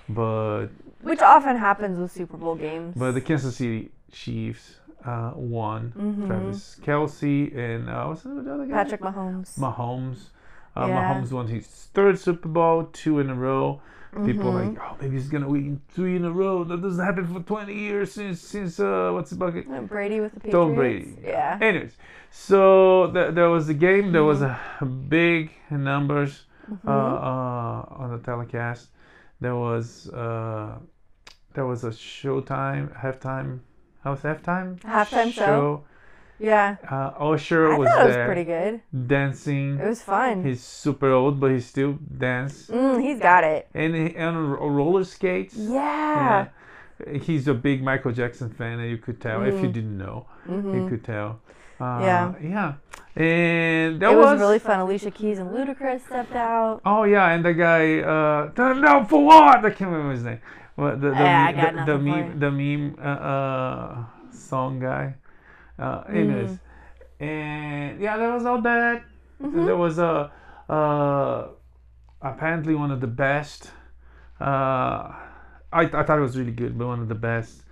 but 0.09 0.67
Which 1.01 1.21
often 1.21 1.57
happens 1.57 1.97
with 1.99 2.11
Super 2.11 2.37
Bowl 2.37 2.55
games. 2.55 2.95
but 2.97 3.11
the 3.13 3.21
Kansas 3.21 3.55
City 3.57 3.91
Chiefs 4.11 4.75
uh, 5.05 5.31
won. 5.35 5.93
Mhm. 5.97 6.27
Travis 6.27 6.79
Kelce 6.83 7.55
and 7.55 7.89
uh, 7.89 8.05
what's 8.05 8.23
the 8.23 8.31
other 8.53 8.65
guy? 8.65 8.73
Patrick 8.83 9.01
Mahomes. 9.01 9.57
Mahomes. 9.59 10.29
Uh, 10.75 10.85
Yeah. 10.87 11.13
Mahomes 11.13 11.31
won 11.31 11.47
his 11.47 11.67
third 11.93 12.17
Super 12.19 12.49
Bowl, 12.49 12.85
two 12.91 13.19
in 13.19 13.29
a 13.29 13.35
row. 13.35 13.81
People 14.25 14.53
Mhm. 14.53 14.69
like, 14.75 14.79
oh, 14.81 14.95
maybe 15.01 15.15
he's 15.17 15.27
gonna 15.29 15.47
win 15.49 15.81
three 15.89 16.15
in 16.15 16.23
a 16.23 16.31
row. 16.31 16.63
That 16.63 16.81
doesn't 16.81 17.03
happen 17.05 17.27
for 17.27 17.41
20 17.41 17.73
years 17.73 18.13
since 18.13 18.39
since 18.39 18.79
uh, 18.79 19.11
what's 19.13 19.29
the 19.31 19.35
bucket? 19.35 19.67
Uh, 19.69 19.81
Brady 19.81 20.21
with 20.21 20.33
the 20.33 20.39
Patriots. 20.39 20.55
Tom 20.55 20.73
Brady. 20.75 21.17
Yeah. 21.21 21.57
Anyways, 21.61 21.97
so 22.31 23.11
th- 23.13 23.33
there 23.35 23.49
was 23.49 23.67
a 23.69 23.73
game. 23.73 24.11
There 24.13 24.23
was 24.23 24.39
Mm-hmm. 24.41 24.83
a 24.83 24.87
big 24.87 25.51
numbers 25.69 26.45
uh, 26.71 26.89
Mhm. 26.89 26.89
uh, 26.89 28.01
on 28.01 28.11
the 28.11 28.19
telecast. 28.19 28.87
There 29.41 29.55
was 29.55 30.09
uh, 30.09 30.77
there 31.53 31.65
was 31.65 31.83
a 31.83 31.89
showtime 31.91 32.95
halftime. 33.01 33.59
How 34.03 34.11
was 34.11 34.21
halftime? 34.21 34.79
Halftime 34.81 35.31
show. 35.31 35.83
Yeah. 36.37 36.75
Uh, 36.91 37.11
Usher 37.31 37.73
I 37.73 37.77
was 37.77 37.87
thought 37.89 38.01
it 38.01 38.05
was 38.07 38.15
there 38.15 38.25
pretty 38.25 38.43
good. 38.43 38.81
dancing. 39.07 39.79
It 39.79 39.87
was 39.87 40.01
fun. 40.01 40.43
He's 40.43 40.61
super 40.61 41.11
old, 41.11 41.39
but 41.39 41.51
he 41.51 41.59
still 41.61 41.93
dance. 42.17 42.67
Mm, 42.67 43.01
he's 43.01 43.19
got 43.19 43.43
it. 43.43 43.67
And 43.73 43.95
and 43.95 44.37
on 44.37 44.49
roller 44.75 45.03
skates. 45.05 45.55
Yeah. 45.55 46.47
Yeah. 47.05 47.17
He's 47.21 47.47
a 47.47 47.53
big 47.53 47.83
Michael 47.83 48.11
Jackson 48.13 48.49
fan, 48.49 48.79
and 48.79 48.89
you 48.89 48.97
could 48.97 49.19
tell 49.19 49.43
if 49.43 49.61
you 49.61 49.67
didn't 49.69 49.97
know, 49.97 50.27
you 50.47 50.53
Mhm. 50.53 50.89
could 50.89 51.03
tell. 51.03 51.39
Uh, 51.79 51.99
Yeah. 52.01 52.33
Yeah. 52.41 52.73
And 53.17 54.01
that 54.01 54.11
It 54.11 54.15
was, 54.15 54.25
was 54.25 54.39
really 54.41 54.59
fun. 54.59 54.79
Alicia 54.81 55.09
Keys 55.11 55.39
and 55.39 55.49
Ludacris 55.51 56.01
stepped 56.05 56.35
out. 56.35 56.81
Oh 56.85 57.03
yeah, 57.03 57.31
and 57.31 57.45
the 57.45 57.53
guy 57.53 57.99
uh 57.99 58.47
down 58.49 59.05
for 59.07 59.23
what? 59.23 59.63
I 59.63 59.69
can't 59.69 59.89
remember 59.89 60.11
his 60.11 60.23
name. 60.23 60.39
Well, 60.75 60.97
the 60.97 61.09
the, 61.11 61.15
Yeah, 61.15 61.45
I 61.47 61.51
got 61.53 61.85
the, 61.85 61.93
the 61.93 61.97
meme 61.97 62.39
the 62.39 62.51
meme 62.51 62.97
uh, 62.99 63.07
uh 63.07 64.05
song 64.31 64.79
guy. 64.79 65.15
Uh 65.79 66.03
anyways. 66.09 66.51
Mm-hmm. 66.51 67.23
And 67.23 68.01
yeah, 68.01 68.17
that 68.17 68.33
was 68.33 68.45
all 68.45 68.61
that. 68.61 69.03
Mhm. 69.41 69.65
There 69.65 69.77
was 69.77 69.97
a 69.97 70.31
uh 70.69 71.47
apparently 72.21 72.75
one 72.75 72.91
of 72.91 72.99
the 72.99 73.07
best 73.07 73.71
uh 74.41 75.15
I, 75.71 75.83
I 75.83 76.03
thought 76.03 76.17
it 76.19 76.21
was 76.21 76.37
really 76.37 76.51
good, 76.51 76.77
but 76.77 76.87
one 76.87 76.99
of 76.99 77.07
the 77.07 77.15
best 77.15 77.63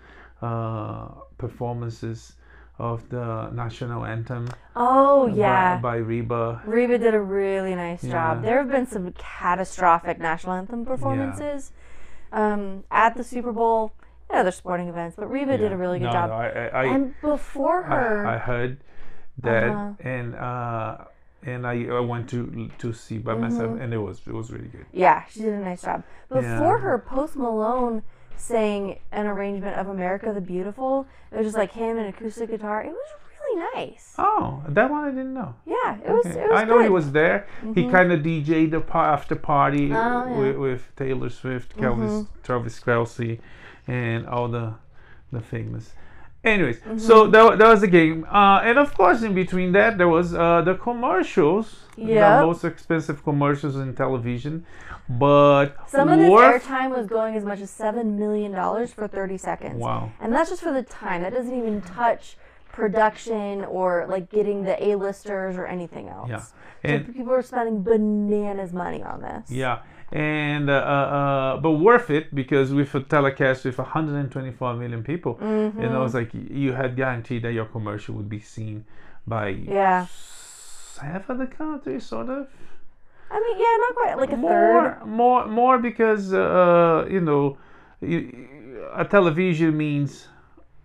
uh 0.41 1.07
performances 1.37 2.33
of 2.79 3.07
the 3.09 3.49
national 3.51 4.03
anthem 4.05 4.49
Oh 4.75 5.27
yeah. 5.27 5.77
by, 5.77 5.97
Reba. 5.97 6.61
Reba 6.65 6.97
did 6.97 7.13
a 7.13 7.19
really 7.21 7.75
nice 7.75 8.01
job. 8.01 8.37
Yeah. 8.39 8.41
There 8.49 8.57
have 8.57 8.71
been 8.71 8.87
some 8.87 9.11
catastrophic 9.13 10.19
national 10.19 10.53
anthem 10.53 10.85
performances 10.85 11.71
um, 12.31 12.83
at 12.89 13.15
the 13.15 13.23
Super 13.23 13.51
Bowl 13.51 13.93
and 14.29 14.39
other 14.39 14.51
sporting 14.51 14.87
events, 14.89 15.15
but 15.15 15.29
Reba 15.29 15.57
did 15.57 15.71
a 15.71 15.77
really 15.77 15.99
good 15.99 16.05
No, 16.05 16.11
job. 16.13 16.29
no, 16.31 16.35
I, 16.35 16.47
I, 16.73 16.83
and 16.85 17.13
before 17.21 17.83
her, 17.83 18.25
I, 18.25 18.35
I 18.35 18.37
heard 18.39 18.77
that, 19.39 19.69
Uh-huh. 19.69 19.91
and 19.99 20.35
uh, 20.35 20.97
and 21.45 21.67
I, 21.67 21.85
I 21.85 21.99
went 21.99 22.29
to 22.29 22.69
to 22.79 22.93
see 22.93 23.17
by 23.19 23.35
myself, 23.35 23.71
Mm-hmm. 23.73 23.81
and 23.81 23.93
it 23.93 23.97
was 23.99 24.21
it 24.25 24.33
was 24.33 24.51
really 24.51 24.69
good. 24.69 24.85
yeah, 24.91 25.25
she 25.29 25.41
did 25.41 25.53
a 25.53 25.59
nice 25.59 25.83
job. 25.83 26.03
Before 26.29 26.41
Yeah. 26.77 26.79
her, 26.79 26.97
Post 26.97 27.35
Malone 27.35 28.01
sang 28.37 28.99
an 29.11 29.25
arrangement 29.27 29.77
of 29.77 29.87
America 29.87 30.31
the 30.33 30.41
Beautiful. 30.41 31.07
It 31.31 31.37
was 31.37 31.45
just 31.47 31.57
like 31.57 31.71
him 31.71 31.97
and 31.97 32.07
acoustic 32.07 32.49
guitar. 32.49 32.83
It 32.83 32.89
was 32.89 33.09
really 33.41 33.63
nice. 33.75 34.13
Oh, 34.17 34.63
that 34.69 34.89
one 34.89 35.03
I 35.05 35.09
didn't 35.09 35.33
know. 35.33 35.55
Yeah, 35.65 35.97
it 35.97 36.09
was. 36.11 36.25
Okay. 36.25 36.39
It 36.43 36.49
was 36.49 36.59
I 36.61 36.63
know 36.65 36.81
he 36.81 36.89
was 36.89 37.11
there. 37.11 37.47
He 37.75 37.83
Mhm. 37.83 37.91
kind 37.91 38.11
of 38.11 38.19
DJ'd 38.21 38.71
the 38.71 38.83
after 38.97 39.35
party 39.35 39.85
Oh, 39.85 39.95
yeah. 39.95 40.23
Mm-hmm. 40.25 40.39
with, 40.39 40.55
with 40.57 40.95
Taylor 40.95 41.29
Swift, 41.29 41.75
Kelvis, 41.77 42.27
Travis 42.43 42.79
Kelce, 42.79 43.39
and 43.87 44.27
all 44.27 44.47
the 44.47 44.73
the 45.31 45.41
famous. 45.41 45.93
Anyways, 46.43 46.79
Mm-hmm. 46.79 46.97
so 46.97 47.27
that, 47.27 47.57
that 47.57 47.67
was 47.69 47.79
the 47.81 47.87
game, 47.87 48.25
uh, 48.29 48.59
and 48.63 48.77
of 48.77 48.93
course, 48.95 49.23
in 49.23 49.33
between 49.33 49.71
that, 49.71 49.97
there 49.97 50.09
was 50.09 50.33
uh, 50.35 50.61
the 50.61 50.75
commercials, 50.75 51.85
Yep. 51.95 52.41
the 52.41 52.45
most 52.45 52.63
expensive 52.65 53.23
commercials 53.23 53.75
in 53.77 53.95
television, 53.95 54.65
but 55.09 55.75
Some 55.89 56.09
of 56.09 56.19
this 56.19 56.29
airtime 56.29 56.95
was 56.95 57.07
going 57.07 57.35
as 57.35 57.43
much 57.45 57.59
as 57.59 57.69
seven 57.69 58.17
million 58.17 58.51
dollars 58.51 58.93
for 58.93 59.07
thirty 59.07 59.37
seconds. 59.37 59.77
Wow. 59.79 60.11
And 60.21 60.33
that's 60.33 60.49
just 60.49 60.61
for 60.61 60.71
the 60.71 60.83
time. 60.83 61.21
That 61.23 61.33
doesn't 61.33 61.57
even 61.57 61.81
touch 61.81 62.37
production 62.71 63.63
or 63.65 64.05
like 64.09 64.29
getting 64.31 64.63
the 64.63 64.75
A-listers 64.87 65.55
or 65.57 65.65
anything 65.67 66.07
else. 66.09 66.29
Yeah. 66.29 66.43
So 66.85 66.99
people 67.13 67.31
are 67.33 67.41
spending 67.41 67.81
bananas 67.83 68.73
money 68.73 69.01
on 69.03 69.21
this. 69.21 69.49
yeah, 69.49 69.79
and 70.11 70.69
uh, 70.69 70.73
uh, 70.73 70.77
uh, 70.77 71.57
but 71.61 71.71
worth 71.73 72.09
it 72.09 72.33
because 72.35 72.73
with 72.73 72.93
a 72.95 72.99
telecast 73.01 73.63
with 73.65 73.77
124 73.77 74.73
million 74.75 75.01
people, 75.03 75.35
Mm-hmm. 75.35 75.81
you 75.81 75.89
know, 75.89 76.03
it's 76.03 76.13
like 76.13 76.31
you 76.33 76.73
had 76.73 76.95
guaranteed 76.97 77.43
that 77.43 77.53
your 77.53 77.65
commercial 77.65 78.15
would 78.15 78.27
be 78.27 78.39
seen 78.41 78.85
by 79.25 79.47
Yeah. 79.49 80.07
half 81.01 81.29
of 81.29 81.37
the 81.37 81.47
country, 81.47 81.99
sort 81.99 82.29
of. 82.29 82.47
I 83.35 83.39
mean, 83.39 83.57
yeah, 83.57 83.75
not 83.85 83.95
quite 83.95 84.17
like 84.23 84.31
a 84.31 84.37
more, 84.37 84.51
third. 84.99 85.07
more, 85.07 85.47
more 85.47 85.77
because 85.79 86.33
uh, 86.33 87.07
you 87.09 87.19
know, 87.19 87.57
you, 88.01 88.19
a 88.93 89.05
television 89.05 89.75
means 89.75 90.27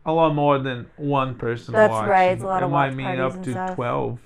a 0.06 0.12
lot 0.12 0.34
more 0.34 0.58
than 0.58 0.86
one 0.96 1.34
person 1.34 1.74
That's 1.74 1.90
watching. 1.90 2.10
right, 2.10 2.32
it's 2.32 2.42
a 2.42 2.46
lot 2.46 2.62
it 2.62 2.66
of 2.66 2.70
might 2.70 2.94
mean 2.94 3.20
up 3.20 3.42
to 3.42 3.50
stuff. 3.50 3.66
Mm-hmm. 3.66 3.74
twelve, 3.74 4.18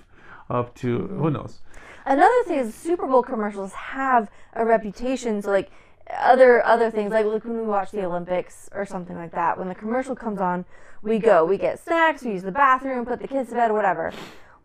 up 0.48 0.74
to 0.76 0.88
who 1.20 1.30
knows. 1.30 1.58
Another 2.06 2.42
thing 2.46 2.58
is 2.58 2.74
Super 2.74 3.06
Bowl 3.06 3.22
commercials 3.22 3.72
have 3.72 4.30
a 4.54 4.64
reputation. 4.64 5.42
So 5.42 5.50
like 5.50 5.70
other 6.16 6.64
other 6.64 6.90
things, 6.90 7.10
like 7.10 7.26
like 7.26 7.44
when 7.44 7.56
we 7.60 7.66
watch 7.66 7.90
the 7.90 8.04
Olympics 8.04 8.68
or 8.72 8.86
something 8.86 9.16
like 9.16 9.32
that, 9.32 9.58
when 9.58 9.68
the 9.68 9.74
commercial 9.74 10.14
comes 10.14 10.40
on, 10.40 10.64
we 11.02 11.18
go, 11.18 11.44
we 11.44 11.58
get 11.58 11.78
snacks, 11.78 12.22
we 12.22 12.32
use 12.32 12.42
the 12.42 12.52
bathroom, 12.52 13.04
put 13.04 13.20
the 13.20 13.28
kids 13.28 13.48
to 13.48 13.56
bed, 13.56 13.72
whatever. 13.72 14.12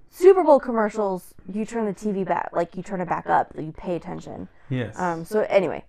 Super 0.09 0.43
Bowl 0.43 0.59
commercials, 0.59 1.33
you 1.51 1.65
turn 1.65 1.85
the 1.85 1.93
TV 1.93 2.25
back, 2.25 2.49
like 2.53 2.75
you 2.75 2.83
turn 2.83 3.01
it 3.01 3.07
back 3.09 3.27
up, 3.27 3.51
you 3.57 3.71
pay 3.71 3.95
attention. 3.95 4.47
Yes. 4.69 4.97
Um, 4.99 5.25
so 5.25 5.41
anyway, 5.49 5.83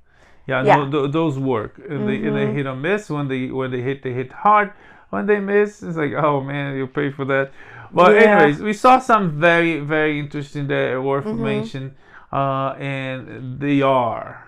Yeah, 0.47 0.63
Yeah. 0.65 0.77
No, 0.85 0.91
th- 0.91 1.13
those 1.13 1.39
work. 1.39 1.79
And 1.89 2.09
they, 2.09 2.17
and 2.27 2.37
they 2.37 2.53
hit 2.53 2.67
or 2.67 2.77
miss. 2.77 3.11
When 3.11 3.29
they 3.29 3.51
when 3.51 3.71
they 3.71 3.81
hit, 3.83 4.03
they 4.03 4.13
hit 4.13 4.33
hard. 4.33 4.73
When 5.11 5.27
they 5.27 5.41
miss, 5.41 5.83
it's 5.83 5.97
like, 5.97 6.13
oh 6.13 6.41
man, 6.41 6.77
you 6.77 6.87
pay 6.87 7.11
for 7.11 7.25
that. 7.27 7.53
But 7.93 8.15
Yeah. 8.15 8.21
anyways, 8.39 8.61
we 8.61 8.73
saw 8.73 8.99
some 8.99 9.39
very 9.41 9.81
very 9.81 10.19
interesting 10.19 10.67
that 10.69 10.93
are 10.93 11.03
worth 11.03 11.27
mention, 11.27 11.95
uh, 12.33 12.75
and 12.79 13.59
they 13.61 13.81
are 13.83 14.47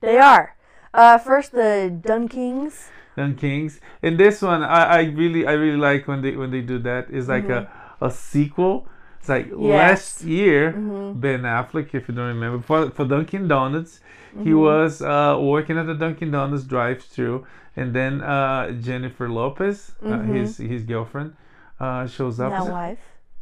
they 0.00 0.18
are. 0.18 0.56
Uh, 0.94 1.18
first, 1.18 1.52
the 1.52 1.90
Dunkings. 2.02 2.88
Dun 3.16 3.34
Kings. 3.34 3.80
And 4.02 4.16
this 4.18 4.40
one, 4.42 4.62
I, 4.62 4.84
I 4.84 5.00
really 5.02 5.46
I 5.46 5.52
really 5.52 5.76
like 5.76 6.06
when 6.06 6.22
they 6.22 6.36
when 6.36 6.50
they 6.50 6.60
do 6.60 6.78
that. 6.80 7.08
It's 7.10 7.28
like 7.28 7.48
a 7.48 7.68
a 8.00 8.10
sequel. 8.10 8.86
It's 9.20 9.28
like 9.28 9.46
Mm-hmm. 9.50 9.62
Yes. 9.64 9.72
Mm-hmm. 9.72 9.88
last 9.88 10.24
year, 10.24 10.70
Ben 11.14 11.42
Affleck, 11.42 11.94
if 11.94 12.08
you 12.08 12.14
don't 12.14 12.28
remember, 12.28 12.62
for, 12.62 12.90
for 12.90 13.04
Dunkin' 13.04 13.48
Donuts, 13.48 14.00
he 14.32 14.50
Mm-hmm. 14.50 14.58
was 14.58 15.02
uh, 15.02 15.36
working 15.40 15.78
at 15.78 15.86
the 15.86 15.94
Dunkin' 15.94 16.30
Donuts 16.30 16.64
drive-through, 16.64 17.46
and 17.76 17.94
then 17.94 18.20
uh, 18.22 18.70
Jennifer 18.72 19.28
Lopez, 19.28 19.92
uh, 20.04 20.20
his 20.22 20.58
his 20.58 20.82
girlfriend, 20.84 21.34
uh, 21.80 22.06
shows 22.06 22.38
up. 22.38 22.52
Mm-hmm. 22.52 22.66
Now 22.68 22.72
wife. 22.72 22.98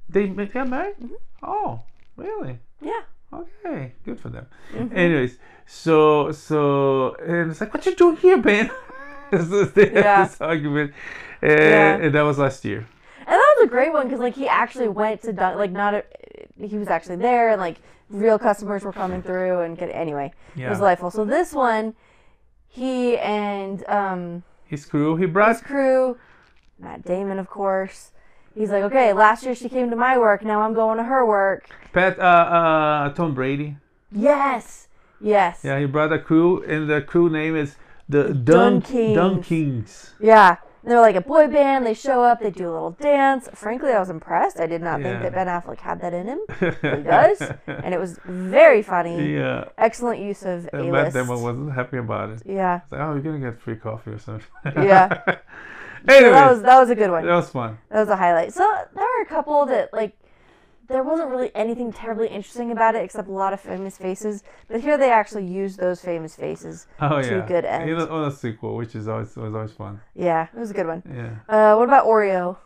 They 0.09 0.28
got 0.28 0.68
married? 0.68 0.96
Mm-hmm. 1.02 1.14
Oh, 1.42 1.80
really? 2.16 2.61
Yeah. 2.80 3.02
Okay, 3.32 3.92
good 4.04 4.20
for 4.20 4.28
them. 4.30 4.46
Mm-hmm. 4.72 4.96
Anyways, 4.96 5.38
so 5.66 6.30
so 6.32 7.14
and 7.16 7.50
it's 7.50 7.61
like, 7.61 7.74
what 7.74 7.84
you 7.84 7.94
doing 7.96 8.16
here, 8.16 8.38
Ben? 8.38 8.70
so 9.32 9.64
they 9.64 9.86
had 9.86 9.94
Yeah. 9.94 10.24
this 10.28 10.40
argument, 10.40 10.92
and, 11.42 11.59
Yeah. 11.61 11.96
and 11.96 12.14
that 12.14 12.22
was 12.22 12.38
last 12.38 12.64
year. 12.64 12.86
Was 13.57 13.64
a 13.64 13.68
great 13.70 13.92
one 13.92 14.07
because 14.07 14.20
like 14.20 14.34
he 14.34 14.48
actually 14.48 14.88
went 14.88 15.22
to 15.22 15.32
Dun- 15.32 15.57
like 15.57 15.70
not 15.70 15.94
a, 15.94 16.04
he 16.61 16.76
was 16.78 16.88
actually 16.88 17.16
there 17.16 17.50
and 17.50 17.61
like 17.61 17.76
real 18.11 18.38
customers 18.38 18.82
were 18.84 18.92
coming 18.92 19.22
through 19.22 19.61
and 19.61 19.76
get 19.78 19.88
anyway 19.90 20.26
it 20.26 20.32
was 20.54 20.61
Yeah. 20.61 20.74
delightful. 20.74 21.11
So 21.11 21.24
this 21.24 21.52
one, 21.52 21.94
he 22.68 23.16
and 23.18 23.86
um 23.88 24.42
His 24.66 24.84
crew, 24.84 25.16
he 25.16 25.26
brought 25.26 25.52
his 25.57 25.62
crew, 25.62 26.18
Matt 26.78 27.04
Damon 27.04 27.38
of 27.38 27.48
course. 27.48 28.12
He's 28.54 28.70
like, 28.70 28.84
okay, 28.84 29.12
last 29.12 29.44
year 29.44 29.54
she 29.54 29.68
came 29.68 29.90
to 29.90 29.96
my 29.96 30.16
work, 30.18 30.42
now 30.42 30.62
I'm 30.62 30.72
going 30.74 30.96
to 30.98 31.04
her 31.04 31.24
work. 31.26 31.68
Pat, 31.92 32.18
uh, 32.18 32.22
uh, 32.22 33.09
Tom 33.11 33.34
Brady. 33.34 33.76
Yes, 34.11 34.88
yes, 35.20 35.61
Yeah, 35.62 35.78
he 35.78 35.84
brought 35.86 36.12
a 36.12 36.18
crew, 36.18 36.62
and 36.64 36.88
the 36.88 37.02
crew 37.02 37.28
name 37.28 37.54
is 37.57 37.76
the 38.09 38.32
Dun 38.32 38.80
Dun 38.80 39.42
Kings. 39.42 40.14
Dun 40.20 40.57
Yeah. 40.87 40.93
They're 40.93 41.01
like 41.01 41.16
a 41.16 41.20
boy 41.20 41.49
band. 41.49 41.84
They 41.84 41.95
show 41.95 42.22
up. 42.22 42.41
They 42.41 42.51
do 42.51 42.70
a 42.70 42.72
little 42.72 42.93
dance. 42.93 43.49
Frankly, 43.55 43.91
I 43.93 43.99
was 43.99 44.09
impressed. 44.11 44.61
I 44.61 44.66
did 44.66 44.80
not 44.82 45.03
think 45.03 45.20
that 45.22 45.32
Ben 45.34 45.47
Affleck 45.49 45.80
had 45.80 46.01
that 46.01 46.14
in 46.14 46.26
him. 46.26 46.39
He 46.97 47.03
does, 47.03 47.41
and 47.66 47.93
it 47.95 47.99
was 48.01 48.18
very 48.24 48.82
funny. 48.82 49.34
Yeah, 49.34 49.64
Excellent 49.78 50.20
use 50.20 50.43
of 50.45 50.68
A 50.72 50.76
and 50.78 50.93
Matt 50.93 51.05
list. 51.07 51.16
Damon 51.16 51.43
wasn't 51.43 51.72
happy 51.74 51.99
about 51.99 52.30
it. 52.30 52.43
Yeah, 52.47 52.80
It's 52.82 52.93
like, 52.93 53.01
oh, 53.01 53.12
you're 53.14 53.22
gonna 53.22 53.41
get 53.41 53.61
free 53.61 53.76
coffee 53.76 54.12
or 54.12 54.18
something. 54.18 54.47
Yeah. 54.76 55.09
so 55.26 56.14
anyway, 56.14 56.30
that 56.30 56.51
was 56.51 56.62
that 56.62 56.78
was 56.78 56.91
a 56.91 56.95
good 56.95 57.11
one. 57.11 57.26
that 57.26 57.34
was 57.34 57.51
fun. 57.51 57.78
That 57.91 58.01
was 58.01 58.09
a 58.09 58.16
highlight. 58.16 58.53
So 58.53 58.62
there 58.95 59.05
were 59.05 59.22
a 59.22 59.26
couple 59.26 59.66
that 59.66 59.93
like 59.93 60.16
there 60.89 61.03
wasn't 61.03 61.30
really 61.30 61.51
anything 61.55 61.93
terribly 61.93 62.28
interesting 62.28 62.70
about 62.70 62.95
it 62.95 63.03
except 63.03 63.28
a 63.28 63.32
lot 63.32 63.53
of 63.53 63.61
famous 63.61 63.97
faces. 63.97 64.43
But 64.68 64.80
here 64.80 64.97
they 64.99 65.11
actually 65.11 65.47
used 65.47 65.78
those 65.78 66.01
famous 66.01 66.37
faces. 66.37 66.87
Oh 67.01 67.20
to 67.20 67.28
yeah, 67.28 67.47
good 67.47 67.64
end. 67.64 67.91
a, 67.91 68.11
on 68.11 68.24
a 68.24 68.30
sequel, 68.30 68.76
which 68.76 68.95
is 68.95 69.09
always 69.09 69.37
was 69.37 69.55
always 69.55 69.72
fun. 69.72 70.01
Yeah, 70.14 70.49
it 70.55 70.59
was 70.59 70.70
a 70.70 70.74
good 70.74 70.87
one. 70.87 71.03
Yeah. 71.09 71.37
Uh, 71.49 71.76
what 71.76 71.89
about 71.89 72.07
Oreo? 72.07 72.57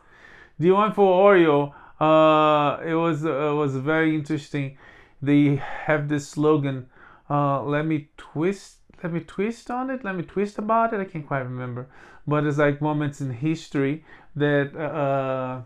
The 0.59 0.71
one 0.73 0.93
for 0.93 1.33
Oreo, 1.33 1.73
uh, 2.01 2.83
it 2.83 2.95
was 2.95 3.25
uh, 3.25 3.55
was 3.55 3.77
very 3.77 4.14
interesting. 4.14 4.77
They 5.23 5.57
have 5.57 6.09
this 6.09 6.29
slogan, 6.29 6.89
uh, 7.29 7.62
"Let 7.62 7.87
me 7.87 8.11
twist, 8.16 8.79
let 9.03 9.12
me 9.12 9.21
twist 9.21 9.71
on 9.71 9.91
it, 9.91 10.05
let 10.05 10.16
me 10.16 10.23
twist 10.23 10.59
about 10.59 10.93
it." 10.93 11.01
I 11.01 11.05
can't 11.05 11.27
quite 11.27 11.41
remember, 11.41 11.89
but 12.27 12.45
it's 12.45 12.59
like 12.59 12.81
moments 12.81 13.21
in 13.21 13.31
history 13.31 14.05
that 14.37 14.75
uh, 14.77 15.62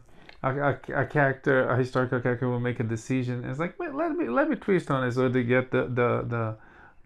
a, 0.49 0.51
a, 0.71 1.03
a 1.03 1.07
character, 1.07 1.69
a 1.69 1.77
historical 1.77 2.21
character, 2.21 2.49
will 2.49 2.61
make 2.71 2.81
a 2.81 2.85
decision. 2.97 3.45
It's 3.45 3.59
like, 3.59 3.79
Wait, 3.79 3.95
let 3.95 4.11
me 4.19 4.29
let 4.29 4.49
me 4.51 4.57
twist 4.57 4.91
on 4.91 5.01
it, 5.07 5.13
so 5.13 5.29
they 5.29 5.43
get 5.45 5.71
the 5.71 5.83
the 6.01 6.09
the, 6.35 6.45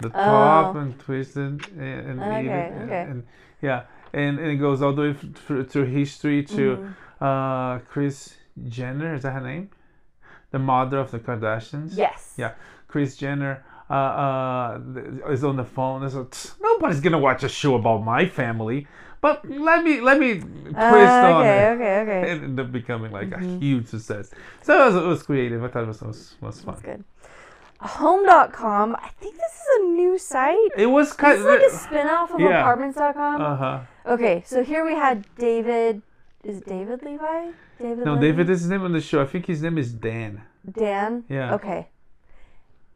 the 0.03 0.11
top 0.11 0.75
Oh. 0.75 0.79
and 0.81 0.99
twist 0.99 1.37
it 1.37 1.41
and, 1.43 1.63
and 1.79 2.21
Okay, 2.21 2.47
it, 2.49 2.83
okay. 2.85 3.03
and 3.11 3.25
yeah, 3.63 3.81
and, 4.13 4.39
and 4.39 4.49
it 4.55 4.57
goes 4.57 4.83
all 4.83 4.93
the 4.95 5.03
way 5.03 5.15
through, 5.15 5.65
through 5.71 5.87
history 5.87 6.43
to 6.57 6.65
Mm-hmm. 6.77 7.25
uh, 7.25 7.79
Kris 7.91 8.17
Jenner. 8.69 9.15
Is 9.15 9.23
that 9.23 9.33
her 9.33 9.41
name? 9.53 9.71
The 10.51 10.59
mother 10.59 10.99
of 10.99 11.11
the 11.11 11.19
Kardashians. 11.19 11.97
Yes. 11.97 12.35
Yeah, 12.37 12.53
Kris 12.87 13.17
Jenner 13.17 13.65
uh, 13.91 13.95
uh, 13.95 14.81
is 15.31 15.45
on 15.45 15.57
the 15.57 15.65
phone. 15.65 16.03
It's 16.05 16.15
like, 16.15 16.35
nobody's 16.61 17.01
gonna 17.01 17.19
watch 17.19 17.43
a 17.45 17.49
show 17.49 17.75
about 17.75 18.05
my 18.05 18.27
family, 18.27 18.87
but 19.21 19.49
let 19.49 19.85
me 19.85 20.01
let 20.01 20.19
me 20.19 20.41
twist 20.41 20.77
Uh, 20.77 21.33
on 21.35 21.43
okay, 21.43 21.59
it. 21.65 21.71
okay, 21.75 22.01
okay. 22.03 22.31
And 22.33 22.45
end 22.45 22.61
up 22.61 22.71
becoming 22.73 23.11
like 23.13 23.31
Mm-hmm. 23.31 23.57
a 23.57 23.59
huge 23.59 23.87
success. 23.89 24.31
So 24.63 24.75
it 24.83 24.85
was, 24.87 24.97
it 24.97 25.07
was 25.07 25.23
creative. 25.23 25.63
I 25.65 25.69
thought 25.69 25.85
it 25.85 25.89
was 25.89 26.03
was, 26.03 26.35
was 26.41 26.61
fun. 26.61 26.75
That's 26.75 26.83
good. 26.87 27.05
Home.com. 27.81 28.97
I 28.97 29.09
think 29.21 29.37
this 29.37 29.53
is 29.53 29.67
a 29.81 29.85
new 29.85 30.19
site. 30.19 30.73
It 30.77 30.87
was 30.87 31.09
This 31.09 31.17
kind 31.17 31.39
is 31.39 31.45
like 31.45 31.61
a 31.63 31.71
spin-off 31.71 32.33
of 32.33 32.41
Yeah. 32.41 32.61
apartments.com. 32.61 33.41
uh 33.41 33.57
huh. 33.57 33.81
okay, 34.07 34.43
so 34.47 34.65
here 34.65 34.85
we 34.85 34.95
had 34.95 35.25
David 35.37 36.03
is 36.45 36.61
David 36.63 37.03
Levi? 37.03 37.51
David 37.81 38.05
No, 38.05 38.15
Levy? 38.15 38.27
David 38.27 38.51
is 38.51 38.61
his 38.63 38.71
name 38.71 38.83
on 38.83 38.93
the 38.93 39.01
show. 39.01 39.23
I 39.23 39.27
think 39.27 39.47
his 39.47 39.63
name 39.63 39.79
is 39.79 39.93
Dan. 39.93 40.43
Dan? 40.71 41.25
Yeah. 41.29 41.55
Okay. 41.55 41.89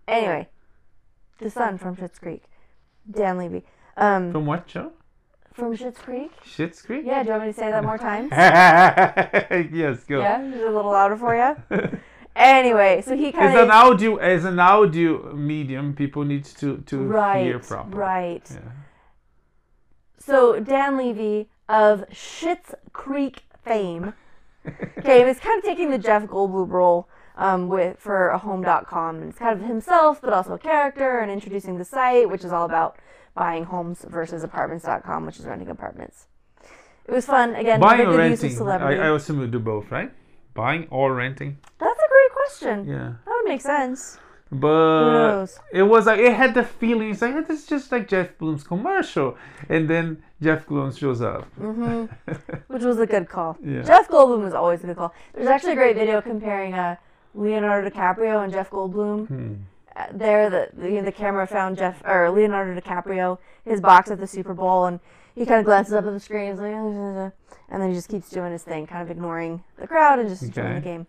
Anyway, 0.08 0.48
the 1.38 1.50
son 1.50 1.78
from 1.78 1.96
Schitt's 1.96 2.18
Creek. 2.18 2.42
Dan 3.08 3.38
Levy. 3.38 3.64
Um, 3.96 4.32
From 4.32 4.46
what 4.46 4.68
show? 4.68 4.92
From 5.54 5.76
Schitt's 5.76 5.98
Creek? 5.98 6.32
Schitt's 6.44 6.82
Creek. 6.82 7.04
Yeah, 7.06 7.22
do 7.22 7.28
you 7.28 7.32
want 7.32 7.46
me 7.46 7.52
to 7.52 7.58
say 7.58 7.70
that 7.70 7.84
more 7.84 7.98
times? 7.98 8.30
yes, 9.72 10.04
go. 10.04 10.20
Yeah, 10.20 10.42
is 10.42 10.54
it 10.54 10.66
a 10.66 10.70
little 10.70 10.92
louder 10.92 11.16
for 11.16 11.34
you? 11.36 11.98
anyway, 12.36 13.02
so 13.04 13.16
he 13.16 13.32
kind 13.32 13.48
As 13.48 13.54
kind 13.54 13.64
an 13.64 13.70
audio, 13.70 14.16
as 14.16 14.44
an 14.44 14.58
audio 14.58 15.32
medium, 15.34 15.94
people 15.94 16.24
need 16.24 16.44
to 16.44 16.78
to 16.78 16.98
hear 16.98 17.08
right, 17.08 17.62
properly. 17.62 17.96
right. 17.96 18.50
Yeah. 18.50 18.70
So 20.18 20.60
Dan 20.60 20.96
Levy 20.96 21.48
of 21.68 22.04
Schitt's 22.10 22.74
Creek 22.92 23.42
fame, 23.64 24.14
okay, 24.98 25.24
was 25.24 25.38
kind 25.40 25.58
of 25.58 25.64
taking 25.64 25.90
the 25.90 25.98
Jeff 25.98 26.24
Goldblum 26.26 26.70
role 26.70 27.08
um, 27.36 27.68
with 27.68 27.98
for 27.98 28.28
a 28.28 28.38
home.com. 28.38 29.16
And 29.16 29.30
it's 29.30 29.38
kind 29.38 29.60
of 29.60 29.66
himself, 29.66 30.20
but 30.20 30.32
also 30.32 30.54
a 30.54 30.58
character, 30.58 31.18
and 31.18 31.30
introducing 31.30 31.78
the 31.78 31.84
site, 31.84 32.30
which 32.30 32.44
is 32.44 32.52
all 32.52 32.64
about 32.64 32.96
buying 33.34 33.64
homes 33.64 34.04
versus 34.08 34.42
apartments.com, 34.44 35.26
which 35.26 35.38
is 35.38 35.44
renting 35.46 35.68
apartments. 35.68 36.26
It 37.06 37.12
was 37.12 37.26
fun. 37.26 37.54
Again, 37.54 37.80
Buying 37.80 38.06
or 38.06 38.16
good 38.16 38.30
use 38.42 38.60
of 38.60 38.66
renting? 38.66 39.00
I. 39.00 39.08
I 39.08 39.16
assume 39.16 39.40
you 39.40 39.48
do 39.48 39.58
both, 39.58 39.90
right? 39.90 40.12
Buying 40.54 40.86
or 40.90 41.14
renting? 41.14 41.58
That's 41.78 41.98
a 41.98 42.08
great 42.08 42.32
question. 42.32 42.86
Yeah. 42.86 43.12
That 43.24 43.40
would 43.42 43.48
make 43.48 43.60
sense. 43.60 44.18
But 44.52 45.12
knows? 45.12 45.58
it 45.72 45.82
was 45.82 46.04
like 46.04 46.20
it 46.20 46.34
had 46.34 46.52
the 46.52 46.62
feeling. 46.62 47.10
It's 47.10 47.22
like 47.22 47.48
this 47.48 47.60
is 47.60 47.66
just 47.66 47.90
like 47.90 48.06
Jeff 48.06 48.36
Bloom's 48.36 48.62
commercial, 48.62 49.38
and 49.70 49.88
then 49.88 50.22
Jeff 50.42 50.66
Bloom 50.66 50.92
shows 50.92 51.22
up. 51.22 51.48
mm-hmm. 51.58 52.04
which 52.68 52.82
was 52.82 52.98
a 52.98 53.06
good 53.06 53.30
call. 53.30 53.56
Yeah. 53.64 53.80
Jeff 53.80 54.08
Goldblum 54.08 54.44
was 54.44 54.52
always 54.52 54.84
a 54.84 54.88
good 54.88 54.96
call. 54.96 55.14
There's 55.32 55.48
actually 55.48 55.72
a 55.72 55.76
great 55.76 55.96
video 55.96 56.20
comparing 56.20 56.74
uh, 56.74 56.96
Leonardo 57.34 57.88
DiCaprio 57.88 58.44
and 58.44 58.52
Jeff 58.52 58.68
Goldblum. 58.70 59.26
Hmm. 59.26 59.54
There, 60.12 60.48
the, 60.50 60.68
the 60.72 61.00
the 61.00 61.12
camera 61.12 61.46
found 61.46 61.76
Jeff 61.78 62.02
or 62.04 62.30
Leonardo 62.30 62.78
DiCaprio 62.80 63.38
his 63.64 63.80
box 63.80 64.10
at 64.10 64.18
the 64.18 64.26
Super 64.26 64.54
Bowl, 64.54 64.86
and 64.86 65.00
he 65.34 65.44
kind 65.46 65.60
of 65.60 65.64
glances 65.66 65.94
up 65.94 66.04
at 66.06 66.12
the 66.12 66.20
screen, 66.20 66.50
he's 66.50 66.60
like, 66.60 66.72
and 66.72 67.32
then 67.82 67.88
he 67.88 67.94
just 67.94 68.08
keeps 68.08 68.28
doing 68.30 68.52
his 68.52 68.62
thing, 68.62 68.86
kind 68.86 69.02
of 69.02 69.10
ignoring 69.10 69.62
the 69.78 69.86
crowd 69.86 70.18
and 70.18 70.28
just 70.28 70.42
enjoying 70.42 70.68
the 70.68 70.76
Okay. 70.76 70.84
game. 70.84 71.06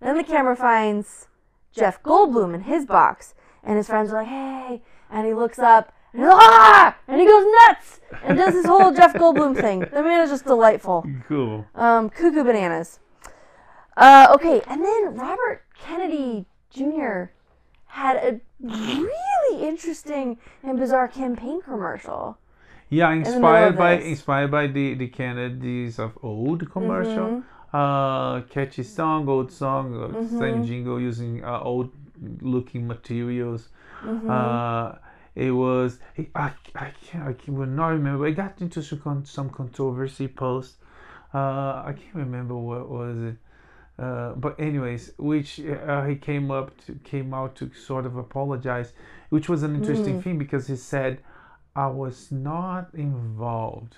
Then 0.00 0.16
the 0.16 0.24
camera 0.24 0.54
finds 0.56 1.28
Jeff 1.72 2.02
Goldblum 2.02 2.54
in 2.54 2.62
his 2.62 2.84
box, 2.86 3.34
and 3.62 3.76
his 3.76 3.86
friends 3.88 4.10
are 4.12 4.18
like, 4.22 4.28
"Hey!" 4.28 4.82
and 5.10 5.26
he 5.26 5.32
looks 5.34 5.58
up. 5.58 5.92
And 6.12 6.22
he's 6.22 6.28
like, 6.30 6.38
ah! 6.40 6.96
And 7.08 7.20
he 7.20 7.26
goes 7.26 7.44
nuts 7.66 8.00
and 8.22 8.38
does 8.38 8.54
his 8.54 8.66
whole 8.66 8.92
Jeff 8.92 9.14
Goldblum 9.14 9.60
thing. 9.60 9.80
The 9.80 10.00
man 10.02 10.20
is 10.20 10.30
just 10.30 10.44
delightful. 10.44 11.04
Cool. 11.26 11.66
Um, 11.74 12.08
cuckoo 12.08 12.44
bananas. 12.44 13.00
Uh, 13.96 14.28
okay, 14.34 14.60
and 14.68 14.84
then 14.84 15.16
Robert 15.16 15.62
Kennedy 15.76 16.46
Jr. 16.70 17.24
had 17.94 18.16
a 18.16 18.40
really 18.60 19.68
interesting 19.70 20.36
and 20.62 20.78
bizarre 20.78 21.08
campaign 21.08 21.60
commercial. 21.62 22.38
Yeah, 22.90 23.10
inspired 23.12 23.76
by 23.76 23.96
this. 23.96 24.06
inspired 24.06 24.50
by 24.50 24.66
the 24.66 24.94
the 24.94 25.08
Kennedys 25.08 25.98
of 25.98 26.10
old 26.22 26.70
commercial. 26.70 27.28
Mm-hmm. 27.28 27.76
Uh, 27.76 28.42
catchy 28.54 28.84
song, 28.84 29.28
old 29.28 29.50
song, 29.50 29.84
uh, 29.94 30.08
Mm-hmm. 30.08 30.38
same 30.38 30.58
jingle 30.68 31.00
using 31.00 31.32
uh, 31.44 31.60
old 31.70 31.90
looking 32.40 32.86
materials. 32.86 33.68
Mm-hmm. 34.04 34.30
Uh, 34.30 34.92
it 35.34 35.50
was 35.50 35.98
I, 36.18 36.52
I 36.74 36.90
can't 37.04 37.24
I 37.30 37.32
can, 37.32 37.54
will 37.58 37.74
not 37.80 37.88
remember. 37.98 38.26
It 38.26 38.34
got 38.34 38.60
into 38.60 38.82
some 38.82 39.24
some 39.24 39.50
controversy 39.50 40.28
post. 40.28 40.76
Uh, 41.32 41.82
I 41.90 41.92
can't 42.00 42.14
remember 42.26 42.54
what 42.56 42.88
was 42.88 43.16
it. 43.30 43.36
Uh, 43.98 44.32
but 44.32 44.58
anyways, 44.58 45.12
which 45.18 45.60
uh, 45.60 46.04
he 46.04 46.16
came 46.16 46.50
up 46.50 46.72
to 46.84 46.94
came 47.04 47.32
out 47.32 47.54
to 47.54 47.70
sort 47.74 48.06
of 48.06 48.16
apologize, 48.16 48.92
which 49.30 49.48
was 49.48 49.62
an 49.62 49.74
interesting 49.76 50.20
thing 50.20 50.36
because 50.36 50.66
he 50.66 50.74
said, 50.74 51.20
"I 51.76 51.86
was 51.86 52.32
not 52.32 52.88
involved. 52.92 53.96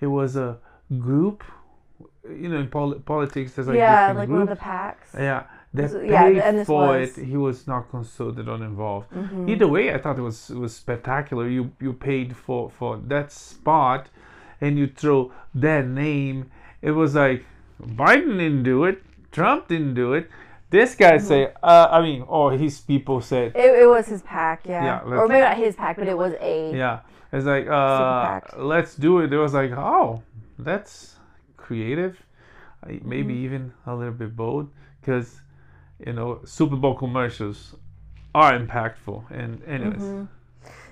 It 0.00 0.08
was 0.08 0.34
a 0.36 0.58
group, 0.98 1.44
you 2.28 2.48
know, 2.48 2.58
in 2.58 2.68
pol- 2.68 2.94
politics. 2.94 3.52
There's 3.52 3.68
like 3.68 3.76
yeah, 3.76 4.12
like 4.12 4.28
one 4.28 4.42
of 4.42 4.48
the 4.48 4.56
PACs. 4.56 5.14
Yeah, 5.14 5.44
that 5.74 6.04
yeah, 6.04 6.50
paid 6.50 6.66
for 6.66 6.98
was- 6.98 7.16
it. 7.16 7.24
He 7.24 7.36
was 7.36 7.66
not 7.68 7.90
consulted 7.90 8.48
or 8.48 8.56
involved. 8.56 9.08
Mm-hmm. 9.12 9.50
Either 9.50 9.68
way, 9.68 9.94
I 9.94 9.98
thought 9.98 10.18
it 10.18 10.22
was 10.22 10.50
it 10.50 10.56
was 10.56 10.74
spectacular. 10.74 11.48
You 11.48 11.70
you 11.80 11.92
paid 11.92 12.36
for 12.36 12.70
for 12.70 12.96
that 13.06 13.30
spot, 13.30 14.08
and 14.60 14.76
you 14.76 14.88
throw 14.88 15.30
that 15.54 15.86
name. 15.86 16.50
It 16.82 16.92
was 16.92 17.14
like 17.14 17.44
Biden 17.80 18.38
didn't 18.38 18.64
do 18.64 18.84
it. 18.84 19.02
Trump 19.32 19.68
didn't 19.68 19.94
do 19.94 20.12
it. 20.14 20.28
This 20.70 20.94
guy 20.94 21.12
Mm-hmm. 21.16 21.26
say, 21.26 21.52
uh, 21.62 21.88
I 21.90 22.02
mean, 22.02 22.22
or 22.28 22.52
his 22.52 22.78
people 22.80 23.20
said, 23.20 23.52
It, 23.56 23.82
it 23.82 23.86
was 23.88 24.06
his 24.06 24.22
PAC, 24.22 24.66
yeah. 24.66 24.84
Yeah, 24.84 25.00
or 25.02 25.26
maybe 25.28 25.40
not 25.40 25.56
his 25.56 25.74
PAC, 25.76 25.96
but 25.96 26.08
it 26.08 26.16
was 26.16 26.34
a. 26.40 26.72
yeah. 26.76 27.00
It's 27.32 27.44
like, 27.46 27.66
uh, 27.68 28.40
let's 28.56 28.94
do 28.94 29.20
it. 29.20 29.32
It 29.32 29.38
was 29.38 29.52
like, 29.54 29.70
oh, 29.72 30.22
that's 30.58 31.16
creative, 31.56 32.22
maybe 32.86 33.34
Mm-hmm. 33.34 33.44
even 33.44 33.72
a 33.86 33.94
little 33.94 34.14
bit 34.14 34.34
bold, 34.36 34.70
because 35.00 35.40
you 36.04 36.12
know, 36.12 36.40
Super 36.44 36.76
Bowl 36.76 36.94
commercials 36.94 37.74
are 38.34 38.52
impactful. 38.58 39.24
And 39.30 39.62
anyways, 39.66 40.00
Mm-hmm. 40.02 40.24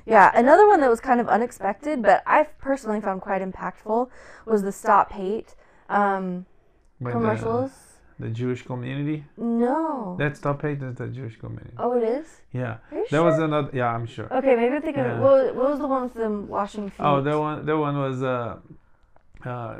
Yeah, 0.08 0.30
another 0.34 0.68
one 0.68 0.80
that 0.82 0.88
was 0.90 1.00
kind 1.00 1.20
of 1.20 1.28
unexpected, 1.28 2.00
but 2.00 2.22
I've 2.26 2.56
personally 2.58 3.00
found 3.00 3.20
quite 3.22 3.42
impactful 3.42 4.08
was 4.46 4.62
the 4.62 4.70
Stop 4.72 5.10
Hate 5.12 5.54
um, 5.88 6.46
by 7.00 7.10
the- 7.10 7.12
commercials. 7.18 7.72
The, 8.18 8.28
Jewish 8.30 8.62
community. 8.64 9.24
No. 9.36 10.16
That's 10.18 10.38
stop 10.38 10.62
hate 10.62 10.82
is 10.82 10.94
the 10.96 11.08
Jewish 11.08 11.38
community. 11.38 11.74
oh, 11.78 11.92
it 11.98 12.02
is? 12.02 12.26
Yeah, 12.52 12.78
that 13.10 13.22
was 13.22 13.38
another. 13.38 13.70
Yeah, 13.74 13.88
I'm 13.94 14.06
sure. 14.06 14.26
Okay, 14.38 14.56
maybe 14.56 14.74
I'm 14.76 14.82
thinking. 14.82 15.04
Yeah. 15.04 15.20
What, 15.20 15.32
was- 15.44 15.54
what 15.54 15.70
was 15.70 15.78
the 15.80 15.86
one 15.86 16.02
with 16.04 16.14
them 16.14 16.48
washing 16.48 16.88
feet? 16.90 17.00
Oh, 17.00 17.20
that 17.20 17.38
one. 17.38 17.66
That 17.66 17.76
one 17.76 17.96
was 17.98 18.22
uh, 18.22 18.56
uh, 19.44 19.76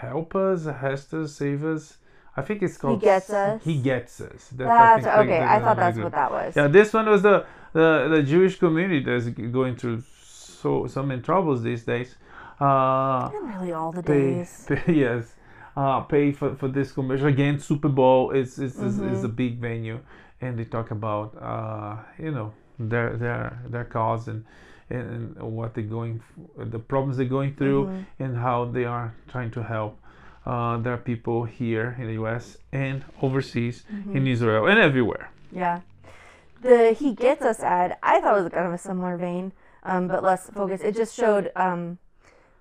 help 0.00 0.34
us, 0.34 0.64
Hester, 0.66 1.26
save 1.28 1.64
us. 1.64 1.98
I 2.36 2.42
think 2.42 2.62
it's 2.62 2.76
called. 2.76 3.00
He 3.00 3.06
gets 3.06 3.30
Us? 3.30 3.62
He 3.64 3.78
gets 3.78 4.20
us. 4.20 4.48
That's, 4.52 4.68
I 4.70 5.00
That's 5.00 5.04
think, 5.06 5.30
okay. 5.30 5.42
I 5.42 5.60
thought 5.60 5.76
that's 5.76 5.96
of 5.98 6.04
what 6.04 6.12
that 6.12 6.30
was. 6.30 6.56
Yeah, 6.56 6.66
this 6.68 6.92
one 6.92 7.06
was 7.08 7.22
the 7.22 7.46
the, 7.72 8.08
the 8.10 8.22
Jewish 8.22 8.58
community 8.58 9.02
that's 9.04 9.28
going 9.28 9.76
through 9.76 10.02
so 10.22 10.86
so 10.86 11.02
many 11.02 11.22
troubles 11.22 11.62
these 11.62 11.84
days. 11.84 12.16
Uh, 12.60 13.30
And 13.32 13.54
really 13.54 13.72
all 13.72 13.92
the 13.92 14.02
pay, 14.02 14.34
days. 14.34 14.66
pay 14.68 14.92
yes, 15.04 15.34
uh, 15.76 16.00
pay 16.00 16.32
for, 16.32 16.54
for 16.56 16.68
this 16.68 16.92
commercial 16.92 17.26
again. 17.26 17.58
Super 17.58 17.88
Bowl 17.88 18.30
is 18.30 18.58
is, 18.58 18.76
is, 18.80 18.96
Mm-hmm. 18.98 19.14
is 19.14 19.24
a 19.24 19.28
big 19.28 19.58
venue, 19.58 20.00
and 20.40 20.58
they 20.58 20.64
talk 20.64 20.90
about 20.90 21.36
uh, 21.40 21.96
you 22.18 22.30
know 22.30 22.52
their 22.78 23.16
their 23.16 23.60
their 23.68 23.84
cause 23.84 24.28
and 24.28 24.44
and, 24.88 25.36
and 25.36 25.52
what 25.56 25.74
they're 25.74 25.84
going, 25.84 26.22
the 26.56 26.78
problems 26.78 27.16
they're 27.16 27.26
going 27.38 27.54
through, 27.54 27.86
Mm-hmm. 27.86 28.22
and 28.24 28.36
how 28.36 28.64
they 28.66 28.84
are 28.84 29.14
trying 29.28 29.50
to 29.52 29.62
help. 29.62 29.98
Uh, 30.46 30.78
there 30.78 30.92
are 30.92 30.98
people 31.12 31.42
here 31.44 31.96
in 31.98 32.06
the 32.06 32.12
U.S. 32.14 32.56
and 32.72 33.04
overseas, 33.20 33.82
Mm-hmm. 33.92 34.16
in 34.16 34.26
Israel 34.28 34.66
and 34.66 34.78
everywhere. 34.78 35.30
Yeah. 35.50 35.80
The 36.62 36.92
He 36.98 37.12
Gets 37.14 37.42
Us 37.42 37.60
ad, 37.60 37.96
I 38.02 38.20
thought 38.20 38.40
was 38.42 38.52
kind 38.52 38.66
of 38.66 38.72
a 38.72 38.78
similar 38.78 39.16
vein, 39.16 39.52
um, 39.82 40.08
but 40.08 40.22
less 40.22 40.48
focused. 40.50 40.82
It 40.84 40.94
just 40.96 41.14
showed 41.14 41.50
um, 41.56 41.98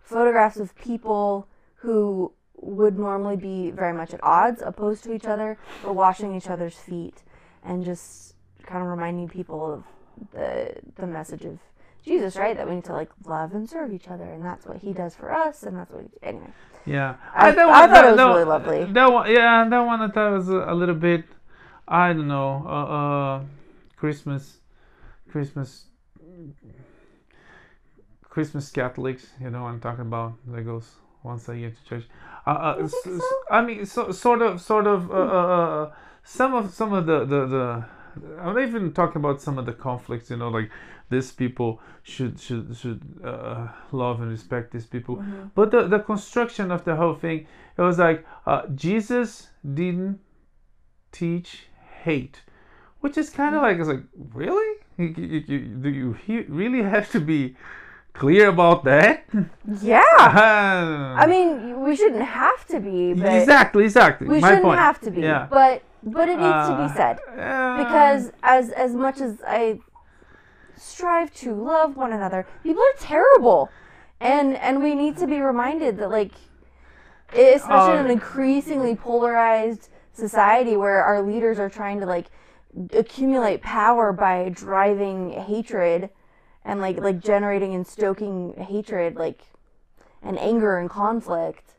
photographs 0.04 0.58
of 0.58 0.76
people 0.76 1.48
who 1.76 2.32
would 2.62 2.98
normally 2.98 3.36
be 3.36 3.72
very 3.72 3.94
much 3.94 4.14
at 4.14 4.24
odds, 4.24 4.62
opposed 4.62 5.04
to 5.04 5.14
each 5.14 5.26
other, 5.26 5.58
or 5.84 5.94
washing 5.94 6.36
each 6.36 6.48
other's 6.50 6.76
feet, 6.76 7.24
and 7.64 7.84
just 7.86 8.36
kind 8.66 8.82
of 8.84 8.90
reminding 8.90 9.28
people 9.30 9.74
of 9.74 9.84
the 10.32 10.74
the 10.96 11.06
message 11.08 11.46
of 11.46 11.60
Jesus, 12.04 12.36
right? 12.36 12.56
That 12.56 12.68
we 12.70 12.76
need 12.76 12.86
to 12.86 12.94
like 12.94 13.10
love 13.26 13.54
and 13.54 13.70
serve 13.70 13.94
each 13.94 14.08
other, 14.08 14.24
and 14.26 14.44
that's 14.46 14.66
what 14.66 14.78
He 14.78 14.94
does 14.94 15.16
for 15.16 15.34
us, 15.34 15.64
and 15.64 15.76
that's 15.78 15.92
what. 15.92 16.04
He, 16.04 16.10
anyway, 16.28 16.48
Yeah, 16.86 17.16
I- 17.34 17.52
that 17.52 17.68
I 17.68 17.88
thought 17.88 18.06
it 18.06 18.08
was 18.10 18.18
that 18.18 18.28
really 18.28 18.44
lovely. 18.44 18.86
That 18.86 19.12
one, 19.12 19.32
yeah, 19.32 19.68
that 19.68 19.80
one 19.82 20.02
I 20.02 20.08
thought 20.10 20.32
was 20.34 20.50
a, 20.50 20.66
a 20.68 20.74
little 20.76 20.96
bit, 20.96 21.26
I 21.88 22.14
don't 22.14 22.28
know, 22.28 22.64
uh, 22.66 22.96
uh, 22.98 23.44
Christmas, 23.98 24.58
Christmas, 25.30 25.86
Christmas 28.30 28.70
Catholics. 28.72 29.28
You 29.42 29.50
know 29.50 29.66
I'm 29.66 29.80
talking 29.80 30.02
about? 30.02 30.34
That 30.48 30.62
goes 30.64 30.90
once 31.24 31.48
a 31.50 31.58
year 31.58 31.72
to 31.72 31.90
church. 31.90 32.06
Uh, 32.46 32.50
uh, 32.50 32.76
You 32.80 32.86
s- 32.86 32.94
think 33.04 33.16
s- 33.16 33.22
so? 33.22 33.36
I 33.50 33.62
mean, 33.66 33.86
so, 33.86 34.12
sort 34.12 34.42
of, 34.42 34.62
sort 34.62 34.88
of. 34.88 35.10
Uh, 35.12 35.14
uh, 35.14 35.84
uh, 35.88 35.92
some 36.24 36.54
of 36.56 36.72
some 36.74 36.94
of 36.94 37.06
the 37.06 37.20
the 37.26 37.46
the. 37.48 37.86
I'm 38.40 38.54
not 38.56 38.62
even 38.62 38.94
talking 38.94 39.18
about 39.22 39.42
some 39.42 39.58
of 39.58 39.66
the 39.66 39.74
conflicts. 39.74 40.30
You 40.30 40.38
know, 40.38 40.50
like 40.50 40.70
these 41.10 41.32
people 41.32 41.80
should 42.04 42.40
should 42.40 42.76
should 42.78 43.02
uh, 43.24 43.68
love 43.92 44.22
and 44.22 44.30
respect 44.32 44.72
these 44.72 44.86
people. 44.86 45.18
Mm-hmm. 45.18 45.48
But 45.56 45.72
the 45.72 45.84
the 45.88 46.00
construction 46.00 46.72
of 46.72 46.84
the 46.86 46.96
whole 46.96 47.16
thing, 47.16 47.48
it 47.78 47.82
was 47.82 48.00
like 48.00 48.26
uh, 48.48 48.68
Jesus 48.76 49.50
didn't 49.64 50.20
teach 51.12 51.68
hate, 52.04 52.42
which 53.02 53.18
is 53.18 53.30
kind 53.30 53.56
of 53.56 53.62
like 53.62 53.78
it's 53.80 53.88
like 53.90 54.04
really, 54.34 54.78
You- 54.98 55.14
you- 55.18 55.44
you- 55.48 55.76
do 55.84 55.90
you 55.90 56.14
he- 56.26 56.46
really 56.48 56.82
have 56.84 57.10
to 57.12 57.20
be 57.20 57.56
clear 58.14 58.48
about 58.50 58.84
that? 58.86 59.26
yeah. 59.82 60.02
I 61.24 61.28
mean, 61.28 61.75
we 61.86 61.96
shouldn't 61.96 62.24
have 62.46 62.66
to 62.74 62.80
be, 62.80 63.14
but 63.14 63.34
exactly, 63.42 63.84
exactly. 63.86 64.28
we 64.28 64.40
My 64.40 64.50
shouldn't 64.50 64.66
point. 64.66 64.80
have 64.80 65.00
to 65.02 65.12
be. 65.12 65.22
Yeah. 65.22 65.48
But 65.50 65.84
but 66.04 66.28
it 66.30 66.38
needs 66.38 66.68
to 66.70 66.74
Uh, 66.74 66.88
be 66.88 66.94
said 66.94 67.16
uh, 67.38 67.78
because 67.84 68.32
as 68.44 68.70
as 68.72 68.94
much 68.96 69.22
as 69.22 69.42
I 69.48 69.80
strive 70.78 71.34
to 71.36 71.54
love 71.54 71.96
one 71.98 72.12
another, 72.14 72.46
people 72.64 72.82
are 72.84 72.98
terrible, 73.00 73.70
and 74.20 74.56
and 74.58 74.84
we 74.84 74.96
need 74.96 75.18
to 75.18 75.28
be 75.28 75.40
reminded 75.40 75.98
that 76.00 76.10
like, 76.10 76.32
especially 77.34 77.94
in 78.00 78.06
an 78.06 78.08
Uh, 78.08 78.14
increasingly 78.14 78.96
polarized 78.96 79.90
society 80.14 80.78
where 80.78 81.04
our 81.04 81.22
leaders 81.22 81.60
are 81.60 81.70
trying 81.70 82.00
to 82.00 82.06
like 82.06 82.28
accumulate 82.94 83.62
power 83.62 84.12
by 84.12 84.50
driving 84.50 85.32
hatred 85.32 86.10
and 86.64 86.82
like 86.82 86.98
like 87.00 87.20
generating 87.20 87.74
and 87.74 87.86
stoking 87.88 88.54
hatred 88.58 89.16
like 89.16 89.42
and 90.22 90.38
anger 90.40 90.78
and 90.78 90.90
conflict 90.90 91.75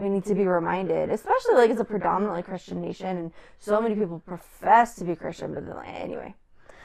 we 0.00 0.08
need 0.08 0.24
to 0.24 0.34
be 0.34 0.40
mm-hmm. 0.40 0.50
reminded 0.50 1.10
especially 1.10 1.54
like 1.54 1.70
as 1.70 1.78
a 1.80 1.84
predominantly 1.84 2.42
christian 2.42 2.80
nation 2.80 3.16
and 3.16 3.32
so 3.58 3.80
many 3.80 3.94
people 3.94 4.20
profess 4.26 4.94
to 4.94 5.04
be 5.04 5.14
christian 5.14 5.54
but 5.54 5.66
then, 5.66 5.76
anyway. 5.86 6.34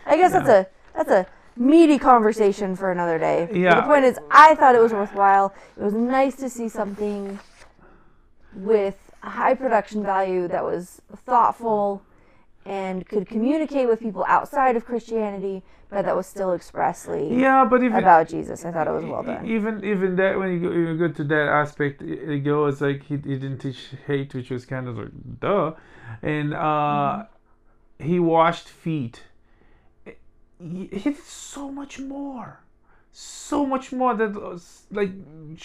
I 0.06 0.18
guess 0.18 0.32
that's 0.32 0.50
a 0.50 0.68
that's 0.96 1.10
a 1.10 1.26
meaty 1.58 1.98
conversation 1.98 2.76
for 2.76 2.92
another 2.92 3.18
day. 3.18 3.48
But 3.50 3.58
Yeah. 3.58 3.76
the 3.76 3.84
point 3.84 4.06
is 4.06 4.20
i 4.30 4.56
thought 4.56 4.76
it 4.76 4.82
was 4.82 4.94
worthwhile. 4.94 5.54
It 5.78 5.84
was 5.84 5.94
nice 5.94 6.36
to 6.38 6.50
see 6.50 6.70
something 6.70 7.40
with 8.54 9.12
a 9.24 9.30
high 9.30 9.54
production 9.56 10.04
value 10.04 10.48
that 10.48 10.64
was 10.64 11.02
thoughtful 11.16 12.02
and 12.66 13.08
could 13.08 13.28
communicate 13.28 13.88
with 13.88 14.00
people 14.00 14.26
outside 14.28 14.76
of 14.76 14.86
christianity 14.86 15.64
but 15.96 16.04
that 16.08 16.16
was 16.20 16.28
still 16.28 16.52
expressly 16.54 17.24
yeah, 17.44 17.64
but 17.72 17.82
even 17.82 17.98
about 18.04 18.28
jesus 18.28 18.66
i 18.66 18.72
thought 18.72 18.88
it 18.92 18.96
was 19.00 19.06
well 19.12 19.24
done 19.24 19.46
Even 19.58 19.74
even 19.94 20.16
that 20.22 20.38
when 20.40 20.50
you 20.54 20.60
go, 20.66 20.70
you 20.80 20.98
go 21.04 21.08
to 21.20 21.24
that 21.34 21.48
aspect, 21.62 22.02
it 22.02 22.40
goes 22.48 22.82
like 22.86 23.04
he, 23.10 23.16
he 23.30 23.36
didn't 23.44 23.60
teach 23.66 23.82
hate, 24.08 24.34
which 24.38 24.50
was 24.56 24.66
kind 24.74 24.90
of 24.90 24.98
like 25.02 25.14
duh, 25.46 25.72
and 26.36 26.54
uh, 26.54 26.60
Mm-hmm. 26.66 28.08
he 28.10 28.18
washed 28.20 28.68
feet. 28.84 29.18
He, 30.60 30.88
he 31.00 31.10
did 31.12 31.18
so 31.24 31.64
much 31.80 32.00
more, 32.00 32.50
so 33.12 33.66
much 33.74 33.92
more 34.02 34.14
that 34.22 34.34
was 34.48 34.64
like 35.00 35.12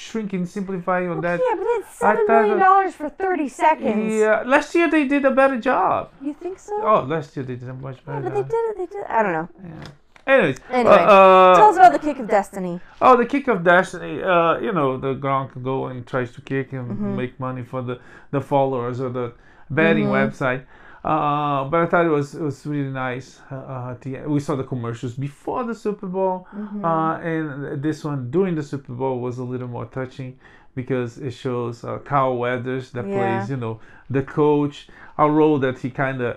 shrinking, 0.06 0.46
simplifying 0.46 1.08
on 1.14 1.20
that. 1.26 1.38
yeah 1.46 1.54
but 1.60 1.68
it's 1.78 1.92
seven 2.04 2.24
million 2.28 2.58
dollars 2.66 2.94
for 3.00 3.08
30 3.08 3.48
seconds 3.48 4.12
Yeah, 4.20 4.42
last 4.54 4.74
year 4.76 4.88
they 4.96 5.04
did 5.14 5.24
a 5.24 5.34
better 5.42 5.58
job. 5.70 6.10
you 6.28 6.34
think 6.34 6.58
so 6.68 6.74
Oh, 6.92 7.00
last 7.14 7.36
year 7.36 7.44
they 7.50 7.56
did 7.56 7.68
a 7.68 7.74
much 7.74 7.98
yeah, 8.06 8.20
better 8.20 8.30
but 8.30 8.34
they 8.38 8.46
did 8.54 8.64
it 8.70 8.76
they 8.82 8.86
did 8.94 9.04
i 9.18 9.22
don't 9.24 9.32
know 9.40 9.48
Yeah. 9.72 9.90
Anyways, 10.30 10.60
Anyway, 10.70 10.96
uh, 11.06 11.12
uh, 11.12 11.54
tell 11.54 11.70
us 11.70 11.76
about 11.76 11.92
the 11.92 11.98
kick 11.98 12.18
of 12.18 12.28
destiny 12.28 12.80
Oh, 13.02 13.16
the 13.16 13.26
kick 13.26 13.48
of 13.48 13.64
destiny. 13.64 14.22
Uh, 14.22 14.58
you 14.58 14.72
know, 14.72 14.96
the 14.98 15.14
Gronk 15.14 15.62
go 15.62 15.86
and 15.86 16.06
tries 16.06 16.32
to 16.32 16.40
kick 16.42 16.72
and 16.72 16.90
Mm-hmm. 16.90 17.16
make 17.16 17.38
money 17.40 17.62
for 17.62 17.82
the 17.82 17.98
the 18.30 18.40
followers 18.40 19.00
or 19.00 19.08
the 19.10 19.32
betting 19.70 20.06
Mm-hmm. 20.06 20.12
website. 20.18 20.62
Uh, 21.02 21.64
but 21.70 21.80
I 21.80 21.86
thought 21.86 22.04
it 22.04 22.10
was 22.10 22.34
it 22.34 22.42
was 22.42 22.66
really 22.66 22.90
nice. 22.90 23.40
Uh, 23.50 23.56
uh, 23.56 23.96
we 24.26 24.38
saw 24.40 24.54
the 24.56 24.64
commercials 24.64 25.14
before 25.14 25.64
the 25.64 25.74
Super 25.74 26.06
Bowl, 26.06 26.46
Mm-hmm. 26.54 26.84
uh, 26.84 27.16
and 27.18 27.82
this 27.82 28.04
one 28.04 28.30
during 28.30 28.54
the 28.54 28.62
Super 28.62 28.92
Bowl 28.92 29.18
was 29.20 29.38
a 29.38 29.44
little 29.44 29.68
more 29.68 29.86
touching 29.86 30.38
because 30.74 31.18
it 31.18 31.32
shows 31.32 31.84
uh, 31.84 31.98
Carl 31.98 32.36
Weathers 32.38 32.90
that 32.92 33.10
Yeah. 33.10 33.12
plays, 33.12 33.50
you 33.50 33.56
know, 33.56 33.80
the 34.10 34.22
coach, 34.22 34.88
a 35.18 35.28
role 35.30 35.58
that 35.58 35.78
he 35.78 35.90
kind 35.90 36.20
of 36.20 36.36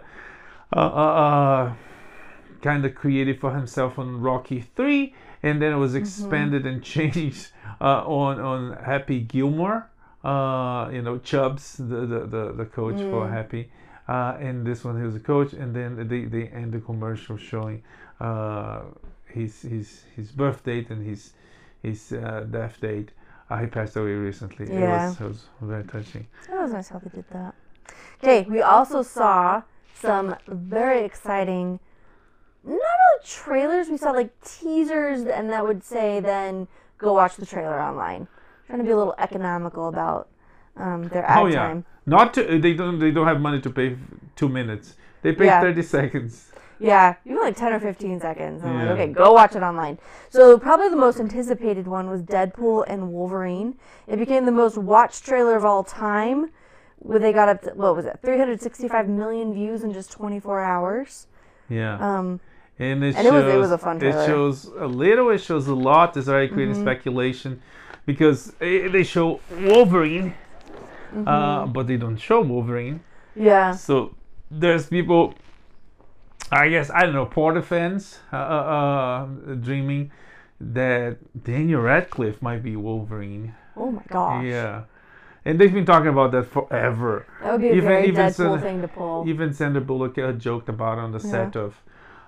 uh, 0.75 0.79
uh, 0.79 1.13
uh, 1.25 1.73
kind 2.63 2.85
of 2.85 2.95
created 2.95 3.39
for 3.39 3.53
himself 3.55 3.99
on 3.99 4.21
Rocky 4.21 4.61
Three, 4.61 5.15
and 5.43 5.61
then 5.61 5.73
it 5.73 5.77
was 5.77 5.95
Mm-hmm. 5.97 6.03
expanded 6.03 6.65
and 6.65 6.83
changed 6.95 7.49
uh, 7.81 8.03
on 8.07 8.39
on 8.41 8.73
Happy 8.83 9.21
Gilmore. 9.21 9.89
Uh, 10.23 10.89
you 10.93 11.01
know, 11.03 11.19
Chubbs, 11.19 11.77
the 11.77 12.07
the, 12.07 12.21
the, 12.27 12.53
the 12.53 12.65
coach 12.65 13.03
for 13.03 13.27
Mm. 13.27 13.29
Happy. 13.29 13.71
Uh, 14.07 14.37
and 14.39 14.65
this 14.67 14.83
one 14.85 14.97
he 14.99 15.05
was 15.05 15.15
a 15.15 15.19
coach, 15.19 15.53
and 15.53 15.75
then 15.75 16.07
they, 16.09 16.25
they 16.25 16.47
end 16.49 16.73
the 16.73 16.79
commercial 16.81 17.37
showing 17.37 17.83
uh, 18.21 18.83
his 19.27 19.61
his 19.63 20.03
his 20.15 20.31
birth 20.31 20.63
date 20.63 20.89
and 20.91 21.05
his 21.05 21.33
his 21.81 22.13
uh, 22.13 22.45
death 22.51 22.79
date. 22.81 23.11
Uh, 23.49 23.59
he 23.59 23.67
passed 23.67 23.95
away 23.97 24.13
recently. 24.13 24.65
Yeah. 24.67 24.75
It 24.75 24.85
was, 24.87 25.19
it 25.21 25.27
was 25.27 25.45
very 25.61 25.83
touching. 25.85 26.27
That 26.47 26.61
was 26.61 26.73
nice 26.73 26.89
how 26.89 26.99
they 26.99 27.09
did 27.09 27.27
that. 27.31 27.55
Okay, 28.23 28.43
we 28.49 28.61
also 28.61 29.01
saw 29.03 29.63
some 29.93 30.35
very 30.47 31.03
exciting, 31.05 31.79
not 32.63 32.73
really 32.73 33.25
trailers. 33.25 33.89
We 33.89 33.97
saw 33.97 34.11
like 34.11 34.31
teasers, 34.41 35.25
and 35.25 35.49
that 35.49 35.65
would 35.65 35.83
say 35.83 36.19
then 36.19 36.67
go 36.97 37.13
watch 37.13 37.35
the 37.35 37.45
trailer 37.45 37.81
online. 37.81 38.27
Trying 38.67 38.79
to 38.79 38.85
be 38.85 38.91
a 38.91 38.97
little 38.97 39.15
economical 39.17 39.87
about 39.89 40.29
um, 40.77 41.07
their 41.09 41.25
ad 41.25 41.39
oh 41.43 41.45
yeah, 41.47 41.67
time. 41.67 41.85
not 42.05 42.33
to, 42.35 42.59
they 42.59 42.73
don't 42.73 42.99
they 42.99 43.11
don't 43.11 43.27
have 43.27 43.41
money 43.41 43.61
to 43.61 43.69
pay 43.69 43.97
two 44.35 44.49
minutes. 44.49 44.95
They 45.21 45.33
pay 45.33 45.45
Yeah. 45.45 45.61
thirty 45.61 45.83
seconds. 45.83 46.49
Yeah, 46.79 47.15
even 47.25 47.39
like 47.39 47.55
10 47.55 47.71
or 47.71 47.79
15 47.79 48.19
seconds. 48.19 48.61
I'm 48.63 48.73
Yeah. 48.73 48.81
like, 48.81 48.89
okay, 48.99 49.07
go 49.13 49.31
watch 49.31 49.55
it 49.55 49.63
online. 49.63 49.99
So, 50.29 50.57
probably 50.57 50.89
the 50.89 50.97
most 50.97 51.17
anticipated 51.17 51.87
one 51.87 52.09
was 52.09 52.21
Deadpool 52.23 52.83
and 52.87 53.13
Wolverine. 53.13 53.75
It 54.05 54.17
became 54.17 54.43
the 54.43 54.51
most 54.51 54.77
watched 54.77 55.23
trailer 55.23 55.55
of 55.55 55.63
all 55.63 55.83
time. 55.85 56.49
Where 56.97 57.19
they 57.19 57.31
got 57.31 57.47
up 57.47 57.61
to, 57.61 57.69
what 57.71 57.95
was 57.95 58.05
it, 58.05 58.19
365 58.21 59.07
million 59.07 59.53
views 59.53 59.83
in 59.83 59.93
just 59.93 60.11
24 60.11 60.61
hours. 60.61 61.27
Yeah. 61.69 61.97
Um, 61.99 62.39
and 62.79 63.03
it 63.03 63.15
and 63.15 63.27
it 63.27 63.29
shows 63.31 63.43
was- 63.45 63.53
it 63.53 63.57
was 63.57 63.71
a 63.71 63.77
fun 63.77 64.01
it 64.01 64.13
shows 64.25 64.65
a 64.65 64.87
little. 64.87 65.29
It 65.29 65.39
shows 65.39 65.67
a 65.67 65.75
lot. 65.75 66.17
It's 66.17 66.27
already 66.27 66.47
creating 66.49 66.75
Mm-hmm. 66.75 66.83
speculation 66.83 67.61
because 68.05 68.53
eh, 68.61 68.87
they 68.89 69.03
show 69.03 69.39
Wolverine, 69.61 70.33
Mm-hmm. 71.13 71.27
uh, 71.27 71.67
but 71.67 71.85
they 71.87 71.97
don't 71.97 72.17
show 72.17 72.41
Wolverine. 72.41 73.01
yeah. 73.35 73.71
So 73.71 74.15
there's 74.49 74.87
people, 74.87 75.35
I 76.51 76.69
guess 76.69 76.89
I 76.89 77.01
don't 77.03 77.13
know, 77.13 77.25
Potter 77.25 77.61
fans, 77.61 78.19
uh, 78.31 78.35
uh, 78.37 78.39
uh, 78.39 79.25
dreaming 79.55 80.11
that 80.59 81.17
Daniel 81.43 81.81
Radcliffe 81.81 82.41
might 82.41 82.63
be 82.63 82.75
Wolverine. 82.75 83.53
Oh 83.77 83.91
my 83.91 84.01
gosh. 84.09 84.45
Yeah, 84.45 84.83
and 85.45 85.59
they've 85.59 85.73
been 85.73 85.85
talking 85.85 86.09
about 86.09 86.31
that 86.31 86.45
forever. 86.47 87.25
That 87.43 87.51
would 87.53 87.61
be 87.61 87.69
a 87.69 87.73
Even- 87.73 87.87
very 87.89 88.07
even 88.07 88.25
Deadpool 88.27 88.61
thing 88.61 88.81
to 88.81 88.87
pull. 88.87 89.23
Even 89.27 89.53
Sandra 89.53 89.81
Bullock 89.81 90.17
uh, 90.17 90.31
joked 90.33 90.69
about 90.69 90.97
it 90.97 91.01
on 91.01 91.11
the 91.11 91.19
set 91.19 91.55
of, 91.55 91.81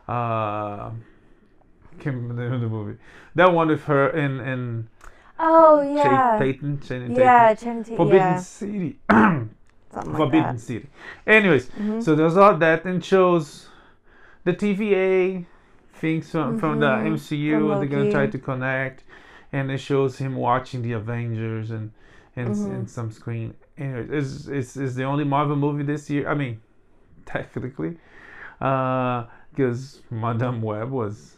uh, 0.07 0.89
can't 1.99 2.15
remember 2.15 2.33
the 2.35 2.41
name 2.43 2.53
of 2.53 2.61
the 2.61 2.67
movie. 2.67 2.97
That 3.35 3.53
one 3.53 3.67
with 3.69 3.83
her 3.85 4.09
in 4.09 4.39
in. 4.39 4.87
oh, 5.39 5.81
yeah. 5.81 6.37
Tatum, 6.39 6.79
Channing 6.81 7.15
Yeah, 7.15 7.49
Tatum. 7.53 7.63
Channing 7.63 7.83
Tatum. 7.83 7.97
Forbidden 7.97 8.19
Yeah, 8.19 8.39
City. 8.39 8.99
something 9.09 9.49
like 9.93 10.17
Forbidden 10.17 10.43
that. 10.43 10.55
Mm-hmm. 10.55 10.57
City. 10.57 10.89
Anyways, 11.27 11.69
so 12.05 12.15
there's 12.15 12.37
all 12.37 12.55
that 12.57 12.85
and 12.85 13.03
shows 13.03 13.67
the 14.43 14.53
TVA 14.53 15.45
things 15.95 16.29
from, 16.29 16.59
from 16.59 16.79
the 16.79 16.87
MCU 16.87 17.51
from 17.59 17.71
and 17.71 17.81
they're 17.81 17.87
gonna 17.97 18.11
try 18.11 18.27
to 18.27 18.37
connect 18.37 19.03
and 19.53 19.71
it 19.71 19.77
shows 19.77 20.17
him 20.17 20.35
watching 20.35 20.81
the 20.81 20.91
Avengers 20.91 21.71
and 21.71 21.91
and, 22.35 22.49
Mm-hmm. 22.49 22.71
and 22.71 22.89
some 22.89 23.11
screen. 23.11 23.53
Anyways, 23.77 24.09
it's, 24.11 24.47
it's, 24.47 24.77
it's 24.77 24.95
the 24.95 25.03
only 25.05 25.23
Marvel 25.23 25.55
movie 25.55 25.83
this 25.83 26.09
year. 26.09 26.27
I 26.27 26.33
mean, 26.33 26.59
technically, 27.25 27.97
because 29.55 30.01
Madame 30.09 30.61
Web 30.61 30.91
was. 30.91 31.31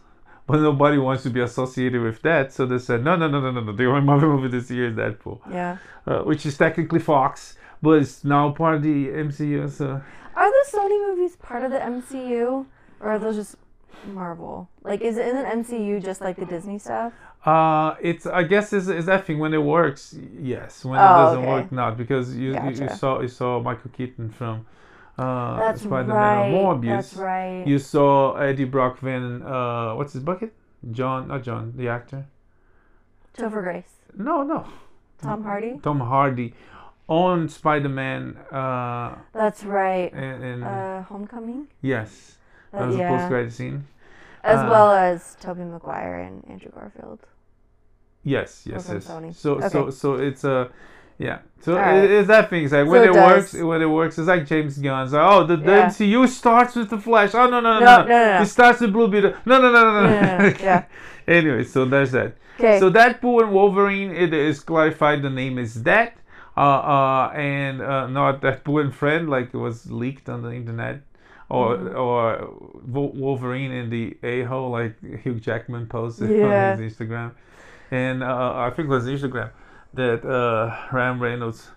But 0.48 0.62
nobody 0.62 0.98
wants 0.98 1.24
to 1.24 1.30
be 1.30 1.42
associated 1.42 2.02
with 2.02 2.22
that, 2.22 2.54
so 2.54 2.66
they 2.66 2.78
said, 2.78 3.04
no, 3.04 3.18
no, 3.18 3.28
no, 3.28 3.42
no, 3.42 3.52
no, 3.52 3.60
no. 3.60 3.74
The 3.74 3.86
only 3.86 4.00
Marvel 4.02 4.30
movie 4.38 4.48
this 4.48 4.72
year 4.72 4.88
is 4.88 4.96
Deadpool 4.96 5.40
Yeah. 5.52 5.78
uh, 6.06 6.20
which 6.22 6.46
is 6.46 6.58
technically 6.58 7.00
Fox, 7.00 7.58
but 7.82 8.00
it's 8.02 8.24
now 8.24 8.52
part 8.52 8.76
of 8.76 8.82
the 8.82 9.08
MCU. 9.10 9.70
So 9.70 10.02
Are 10.36 10.50
the 10.50 10.66
Sony 10.72 11.10
movies 11.10 11.36
part 11.36 11.64
of 11.66 11.72
the 11.72 11.80
MCU? 11.80 12.66
Or 13.02 13.10
are 13.12 13.20
those 13.20 13.36
just 13.36 13.58
Marvel? 14.06 14.70
Like, 14.84 15.02
is 15.02 15.18
it, 15.18 15.26
isn't 15.28 15.46
MCU 15.64 16.02
just 16.02 16.22
like 16.22 16.38
the 16.38 16.46
Disney 16.46 16.80
stuff? 16.80 17.12
uh, 17.46 17.96
it's 18.02 18.26
I 18.26 18.44
guess 18.44 18.74
is 18.74 18.90
is 18.90 19.06
that 19.06 19.26
thing 19.26 19.40
when 19.40 19.54
it 19.54 19.62
works, 19.62 20.16
yes. 20.40 20.84
When 20.84 21.00
it 21.00 21.04
Oh, 21.04 21.16
doesn't 21.26 21.40
okay. 21.40 21.48
work, 21.48 21.72
not 21.72 21.98
because 21.98 22.36
you, 22.36 22.54
you, 22.54 22.70
you 22.84 22.90
saw 22.90 23.20
you 23.22 23.28
saw 23.28 23.60
Michael 23.62 23.92
Keaton 23.92 24.30
from 24.32 24.66
uh, 25.18 25.58
That's 25.60 25.82
Spider-Man 25.82 26.16
right. 26.16 26.52
Morbius. 26.54 26.86
That's 26.88 27.14
right. 27.16 27.64
You 27.68 27.80
saw 27.80 28.36
Eddie 28.36 28.66
Brockman. 28.66 29.42
Uh, 29.44 29.96
what's 29.96 30.14
his 30.14 30.24
bucket? 30.24 30.54
John, 30.92 31.28
not 31.28 31.44
John, 31.44 31.74
the 31.76 31.88
actor. 31.88 32.26
Topher 33.38 33.64
Grace. 33.64 33.94
No, 34.16 34.44
no, 34.44 34.66
Tom 35.22 35.44
Hardy. 35.44 35.80
Tom 35.82 36.00
Hardy 36.00 36.54
on 37.08 37.48
Spider-Man. 37.50 38.36
Uh, 38.52 39.16
That's 39.34 39.64
right. 39.64 40.12
and, 40.14 40.44
and 40.44 40.64
Uh, 40.64 41.02
Homecoming. 41.04 41.68
yes, 41.82 42.38
that 42.72 42.88
was 42.88 42.96
a 42.96 43.00
post-credit 43.00 43.52
scene. 43.54 43.86
As 44.44 44.60
uh, 44.60 44.68
well 44.70 44.92
as 44.92 45.36
Tobey 45.42 45.64
Maguire 45.64 46.20
and 46.20 46.44
Andrew 46.50 46.72
Garfield. 46.72 47.20
Yes, 48.24 48.64
yes, 48.66 48.90
yes. 48.92 49.08
Sony. 49.08 49.34
So, 49.34 49.60
so, 49.62 49.80
Okay. 49.84 49.92
so 49.92 50.14
it's 50.16 50.44
a, 50.44 50.70
yeah. 51.18 51.40
So 51.60 51.76
right. 51.76 52.04
it, 52.04 52.12
it's 52.12 52.28
that 52.28 52.50
thing. 52.50 52.64
It's 52.64 52.74
like 52.74 52.86
So 52.86 52.92
when 52.92 53.04
it 53.04 53.08
it, 53.10 53.14
works, 53.14 53.54
when 53.54 53.82
it 53.82 53.86
works, 53.88 54.18
it's 54.20 54.28
like 54.28 54.46
James 54.46 54.78
Gunn's. 54.78 55.12
Like, 55.14 55.22
oh, 55.32 55.46
the, 55.46 55.58
the 55.58 55.72
Yeah. 55.72 55.88
MCU 55.88 56.28
starts 56.28 56.76
with 56.76 56.90
the 56.90 56.98
Flash. 57.00 57.34
Oh 57.34 57.50
no, 57.50 57.60
no, 57.60 57.80
no, 57.80 57.80
No, 57.80 57.86
no, 57.86 58.08
no, 58.08 58.08
no. 58.08 58.42
It 58.42 58.46
starts 58.46 58.80
with 58.82 58.94
Blue 58.94 59.08
Beetle. 59.08 59.34
No, 59.46 59.60
no, 59.62 59.72
no, 59.72 59.84
no, 59.84 60.02
no. 60.04 60.10
No. 60.50 60.54
Yeah. 60.60 60.86
anyway, 61.28 61.64
so 61.64 61.86
there's 61.86 62.12
that. 62.12 62.36
Okay. 62.60 62.80
So 62.80 62.92
Deadpool 62.92 63.44
and 63.44 63.52
Wolverine, 63.54 64.12
it 64.12 64.34
is 64.34 64.60
clarified. 64.60 65.22
The 65.22 65.30
name 65.30 65.58
is 65.58 65.84
that, 65.84 66.18
uh, 66.56 66.60
uh, 66.60 67.32
and 67.36 67.82
uh, 67.82 68.08
not 68.08 68.42
Deadpool 68.42 68.82
and 68.82 68.96
Friend 68.96 69.30
like 69.30 69.54
it 69.54 69.58
was 69.58 69.92
leaked 69.92 70.30
on 70.30 70.42
the 70.44 70.52
internet, 70.54 71.02
or 71.50 71.78
Mm-hmm. 71.78 71.98
or 71.98 72.54
Wolverine 72.86 73.72
in 73.72 73.90
the 73.90 74.18
a 74.24 74.44
hole 74.44 74.70
like 74.72 74.96
Hugh 75.24 75.40
Jackman 75.40 75.88
posted 75.88 76.30
Yeah. 76.40 76.72
on 76.74 76.80
his 76.82 76.94
Instagram, 76.96 77.32
and 77.92 78.24
uh, 78.24 78.54
I 78.56 78.70
think 78.72 78.88
it 78.88 78.92
was 78.92 79.06
Instagram 79.06 79.52
that 79.98 80.26
uh, 80.26 80.76
Ryan 80.92 81.20
Reynolds 81.20 81.70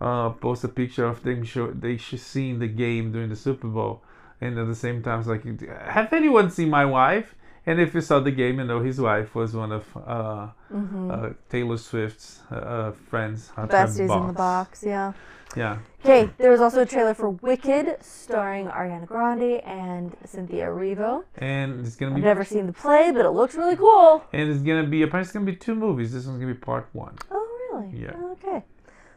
uh, 0.00 0.30
posted 0.30 0.70
a 0.70 0.72
picture 0.72 1.06
of 1.06 1.22
them 1.22 1.44
show 1.44 1.70
they 1.70 1.96
should 1.96 2.20
seeing 2.20 2.58
the 2.58 2.68
game 2.68 3.12
during 3.12 3.30
the 3.30 3.36
Super 3.36 3.68
Bowl, 3.68 4.02
and 4.40 4.58
at 4.58 4.66
the 4.66 4.74
same 4.74 5.02
time 5.02 5.20
it's 5.20 5.28
like, 5.28 5.44
have 5.88 6.12
anyone 6.12 6.50
seen 6.50 6.68
my 6.68 6.84
wife? 6.84 7.34
And 7.64 7.80
if 7.80 7.94
you 7.94 8.00
saw 8.00 8.18
the 8.18 8.32
game, 8.32 8.58
you 8.58 8.64
know 8.64 8.80
his 8.80 9.00
wife 9.00 9.36
was 9.36 9.54
one 9.54 9.70
of 9.70 9.84
uh, 9.96 10.48
uh, 10.74 11.30
Taylor 11.48 11.76
Swift's 11.76 12.40
uh, 12.50 12.56
uh, 12.56 12.92
friends. 12.92 13.52
Besties 13.56 14.10
in 14.20 14.26
the 14.26 14.32
box. 14.32 14.82
Yeah. 14.82 15.12
Yeah. 15.56 15.78
Okay. 16.04 16.30
There 16.38 16.50
was 16.50 16.60
also 16.60 16.82
a 16.82 16.86
trailer 16.86 17.14
for 17.14 17.30
Wicked, 17.30 17.98
starring 18.02 18.66
Ariana 18.66 19.06
Grande 19.06 19.60
and 19.64 20.16
Cynthia 20.24 20.66
Erivo. 20.66 21.24
And 21.36 21.86
it's 21.86 21.94
gonna 21.94 22.12
be. 22.14 22.18
I've 22.18 22.24
never 22.24 22.44
seen 22.44 22.66
the 22.66 22.72
play, 22.72 23.12
but 23.12 23.24
it 23.24 23.30
looks 23.30 23.54
really 23.54 23.76
cool. 23.76 24.24
and 24.32 24.50
it's 24.50 24.62
gonna 24.62 24.86
be 24.86 25.02
apparently 25.02 25.26
it's 25.26 25.32
gonna 25.32 25.46
be 25.46 25.54
two 25.54 25.74
movies. 25.74 26.12
This 26.12 26.26
one's 26.26 26.40
gonna 26.40 26.52
be 26.52 26.58
part 26.58 26.88
one. 26.92 27.16
Oh, 27.30 27.51
really? 27.72 28.02
Yeah. 28.02 28.16
Okay. 28.32 28.64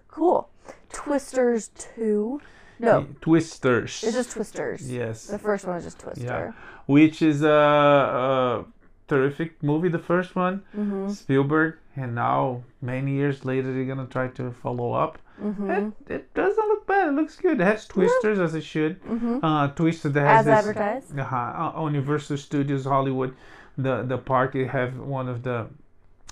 Cool. 0.07 0.49
Twisters 0.91 1.69
2. 1.95 2.41
No, 2.79 3.07
Twisters. 3.21 4.03
it's 4.03 4.15
just 4.15 4.31
Twisters. 4.31 4.91
yes. 4.91 5.27
The 5.27 5.39
first 5.39 5.65
one 5.65 5.77
is 5.77 5.85
just 5.85 5.99
Twister. 5.99 6.25
Yeah. 6.25 6.51
Which 6.87 7.21
is 7.21 7.41
a, 7.41 7.47
a 7.49 8.65
terrific 9.07 9.61
movie, 9.63 9.87
the 9.89 9.99
first 9.99 10.35
one. 10.35 10.61
Mm-hmm. 10.75 11.09
Spielberg, 11.09 11.77
and 11.95 12.15
now 12.15 12.63
many 12.81 13.13
years 13.13 13.45
later 13.45 13.73
they're 13.73 13.85
gonna 13.85 14.07
try 14.07 14.27
to 14.29 14.51
follow 14.51 14.91
up. 14.91 15.19
Mm-hmm. 15.41 15.69
It, 15.69 15.93
it 16.09 16.33
doesn't 16.33 16.67
look 16.67 16.85
bad. 16.87 17.09
It 17.09 17.11
looks 17.13 17.35
good. 17.37 17.61
It 17.61 17.63
has 17.63 17.85
twisters 17.87 18.39
as 18.39 18.55
it 18.55 18.63
should. 18.63 19.01
Mm-hmm. 19.03 19.43
Uh, 19.43 19.67
Twister 19.69 20.09
that 20.09 20.27
has 20.27 20.39
As 20.39 20.45
this 20.45 20.75
advertised. 20.75 21.19
uh, 21.19 21.23
uh, 21.23 21.71
on 21.75 21.93
Universal 21.93 22.37
Studios 22.37 22.83
Hollywood, 22.85 23.35
the 23.77 24.03
the 24.03 24.17
park 24.17 24.51
they 24.53 24.65
have 24.65 24.97
one 24.97 25.29
of 25.29 25.43
the 25.43 25.67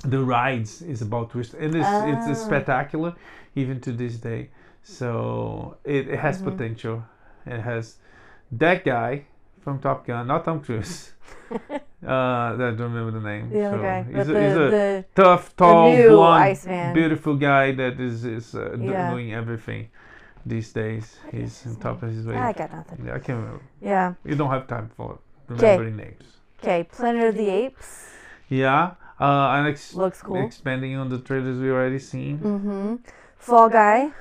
the 0.04 0.24
rides 0.24 0.82
is 0.82 1.02
about 1.02 1.30
Twister, 1.32 1.58
and 1.58 1.74
it's 1.76 1.88
it's, 2.12 2.28
it's 2.32 2.42
Ah. 2.42 2.46
spectacular 2.46 3.14
even 3.56 3.80
to 3.82 3.92
this 3.92 4.18
day. 4.18 4.50
So 4.84 5.78
it, 5.84 6.08
it 6.10 6.20
has 6.20 6.38
Mm-hmm. 6.42 6.50
potential. 6.52 7.04
It 7.46 7.60
has 7.62 7.98
that 8.52 8.84
guy 8.84 9.26
from 9.62 9.80
Top 9.80 10.06
Gun, 10.06 10.28
not 10.28 10.44
Tom 10.46 10.60
Cruise. 10.62 11.14
uh, 11.52 12.08
I 12.08 12.56
don't 12.58 12.80
remember 12.92 13.12
the 13.12 13.26
name. 13.32 13.50
The 13.50 13.70
so 13.72 13.78
guy. 13.82 14.04
He's 14.04 14.28
a, 14.30 14.34
the, 14.34 14.44
he's 14.44 14.54
a 14.54 14.70
the, 14.78 15.06
tough, 15.16 15.56
tall, 15.56 15.96
blonde, 15.96 16.44
Iceman. 16.44 16.94
beautiful 16.94 17.36
guy 17.36 17.72
that 17.74 18.00
is 18.00 18.26
is 18.26 18.56
uh, 18.56 18.76
Yeah. 18.80 19.10
doing 19.12 19.34
everything. 19.34 19.90
these 20.46 20.74
days. 20.74 21.06
What 21.24 21.34
He's 21.36 21.66
on 21.66 21.76
top 21.78 22.04
of 22.04 22.10
his 22.12 22.26
way. 22.28 22.36
I 22.36 22.52
got 22.52 22.70
nothing. 22.74 23.00
Yeah, 23.06 23.16
I 23.16 23.20
can't 23.20 23.40
remember. 23.40 23.64
Yeah. 23.82 24.14
You 24.26 24.36
don't 24.36 24.50
have 24.52 24.68
time 24.68 24.90
for 24.98 25.20
remembering 25.48 25.96
names. 25.96 26.26
Okay. 26.60 26.84
Planet 26.84 27.30
of 27.30 27.36
the 27.36 27.50
Apes 27.50 28.10
Yeah, 28.50 28.96
uh, 29.24 29.56
and 29.56 29.68
ex- 29.68 29.94
looks 29.94 30.22
cool. 30.22 30.46
expanding 30.46 30.96
on 30.96 31.08
the 31.10 31.20
trailers 31.20 31.58
we 31.64 31.70
already 31.72 32.00
seen. 32.00 32.40
Mm-hmm. 32.40 32.96
Fall 33.38 33.70
Guy. 33.70 34.12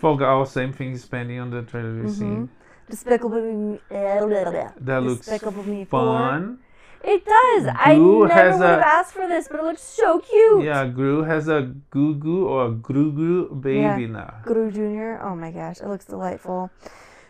Fall 0.00 0.16
Guy, 0.16 0.44
same 0.44 0.72
thing, 0.72 0.92
expanding 0.94 1.38
on 1.40 1.50
the 1.50 1.62
trailers 1.62 1.96
we've 2.04 2.14
seen. 2.14 2.48
Despicable 2.88 3.42
Me. 3.42 3.80
blah. 3.90 4.70
That 4.80 5.02
looks 5.02 5.26
Despicable 5.26 5.64
Me 5.64 5.84
4. 5.84 6.00
fun. 6.00 6.58
It 7.04 7.24
does. 7.24 7.62
I 7.78 7.94
Gru 7.94 8.04
never 8.04 8.18
would 8.18 8.30
have 8.30 8.60
a- 8.60 8.86
asked 8.86 9.12
for 9.14 9.26
this, 9.28 9.46
but 9.48 9.60
it 9.60 9.64
looks 9.64 9.82
so 9.82 10.18
cute. 10.20 10.64
Yeah, 10.64 10.86
Gru 10.86 11.22
has 11.22 11.46
a 11.48 11.72
Goo 11.90 12.14
Goo 12.14 12.48
or 12.48 12.66
a 12.66 12.70
Gru 12.72 13.12
Gru 13.12 13.54
baby 13.54 14.02
Yeah. 14.02 14.06
now. 14.18 14.34
Gru 14.42 14.70
Jr. 14.70 15.22
Oh 15.22 15.36
my 15.36 15.50
gosh, 15.52 15.80
it 15.80 15.86
looks 15.86 16.06
delightful. 16.06 16.70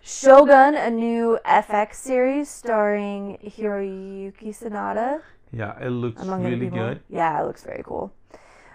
Shogun, 0.00 0.74
a 0.74 0.90
new 0.90 1.38
FX 1.44 1.94
series 1.96 2.48
starring 2.48 3.36
Hiroyuki 3.44 4.56
Sanada, 4.56 5.20
Yeah, 5.53 5.78
it 5.80 5.90
looks 5.90 6.24
really 6.24 6.66
people. 6.66 6.78
good. 6.78 7.01
Yeah, 7.09 7.40
it 7.40 7.46
looks 7.46 7.64
very 7.64 7.82
cool. 7.84 8.12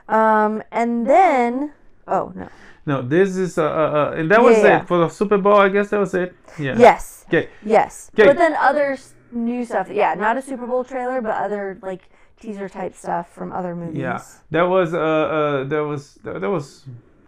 Um, 0.08 0.64
and 0.72 1.08
then, 1.08 1.72
oh 2.08 2.32
no, 2.36 2.50
No, 2.86 3.02
this 3.02 3.38
is 3.38 3.58
uh, 3.58 3.64
uh, 3.64 3.68
uh 3.68 4.16
and 4.18 4.30
that 4.32 4.40
Yeah, 4.42 4.46
was 4.46 4.58
yeah. 4.58 4.82
it 4.82 4.88
for 4.88 4.98
the 4.98 5.10
Super 5.10 5.38
Bowl. 5.38 5.56
I 5.56 5.70
guess 5.70 5.90
that 5.90 6.00
was 6.00 6.14
it. 6.14 6.36
Yeah. 6.60 6.76
yes, 6.78 7.26
Okay. 7.28 7.50
yes. 7.64 8.10
Okay. 8.14 8.26
But 8.28 8.38
then 8.38 8.54
other 8.56 8.98
new 9.32 9.66
stuff. 9.66 9.88
Yeah, 9.90 10.14
not 10.16 10.38
a 10.38 10.42
Super 10.42 10.68
Bowl 10.68 10.84
trailer, 10.84 11.22
but 11.22 11.36
other 11.36 11.80
like 11.82 12.10
teaser 12.40 12.68
type 12.68 12.94
stuff 12.96 13.32
from 13.34 13.52
other 13.54 13.76
movies. 13.76 13.98
Yeah, 13.98 14.22
that 14.52 14.64
was 14.64 14.94
uh, 14.94 15.00
uh 15.00 15.64
that 15.66 15.84
was 15.84 16.20
that 16.24 16.50
was 16.50 16.86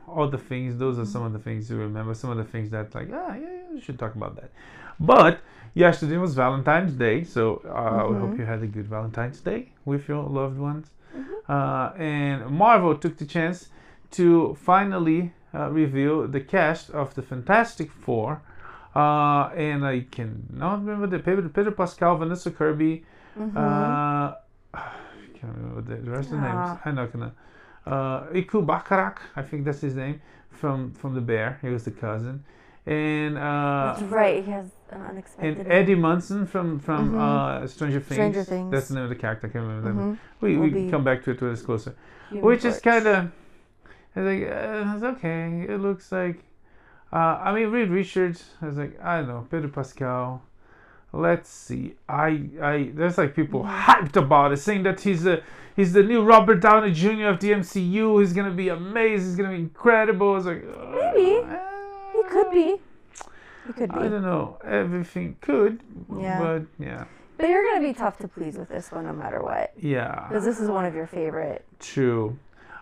all 0.08 0.28
the 0.28 0.38
things. 0.38 0.78
Those 0.78 1.00
are 1.00 1.06
some 1.06 1.24
of 1.24 1.34
the 1.34 1.40
things 1.40 1.70
you 1.70 1.78
remember. 1.78 2.14
Some 2.14 2.30
of 2.30 2.38
the 2.38 2.44
things 2.44 2.70
that 2.72 2.94
like 2.94 3.10
ah 3.14 3.36
yeah, 3.36 3.40
yeah 3.40 3.74
we 3.74 3.80
should 3.82 3.98
talk 3.98 4.16
about 4.16 4.36
that. 4.36 4.52
But 5.00 5.40
yesterday 5.76 6.18
was 6.18 6.34
Valentine's 6.36 6.94
Day, 6.94 7.24
so 7.24 7.58
uh, 7.68 8.08
we 8.10 8.16
hope 8.18 8.32
Mhm. 8.32 8.40
you 8.40 8.46
had 8.46 8.62
a 8.64 8.68
good 8.68 8.88
Valentine's 8.88 9.40
Day 9.42 9.62
with 9.86 10.08
your 10.08 10.24
loved 10.24 10.58
ones. 10.58 10.88
Mm-hmm. 11.16 11.52
Uh, 11.52 11.90
and 12.02 12.50
Marvel 12.50 12.96
took 12.98 13.18
the 13.18 13.26
chance 13.26 13.70
to 14.18 14.56
finally 14.56 15.34
uh, 15.54 15.70
reveal 15.72 16.28
the 16.28 16.42
cast 16.42 16.90
of 16.90 17.14
the 17.16 17.22
Fantastic 17.22 17.90
Four. 17.92 18.42
Uh, 18.96 19.50
and 19.56 19.86
I 19.86 20.06
cannot 20.12 20.84
remember 20.84 21.08
the 21.08 21.20
Pedro, 21.20 21.48
Pedro 21.50 21.72
Pascal, 21.72 22.18
Vanessa 22.18 22.52
Kirby, 22.52 23.06
Mhm. 23.40 23.56
uh, 23.56 24.36
I 24.74 25.28
can't 25.38 25.54
remember 25.58 25.82
the, 25.82 25.96
the 26.02 26.12
rest 26.12 26.28
of 26.32 26.38
the 26.38 26.42
names. 26.42 26.70
Ah. 26.72 26.82
I'm 26.86 26.96
not 26.96 27.12
gonna. 27.14 27.32
Uh, 27.86 28.24
Iku 28.34 28.66
Bakarak, 28.66 29.18
I 29.36 29.42
think 29.44 29.64
that's 29.66 29.82
his 29.82 29.96
name, 29.96 30.20
from 30.50 30.92
from 31.00 31.14
the 31.14 31.22
Bear. 31.22 31.60
He 31.62 31.70
was 31.70 31.84
the 31.84 31.92
cousin, 31.92 32.44
and 32.86 33.38
uh, 33.38 33.96
That's 33.96 34.02
right. 34.12 34.44
He 34.44 34.52
has 34.52 34.68
an 34.92 35.02
unexpected. 35.02 35.60
and 35.60 35.72
Eddie 35.72 35.96
Munson 35.96 36.46
from 36.46 36.80
from 36.80 37.12
Mhm. 37.14 37.20
uh, 37.64 37.68
Stranger 37.68 38.00
Things. 38.00 38.16
Stranger 38.16 38.44
Things. 38.44 38.72
That's 38.72 38.88
the 38.90 38.96
name 38.96 39.04
of 39.04 39.10
the 39.10 39.16
character. 39.16 39.48
I 39.48 39.50
can't 39.52 39.66
remember 39.68 39.92
that. 39.92 40.00
Mhm. 40.00 40.18
We 40.42 40.58
we 40.58 40.72
can 40.72 40.90
come 40.92 41.04
back 41.04 41.24
to 41.24 41.32
it 41.32 41.42
when 41.42 41.52
it's 41.52 41.62
closer. 41.62 41.96
Which 42.32 42.66
is 42.66 42.80
kind 42.80 43.06
of. 43.08 43.32
It's 44.16 44.26
like 44.32 44.44
uh, 44.50 44.94
it's 44.96 45.04
okay. 45.04 45.66
It 45.68 45.80
looks 45.80 46.12
like. 46.12 46.40
Uh, 47.14 47.40
I 47.48 47.54
mean, 47.54 47.70
Reed 47.72 47.90
Richards. 47.90 48.56
I 48.62 48.66
was 48.68 48.78
like, 48.78 49.00
I 49.02 49.18
don't 49.20 49.28
know, 49.28 49.48
Pedro 49.50 49.70
Pascal. 49.70 50.42
Let's 51.14 51.50
see. 51.50 51.96
I 52.10 52.50
I 52.62 52.92
there's 52.94 53.18
like 53.18 53.36
people 53.36 53.62
Mm-hmm. 53.64 53.92
hyped 53.92 54.16
about 54.18 54.52
it, 54.52 54.58
saying 54.58 54.84
that 54.84 55.00
he's 55.02 55.26
a 55.26 55.42
he's 55.76 55.94
the 55.94 56.04
new 56.04 56.24
Robert 56.24 56.60
Downey 56.62 56.92
Jr. 56.92 57.28
of 57.28 57.40
the 57.40 57.52
MCU. 57.54 58.20
He's 58.20 58.34
gonna 58.34 58.52
be 58.52 58.70
amazing. 58.70 59.28
He's 59.30 59.36
gonna 59.38 59.50
be 59.56 59.64
incredible. 59.70 60.36
It's 60.38 60.46
like 60.46 60.64
uh, 60.66 60.92
Maybe. 60.92 61.38
uh, 61.38 61.58
He 62.14 62.24
could 62.30 62.52
be. 62.52 62.76
He 63.68 63.74
could 63.74 63.92
I 63.92 64.08
don't 64.08 64.22
know. 64.22 64.58
Everything 64.66 65.38
could. 65.42 65.82
Yeah. 66.20 66.40
But 66.40 66.84
yeah. 66.84 67.06
But 67.38 67.50
you're 67.50 67.64
gonna 67.64 67.86
be 67.86 67.94
tough 67.94 68.18
to 68.20 68.28
please 68.28 68.58
with 68.58 68.70
this 68.70 68.92
one, 68.92 69.06
no 69.06 69.14
matter 69.14 69.42
what, 69.44 69.74
Yeah. 69.78 70.26
because 70.30 70.46
this 70.46 70.60
is 70.60 70.70
one 70.70 70.86
of 70.86 70.96
your 70.96 71.08
favorite. 71.08 71.66
True. 71.80 72.38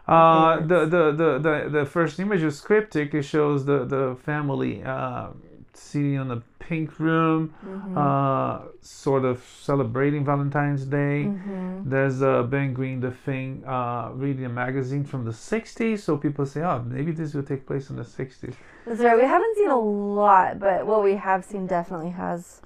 Uh, 0.08 0.60
the, 0.60 0.86
the, 0.86 1.12
the, 1.12 1.40
the, 1.40 1.70
the 1.72 1.86
first 1.86 2.20
image 2.20 2.44
was 2.44 2.60
cryptic. 2.62 3.14
It 3.14 3.24
shows 3.24 3.66
the, 3.66 3.86
the 3.86 4.18
family 4.24 4.84
uh, 4.84 5.30
sitting 5.76 6.17
on 6.17 6.32
a 6.32 6.41
pink 6.59 6.99
room, 6.99 7.53
Mm-hmm. 7.65 7.97
uh, 7.97 8.59
sort 8.82 9.26
of 9.26 9.43
celebrating 9.61 10.24
Valentine's 10.26 10.86
Day. 10.86 11.26
Mm-hmm. 11.28 11.89
There's 11.89 12.21
uh, 12.21 12.43
Ben 12.43 12.74
Green, 12.74 12.99
the 13.01 13.11
thing, 13.11 13.63
uh, 13.65 14.11
reading 14.13 14.45
a 14.45 14.49
magazine 14.49 15.03
from 15.03 15.26
the 15.26 15.32
60s. 15.32 15.99
So 15.99 16.17
people 16.17 16.45
say, 16.45 16.61
oh, 16.61 16.82
maybe 16.84 17.11
this 17.11 17.34
will 17.34 17.43
take 17.43 17.65
place 17.65 17.89
in 17.89 17.95
the 17.97 18.03
60s. 18.03 18.53
That's 18.86 18.99
right. 19.01 19.17
We 19.17 19.24
haven't 19.24 19.55
seen 19.57 19.69
a 19.69 19.80
lot, 19.80 20.59
but 20.59 20.86
what 20.86 21.03
we 21.03 21.15
have 21.15 21.43
seen 21.43 21.67
definitely 21.67 22.11
has 22.11 22.61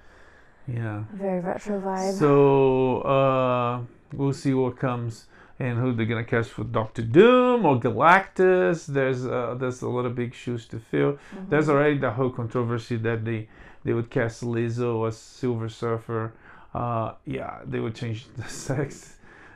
Yeah. 0.67 1.03
very 1.13 1.39
retro 1.39 1.79
vibe. 1.81 2.13
So 2.13 3.01
uh, 3.01 3.81
we'll 4.13 4.33
see 4.33 4.53
what 4.53 4.77
comes 4.77 5.27
and 5.59 5.79
who 5.79 5.93
they're 5.93 6.05
gonna 6.05 6.23
cast 6.23 6.51
for 6.51 6.63
Doctor 6.63 7.01
Doom 7.01 7.65
or 7.65 7.79
Galactus. 7.79 8.85
There's 8.85 9.25
uh, 9.25 9.55
there's 9.59 9.81
a 9.81 9.89
lot 9.89 10.05
of 10.05 10.15
big 10.15 10.33
shoes 10.33 10.65
to 10.67 10.79
fill. 10.79 11.13
Mm-hmm. 11.13 11.49
There's 11.49 11.69
already 11.69 11.97
the 11.97 12.11
whole 12.11 12.29
controversy 12.29 12.97
that 12.97 13.25
they 13.25 13.47
they 13.83 13.93
would 13.93 14.09
cast 14.09 14.43
Lizzo 14.43 15.07
as 15.07 15.17
Silver 15.17 15.69
Surfer. 15.69 16.33
Uh, 16.73 17.13
yeah, 17.25 17.59
they 17.65 17.79
would 17.79 17.95
change 17.95 18.27
the 18.35 18.43
sex, 18.67 19.15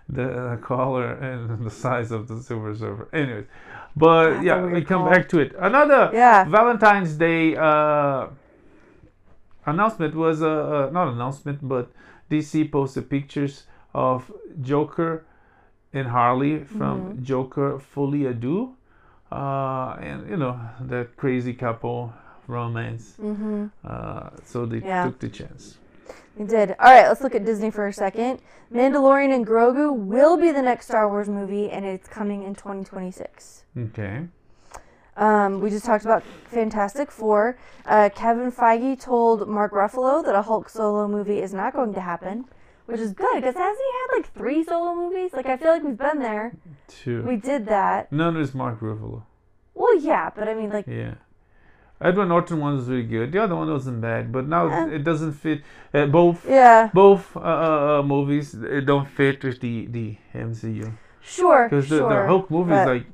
the 0.09 0.27
uh, 0.31 0.57
color, 0.57 1.11
and 1.13 1.65
the 1.65 1.69
size 1.69 2.11
of 2.11 2.27
the 2.27 2.41
Silver 2.41 2.73
Surfer. 2.75 3.07
Anyways, 3.13 3.45
but 3.95 4.31
That's 4.33 4.45
yeah, 4.45 4.65
we 4.65 4.81
come 4.83 5.01
call. 5.03 5.11
back 5.11 5.29
to 5.29 5.39
it. 5.39 5.53
Another 5.59 6.09
Yeah. 6.13 6.45
Valentine's 6.45 7.13
Day 7.15 7.55
uh, 7.55 8.27
announcement 9.65 10.15
was 10.15 10.41
a 10.41 10.49
uh, 10.49 10.89
not 10.91 11.09
announcement, 11.09 11.59
but 11.67 11.91
DC 12.29 12.71
posted 12.71 13.09
pictures 13.09 13.63
of 13.93 14.31
Joker 14.61 15.25
and 15.93 16.07
Harley 16.07 16.63
from 16.63 17.01
Mm-hmm. 17.01 17.23
Joker 17.23 17.79
Folie 17.79 18.25
à 18.27 18.33
Deux, 18.39 18.69
uh, 19.31 19.95
and 20.01 20.29
you 20.29 20.37
know 20.37 20.59
that 20.81 21.15
crazy 21.17 21.53
couple 21.53 22.13
romance. 22.47 23.15
Mm-hmm. 23.21 23.65
Uh, 23.83 24.29
so 24.45 24.65
they 24.65 24.79
Yeah. 24.79 25.05
took 25.05 25.19
the 25.19 25.29
chance. 25.29 25.77
They 26.37 26.45
did. 26.45 26.75
All 26.79 26.91
right, 26.91 27.07
let's 27.07 27.21
look 27.21 27.35
at 27.35 27.43
Disney 27.45 27.71
for 27.71 27.87
a 27.87 27.93
second. 27.93 28.39
Mandalorian 28.73 29.33
and 29.33 29.45
Grogu 29.45 29.93
will 29.93 30.37
be 30.37 30.51
the 30.51 30.61
next 30.61 30.87
Star 30.87 31.09
Wars 31.09 31.27
movie, 31.27 31.69
and 31.69 31.85
it's 31.85 32.07
coming 32.07 32.43
in 32.43 32.55
2026. 32.55 33.65
Okay. 33.77 34.27
Um, 35.17 35.59
we 35.59 35.69
just 35.69 35.85
talked 35.85 36.05
about 36.05 36.23
Fantastic 36.45 37.11
Four. 37.11 37.57
Uh, 37.85 38.09
Kevin 38.15 38.49
Feige 38.51 38.97
told 38.99 39.47
Mark 39.47 39.73
Ruffalo 39.73 40.23
that 40.23 40.33
a 40.35 40.41
Hulk 40.43 40.69
solo 40.69 41.05
movie 41.07 41.39
is 41.41 41.53
not 41.53 41.73
going 41.73 41.93
to 41.93 42.01
happen, 42.01 42.45
which 42.91 43.01
is 43.01 43.13
good 43.13 43.35
because 43.35 43.55
hasn't 43.55 43.77
he 43.77 43.91
had 43.99 44.17
like 44.17 44.33
three 44.33 44.63
solo 44.63 44.93
movies? 44.95 45.31
Like 45.33 45.45
I 45.47 45.57
feel 45.57 45.69
like 45.71 45.83
we've 45.83 45.97
been 45.97 46.19
there. 46.19 46.53
Two. 46.87 47.23
We 47.23 47.35
did 47.37 47.65
that. 47.67 48.11
None 48.11 48.37
is 48.37 48.53
Mark 48.53 48.79
Ruffalo. 48.81 49.23
Well, 49.73 49.97
yeah, 49.99 50.29
but 50.35 50.47
I 50.47 50.53
mean, 50.53 50.69
like, 50.69 50.85
Yeah. 50.87 51.15
Edward 52.03 52.25
Norton 52.27 52.59
one 52.59 52.75
was 52.75 52.87
really 52.89 53.03
good. 53.03 53.31
The 53.31 53.43
other 53.43 53.55
one 53.55 53.69
wasn't 53.69 54.01
bad, 54.01 54.31
but 54.31 54.47
now 54.47 54.67
Eh. 54.67 54.95
it 54.95 55.03
doesn't 55.03 55.33
fit. 55.33 55.61
Uh, 55.93 56.07
both 56.07 56.49
yeah, 56.49 56.89
both 56.93 57.37
uh, 57.37 57.39
uh, 57.39 57.99
uh, 57.99 58.03
movies 58.03 58.55
it 58.55 58.85
don't 58.87 59.07
fit 59.07 59.43
with 59.43 59.59
the 59.59 59.85
the 59.85 60.17
MCU 60.33 60.91
sure, 61.21 61.69
because 61.69 61.89
the, 61.89 61.97
sure. 61.99 62.09
the 62.09 62.27
Hulk 62.27 62.49
movie 62.49 62.73
is 62.73 62.87
like 62.87 63.05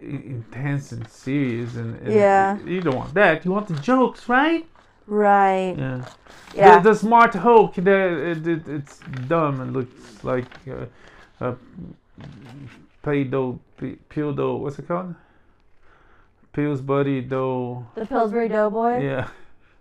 intense 0.00 0.92
and 0.92 1.08
serious 1.08 1.74
and, 1.76 1.96
and 2.02 2.12
Yeah. 2.12 2.58
you 2.64 2.80
don't 2.82 2.96
want 2.96 3.14
that 3.14 3.44
you 3.44 3.50
want 3.50 3.66
the 3.68 3.74
jokes 3.74 4.28
right 4.28 4.64
right. 5.06 5.74
yeah, 5.78 6.04
Yeah, 6.54 6.80
The, 6.80 6.90
the 6.90 6.96
smart 6.96 7.34
Hulk 7.34 7.74
the, 7.74 8.30
it, 8.30 8.46
it, 8.46 8.68
it's 8.68 8.98
dumb 9.28 9.60
and 9.60 9.72
looks 9.72 10.24
like 10.24 10.46
a 11.40 11.54
pedo 13.04 13.58
pe- 13.76 13.96
pedo 14.10 14.58
what's 14.58 14.78
it 14.78 14.88
called 14.88 15.14
Peel's 16.52 16.80
buddy 16.80 17.20
though 17.20 17.86
the 17.94 18.06
Pillsbury 18.06 18.48
Doughboy. 18.48 19.02
yeah 19.04 19.28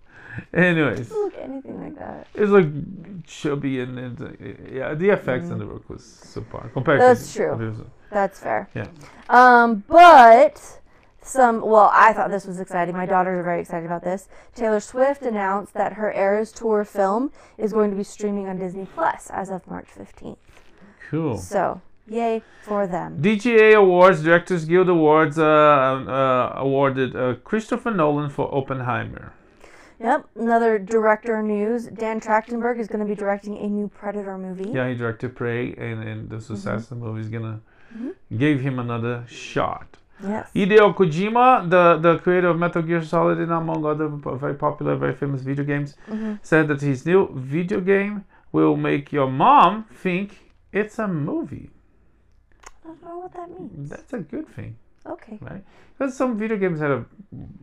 anyways 0.54 1.08
Doesn't 1.08 1.24
look 1.24 1.34
anything 1.40 1.82
like 1.82 1.98
that. 1.98 2.28
It's 2.36 2.52
like 2.52 2.68
chubby 3.26 3.80
and, 3.80 3.98
and 3.98 4.22
uh, 4.22 4.28
yeah, 4.70 4.94
the 4.94 5.10
effects 5.10 5.50
on 5.50 5.60
the 5.60 5.66
work 5.66 5.90
was 5.90 6.02
subpar 6.04 6.72
compared 6.74 7.00
Mm. 7.00 7.08
That's 7.08 7.32
to 7.34 7.38
true. 7.38 7.86
That's 8.12 8.40
fair. 8.40 8.70
Yeah. 8.76 8.88
Um, 9.30 9.84
but 9.88 10.82
some 11.26 11.62
well, 11.62 11.90
I 11.94 12.14
thought 12.14 12.30
this 12.30 12.46
was 12.46 12.60
exciting. 12.60 12.96
My 12.96 13.06
daughters 13.06 13.40
are 13.40 13.44
very 13.44 13.62
excited 13.62 13.86
about 13.86 14.04
this. 14.04 14.28
Taylor 14.54 14.80
Swift 14.80 15.24
announced 15.24 15.74
that 15.74 15.94
her 15.94 16.12
Eras 16.14 16.52
Tour 16.52 16.86
film 16.86 17.32
is 17.58 17.74
going 17.74 17.90
to 17.92 17.98
be 17.98 18.04
streaming 18.04 18.48
on 18.48 18.58
Disney 18.60 18.86
Plus 18.94 19.30
as 19.32 19.50
of 19.50 19.66
March 19.68 19.88
15th. 19.98 20.38
Cool. 21.10 21.38
So, 21.38 21.82
yay 22.08 22.42
for 22.64 22.86
them. 22.88 23.22
DGA 23.22 23.76
Awards, 23.76 24.24
Directors 24.24 24.66
Guild 24.66 24.90
Awards, 24.90 25.38
uh, 25.40 25.44
uh, 25.46 26.54
awarded 26.58 27.16
uh, 27.16 27.36
Christopher 27.44 27.92
Nolan 27.92 28.30
for 28.30 28.54
Oppenheimer. 28.54 29.34
Yep, 30.00 30.26
another 30.36 30.78
director 30.78 31.42
news. 31.42 31.86
Dan 31.88 32.20
Trachtenberg 32.20 32.80
is 32.80 32.88
going 32.88 33.00
to 33.00 33.06
be 33.06 33.16
directing 33.16 33.58
a 33.58 33.68
new 33.68 33.88
Predator 33.88 34.38
movie. 34.38 34.70
Yeah, 34.70 34.90
he 34.90 34.96
directed 34.96 35.36
Prey, 35.36 35.74
and, 35.78 36.04
and 36.04 36.30
the 36.30 36.42
success 36.42 36.86
Mm-hmm. 36.86 36.94
of 36.96 37.00
the 37.00 37.06
movie 37.06 37.22
is 37.22 37.30
gonna 37.30 37.62
give 38.38 38.60
him 38.60 38.78
another 38.78 39.24
shot. 39.28 39.98
Yes. 40.24 40.49
Hideo 40.55 40.93
Kojima, 40.95 41.70
the, 41.70 41.97
the 41.97 42.18
creator 42.20 42.47
of 42.49 42.57
Metal 42.57 42.82
Gear 42.82 43.03
Solid 43.03 43.39
and 43.39 43.51
among 43.51 43.86
other 43.86 44.07
very 44.38 44.55
popular, 44.55 44.95
very 44.95 45.13
famous 45.13 45.41
video 45.41 45.66
games, 45.66 45.95
Mhm. 46.07 46.39
said 46.41 46.68
that 46.70 46.82
his 46.82 47.05
new 47.05 47.30
video 47.36 47.82
game 47.82 48.24
will 48.51 48.78
make 48.78 49.11
your 49.11 49.30
mom 49.30 49.84
think 49.91 50.51
it's 50.72 50.97
a 50.99 51.07
movie. 51.07 51.70
I 52.84 52.88
don't 52.88 53.03
know 53.03 53.18
what 53.20 53.34
that 53.34 53.49
means. 53.59 53.89
That's 53.89 54.13
a 54.13 54.20
good 54.20 54.47
thing, 54.47 54.78
Okay. 55.05 55.38
right? 55.41 55.63
Because 55.97 56.16
some 56.16 56.38
video 56.38 56.57
games 56.57 56.80
have 56.80 56.91
a, 56.91 57.05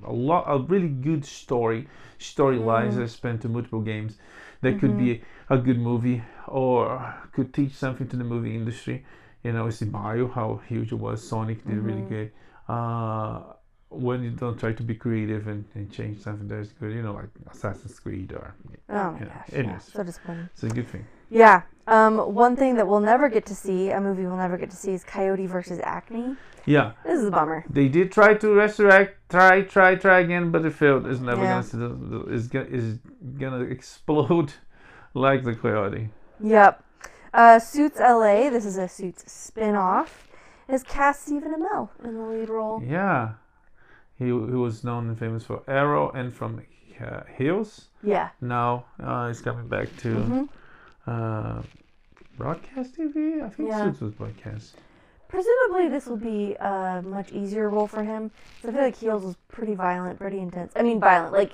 a 0.06 0.12
lot, 0.12 0.44
a 0.46 0.58
really 0.58 0.88
good 0.88 1.24
story, 1.24 1.88
storylines 2.18 2.96
that 2.96 3.08
span 3.08 3.38
to 3.40 3.48
multiple 3.48 3.80
games. 3.80 4.18
That 4.60 4.78
could 4.78 4.96
be 4.96 5.22
a 5.50 5.58
good 5.58 5.78
movie 5.78 6.22
or 6.46 7.14
could 7.32 7.52
teach 7.54 7.72
something 7.72 8.06
to 8.08 8.16
the 8.16 8.24
movie 8.24 8.54
industry. 8.54 9.04
You 9.44 9.52
know, 9.52 9.64
we 9.64 9.70
see 9.72 9.86
Mario, 9.86 10.28
how 10.28 10.60
huge 10.68 10.92
it 10.92 10.96
was. 10.96 11.26
Sonic 11.26 11.64
did 11.66 11.78
really 11.78 12.02
good. 12.02 12.30
Uh, 12.68 13.42
when 13.90 14.22
you 14.22 14.30
don't 14.30 14.58
try 14.58 14.72
to 14.72 14.82
be 14.82 14.94
creative 14.94 15.48
and, 15.48 15.64
and 15.74 15.90
change 15.92 16.20
something 16.22 16.48
that's 16.48 16.70
good, 16.72 16.92
you 16.92 17.02
know, 17.02 17.12
like 17.12 17.28
Assassin's 17.50 17.98
Creed 18.00 18.32
or 18.32 18.54
Oh 18.88 18.94
my 19.12 19.18
Yeah, 19.20 19.24
gosh. 19.26 19.48
yeah. 19.52 19.78
So 19.78 20.02
disappointing. 20.02 20.48
it's 20.54 20.62
a 20.62 20.68
good 20.68 20.88
thing. 20.88 21.04
Yeah. 21.28 21.62
Um, 21.88 22.18
one 22.34 22.54
thing 22.56 22.76
that 22.76 22.86
we'll 22.86 23.00
never 23.00 23.28
get 23.28 23.44
to 23.46 23.54
see, 23.54 23.90
a 23.90 24.00
movie 24.00 24.22
we'll 24.22 24.36
never 24.36 24.56
get 24.56 24.70
to 24.70 24.76
see, 24.76 24.92
is 24.92 25.02
Coyote 25.04 25.46
versus 25.46 25.80
Acme. 25.82 26.36
Yeah, 26.64 26.92
This 27.04 27.18
is 27.20 27.26
a 27.26 27.30
bummer. 27.32 27.64
they 27.68 27.88
did 27.88 28.12
try 28.12 28.34
to 28.34 28.54
resurrect, 28.54 29.28
try, 29.28 29.62
try, 29.62 29.96
try 29.96 30.20
again, 30.20 30.52
but 30.52 30.64
it 30.64 30.72
failed. 30.72 31.06
It's 31.08 31.18
never 31.20 31.42
Yeah. 31.42 31.50
gonna 31.54 31.62
see 31.64 31.76
the, 31.76 31.88
the, 31.88 32.18
it's 32.32 32.46
gonna 32.46 32.66
it's 32.70 32.98
gonna 33.36 33.64
explode 33.76 34.52
like 35.12 35.42
the 35.42 35.54
coyote. 35.56 36.10
Yep. 36.38 36.84
Uh, 37.34 37.58
Suits 37.58 37.98
LA, 37.98 38.50
this 38.50 38.64
is 38.66 38.76
a 38.76 38.88
Suits 38.88 39.30
spin 39.30 39.74
off, 39.74 40.28
has 40.68 40.82
cast 40.82 41.22
Stephen 41.26 41.54
Amell 41.54 41.88
in 42.04 42.14
the 42.14 42.22
lead 42.24 42.48
role. 42.48 42.82
Yeah, 42.84 43.32
he 44.18 44.26
he 44.26 44.30
was 44.32 44.84
known 44.84 45.08
and 45.08 45.18
famous 45.18 45.44
for 45.44 45.62
Arrow 45.66 46.10
and 46.10 46.32
from 46.34 46.62
uh, 47.00 47.22
Heels. 47.36 47.88
Yeah. 48.02 48.30
Now 48.40 48.84
uh, 49.02 49.28
he's 49.28 49.40
coming 49.40 49.66
back 49.66 49.88
to 49.98 50.08
Mhm. 50.08 50.48
uh, 51.06 51.62
broadcast 52.36 52.96
TV. 52.96 53.42
I 53.42 53.48
think 53.48 53.70
Yeah. 53.70 53.84
Suits 53.84 54.00
was 54.00 54.12
broadcast. 54.12 54.76
Presumably, 55.28 55.88
this 55.88 56.06
will 56.06 56.18
be 56.18 56.54
a 56.56 57.00
much 57.02 57.32
easier 57.32 57.70
role 57.70 57.86
for 57.86 58.02
him. 58.02 58.30
I 58.62 58.70
feel 58.70 58.82
like 58.82 58.96
Heels 58.96 59.24
was 59.24 59.36
pretty 59.48 59.74
violent, 59.74 60.18
pretty 60.18 60.38
intense. 60.38 60.72
I 60.76 60.82
mean, 60.82 61.00
violent. 61.00 61.32
Like, 61.32 61.52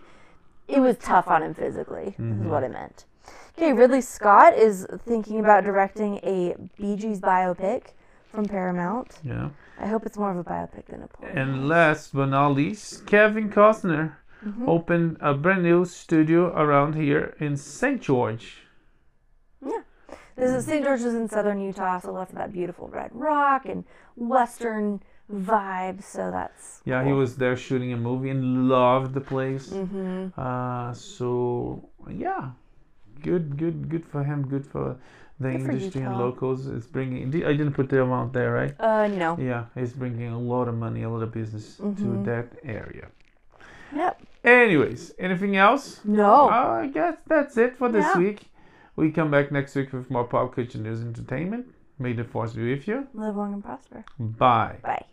it 0.66 0.80
was 0.80 0.96
tough 0.98 1.28
on 1.28 1.44
him 1.44 1.54
physically, 1.54 2.08
is 2.08 2.14
Mhm. 2.18 2.48
what 2.50 2.64
I 2.64 2.68
meant. 2.68 3.04
Okay, 3.56 3.72
Ridley 3.72 4.00
Scott 4.00 4.54
is 4.56 4.86
thinking 5.04 5.40
about 5.40 5.64
directing 5.64 6.18
a 6.18 6.54
Bee 6.76 6.96
Gees 6.96 7.20
biopic 7.20 7.86
from 8.30 8.44
Paramount. 8.46 9.18
Yeah. 9.24 9.48
I 9.80 9.86
hope 9.86 10.06
it's 10.06 10.16
more 10.16 10.30
of 10.30 10.36
a 10.36 10.44
biopic 10.44 10.86
than 10.86 11.02
a 11.02 11.08
play. 11.08 11.30
And 11.34 11.68
last 11.68 12.14
but 12.14 12.26
not 12.26 12.54
least, 12.54 13.06
Kevin 13.06 13.50
Costner 13.50 14.12
Mm-hmm. 14.46 14.68
opened 14.68 15.16
a 15.20 15.34
brand 15.34 15.64
new 15.64 15.84
studio 15.84 16.56
around 16.56 16.94
here 16.94 17.34
in 17.40 17.56
St. 17.56 18.00
George. 18.00 18.58
Yeah. 19.60 19.82
This 20.36 20.52
is 20.52 20.64
St. 20.64 20.84
George 20.84 21.00
is 21.00 21.12
in 21.12 21.28
southern 21.28 21.60
Utah, 21.60 21.98
so 21.98 22.12
lots 22.12 22.30
of 22.30 22.38
that 22.38 22.52
beautiful 22.52 22.86
red 22.86 23.10
rock 23.12 23.66
and 23.66 23.82
western 24.14 25.02
vibes. 25.28 26.04
So 26.04 26.30
that's 26.30 26.82
Yeah, 26.84 27.04
he 27.04 27.12
was 27.12 27.34
there 27.34 27.56
shooting 27.56 27.92
a 27.92 27.96
movie 27.96 28.30
and 28.30 28.68
loved 28.68 29.12
the 29.12 29.20
place. 29.20 29.70
Mm-hmm. 29.70 30.40
Uh, 30.40 30.94
so 30.94 31.88
yeah, 32.08 32.50
good, 33.22 33.56
good, 33.56 33.88
good 33.88 34.04
for 34.06 34.22
him. 34.24 34.46
Good 34.48 34.66
for 34.66 34.96
the 35.40 35.50
Good 35.52 35.62
for 35.62 35.70
industry 35.72 36.02
and 36.02 36.18
locals. 36.18 36.66
It's 36.66 36.86
bringing. 36.86 37.28
I 37.44 37.52
didn't 37.52 37.72
put 37.72 37.88
the 37.88 38.02
amount 38.02 38.32
there, 38.32 38.52
right? 38.52 38.74
Uh, 38.80 39.06
no. 39.08 39.36
Yeah, 39.38 39.66
it's 39.76 39.92
bringing 39.92 40.28
a 40.28 40.38
lot 40.38 40.68
of 40.68 40.74
money, 40.74 41.02
a 41.02 41.10
lot 41.10 41.22
of 41.22 41.32
business 41.32 41.78
Mhm. 41.80 41.96
to 41.98 42.22
that 42.30 42.46
area. 42.64 43.08
Yep. 43.94 44.22
Anyways, 44.44 45.14
anything 45.18 45.56
else? 45.56 46.00
No. 46.04 46.48
Uh, 46.48 46.80
I 46.84 46.86
guess 46.88 47.16
that's 47.26 47.56
it 47.56 47.76
for 47.76 47.88
this 47.88 48.04
Yeah. 48.04 48.18
week. 48.18 48.50
We 48.96 49.10
come 49.12 49.30
back 49.30 49.52
next 49.52 49.74
week 49.76 49.92
with 49.92 50.10
more 50.10 50.24
pop 50.24 50.54
culture 50.54 50.78
news 50.78 51.02
entertainment. 51.02 51.66
May 51.98 52.12
the 52.12 52.24
force 52.24 52.52
be 52.54 52.70
with 52.74 52.86
you. 52.88 53.06
Live 53.14 53.36
long 53.36 53.52
and 53.54 53.64
prosper. 53.64 54.04
Bye. 54.18 54.78
Bye. 54.82 55.06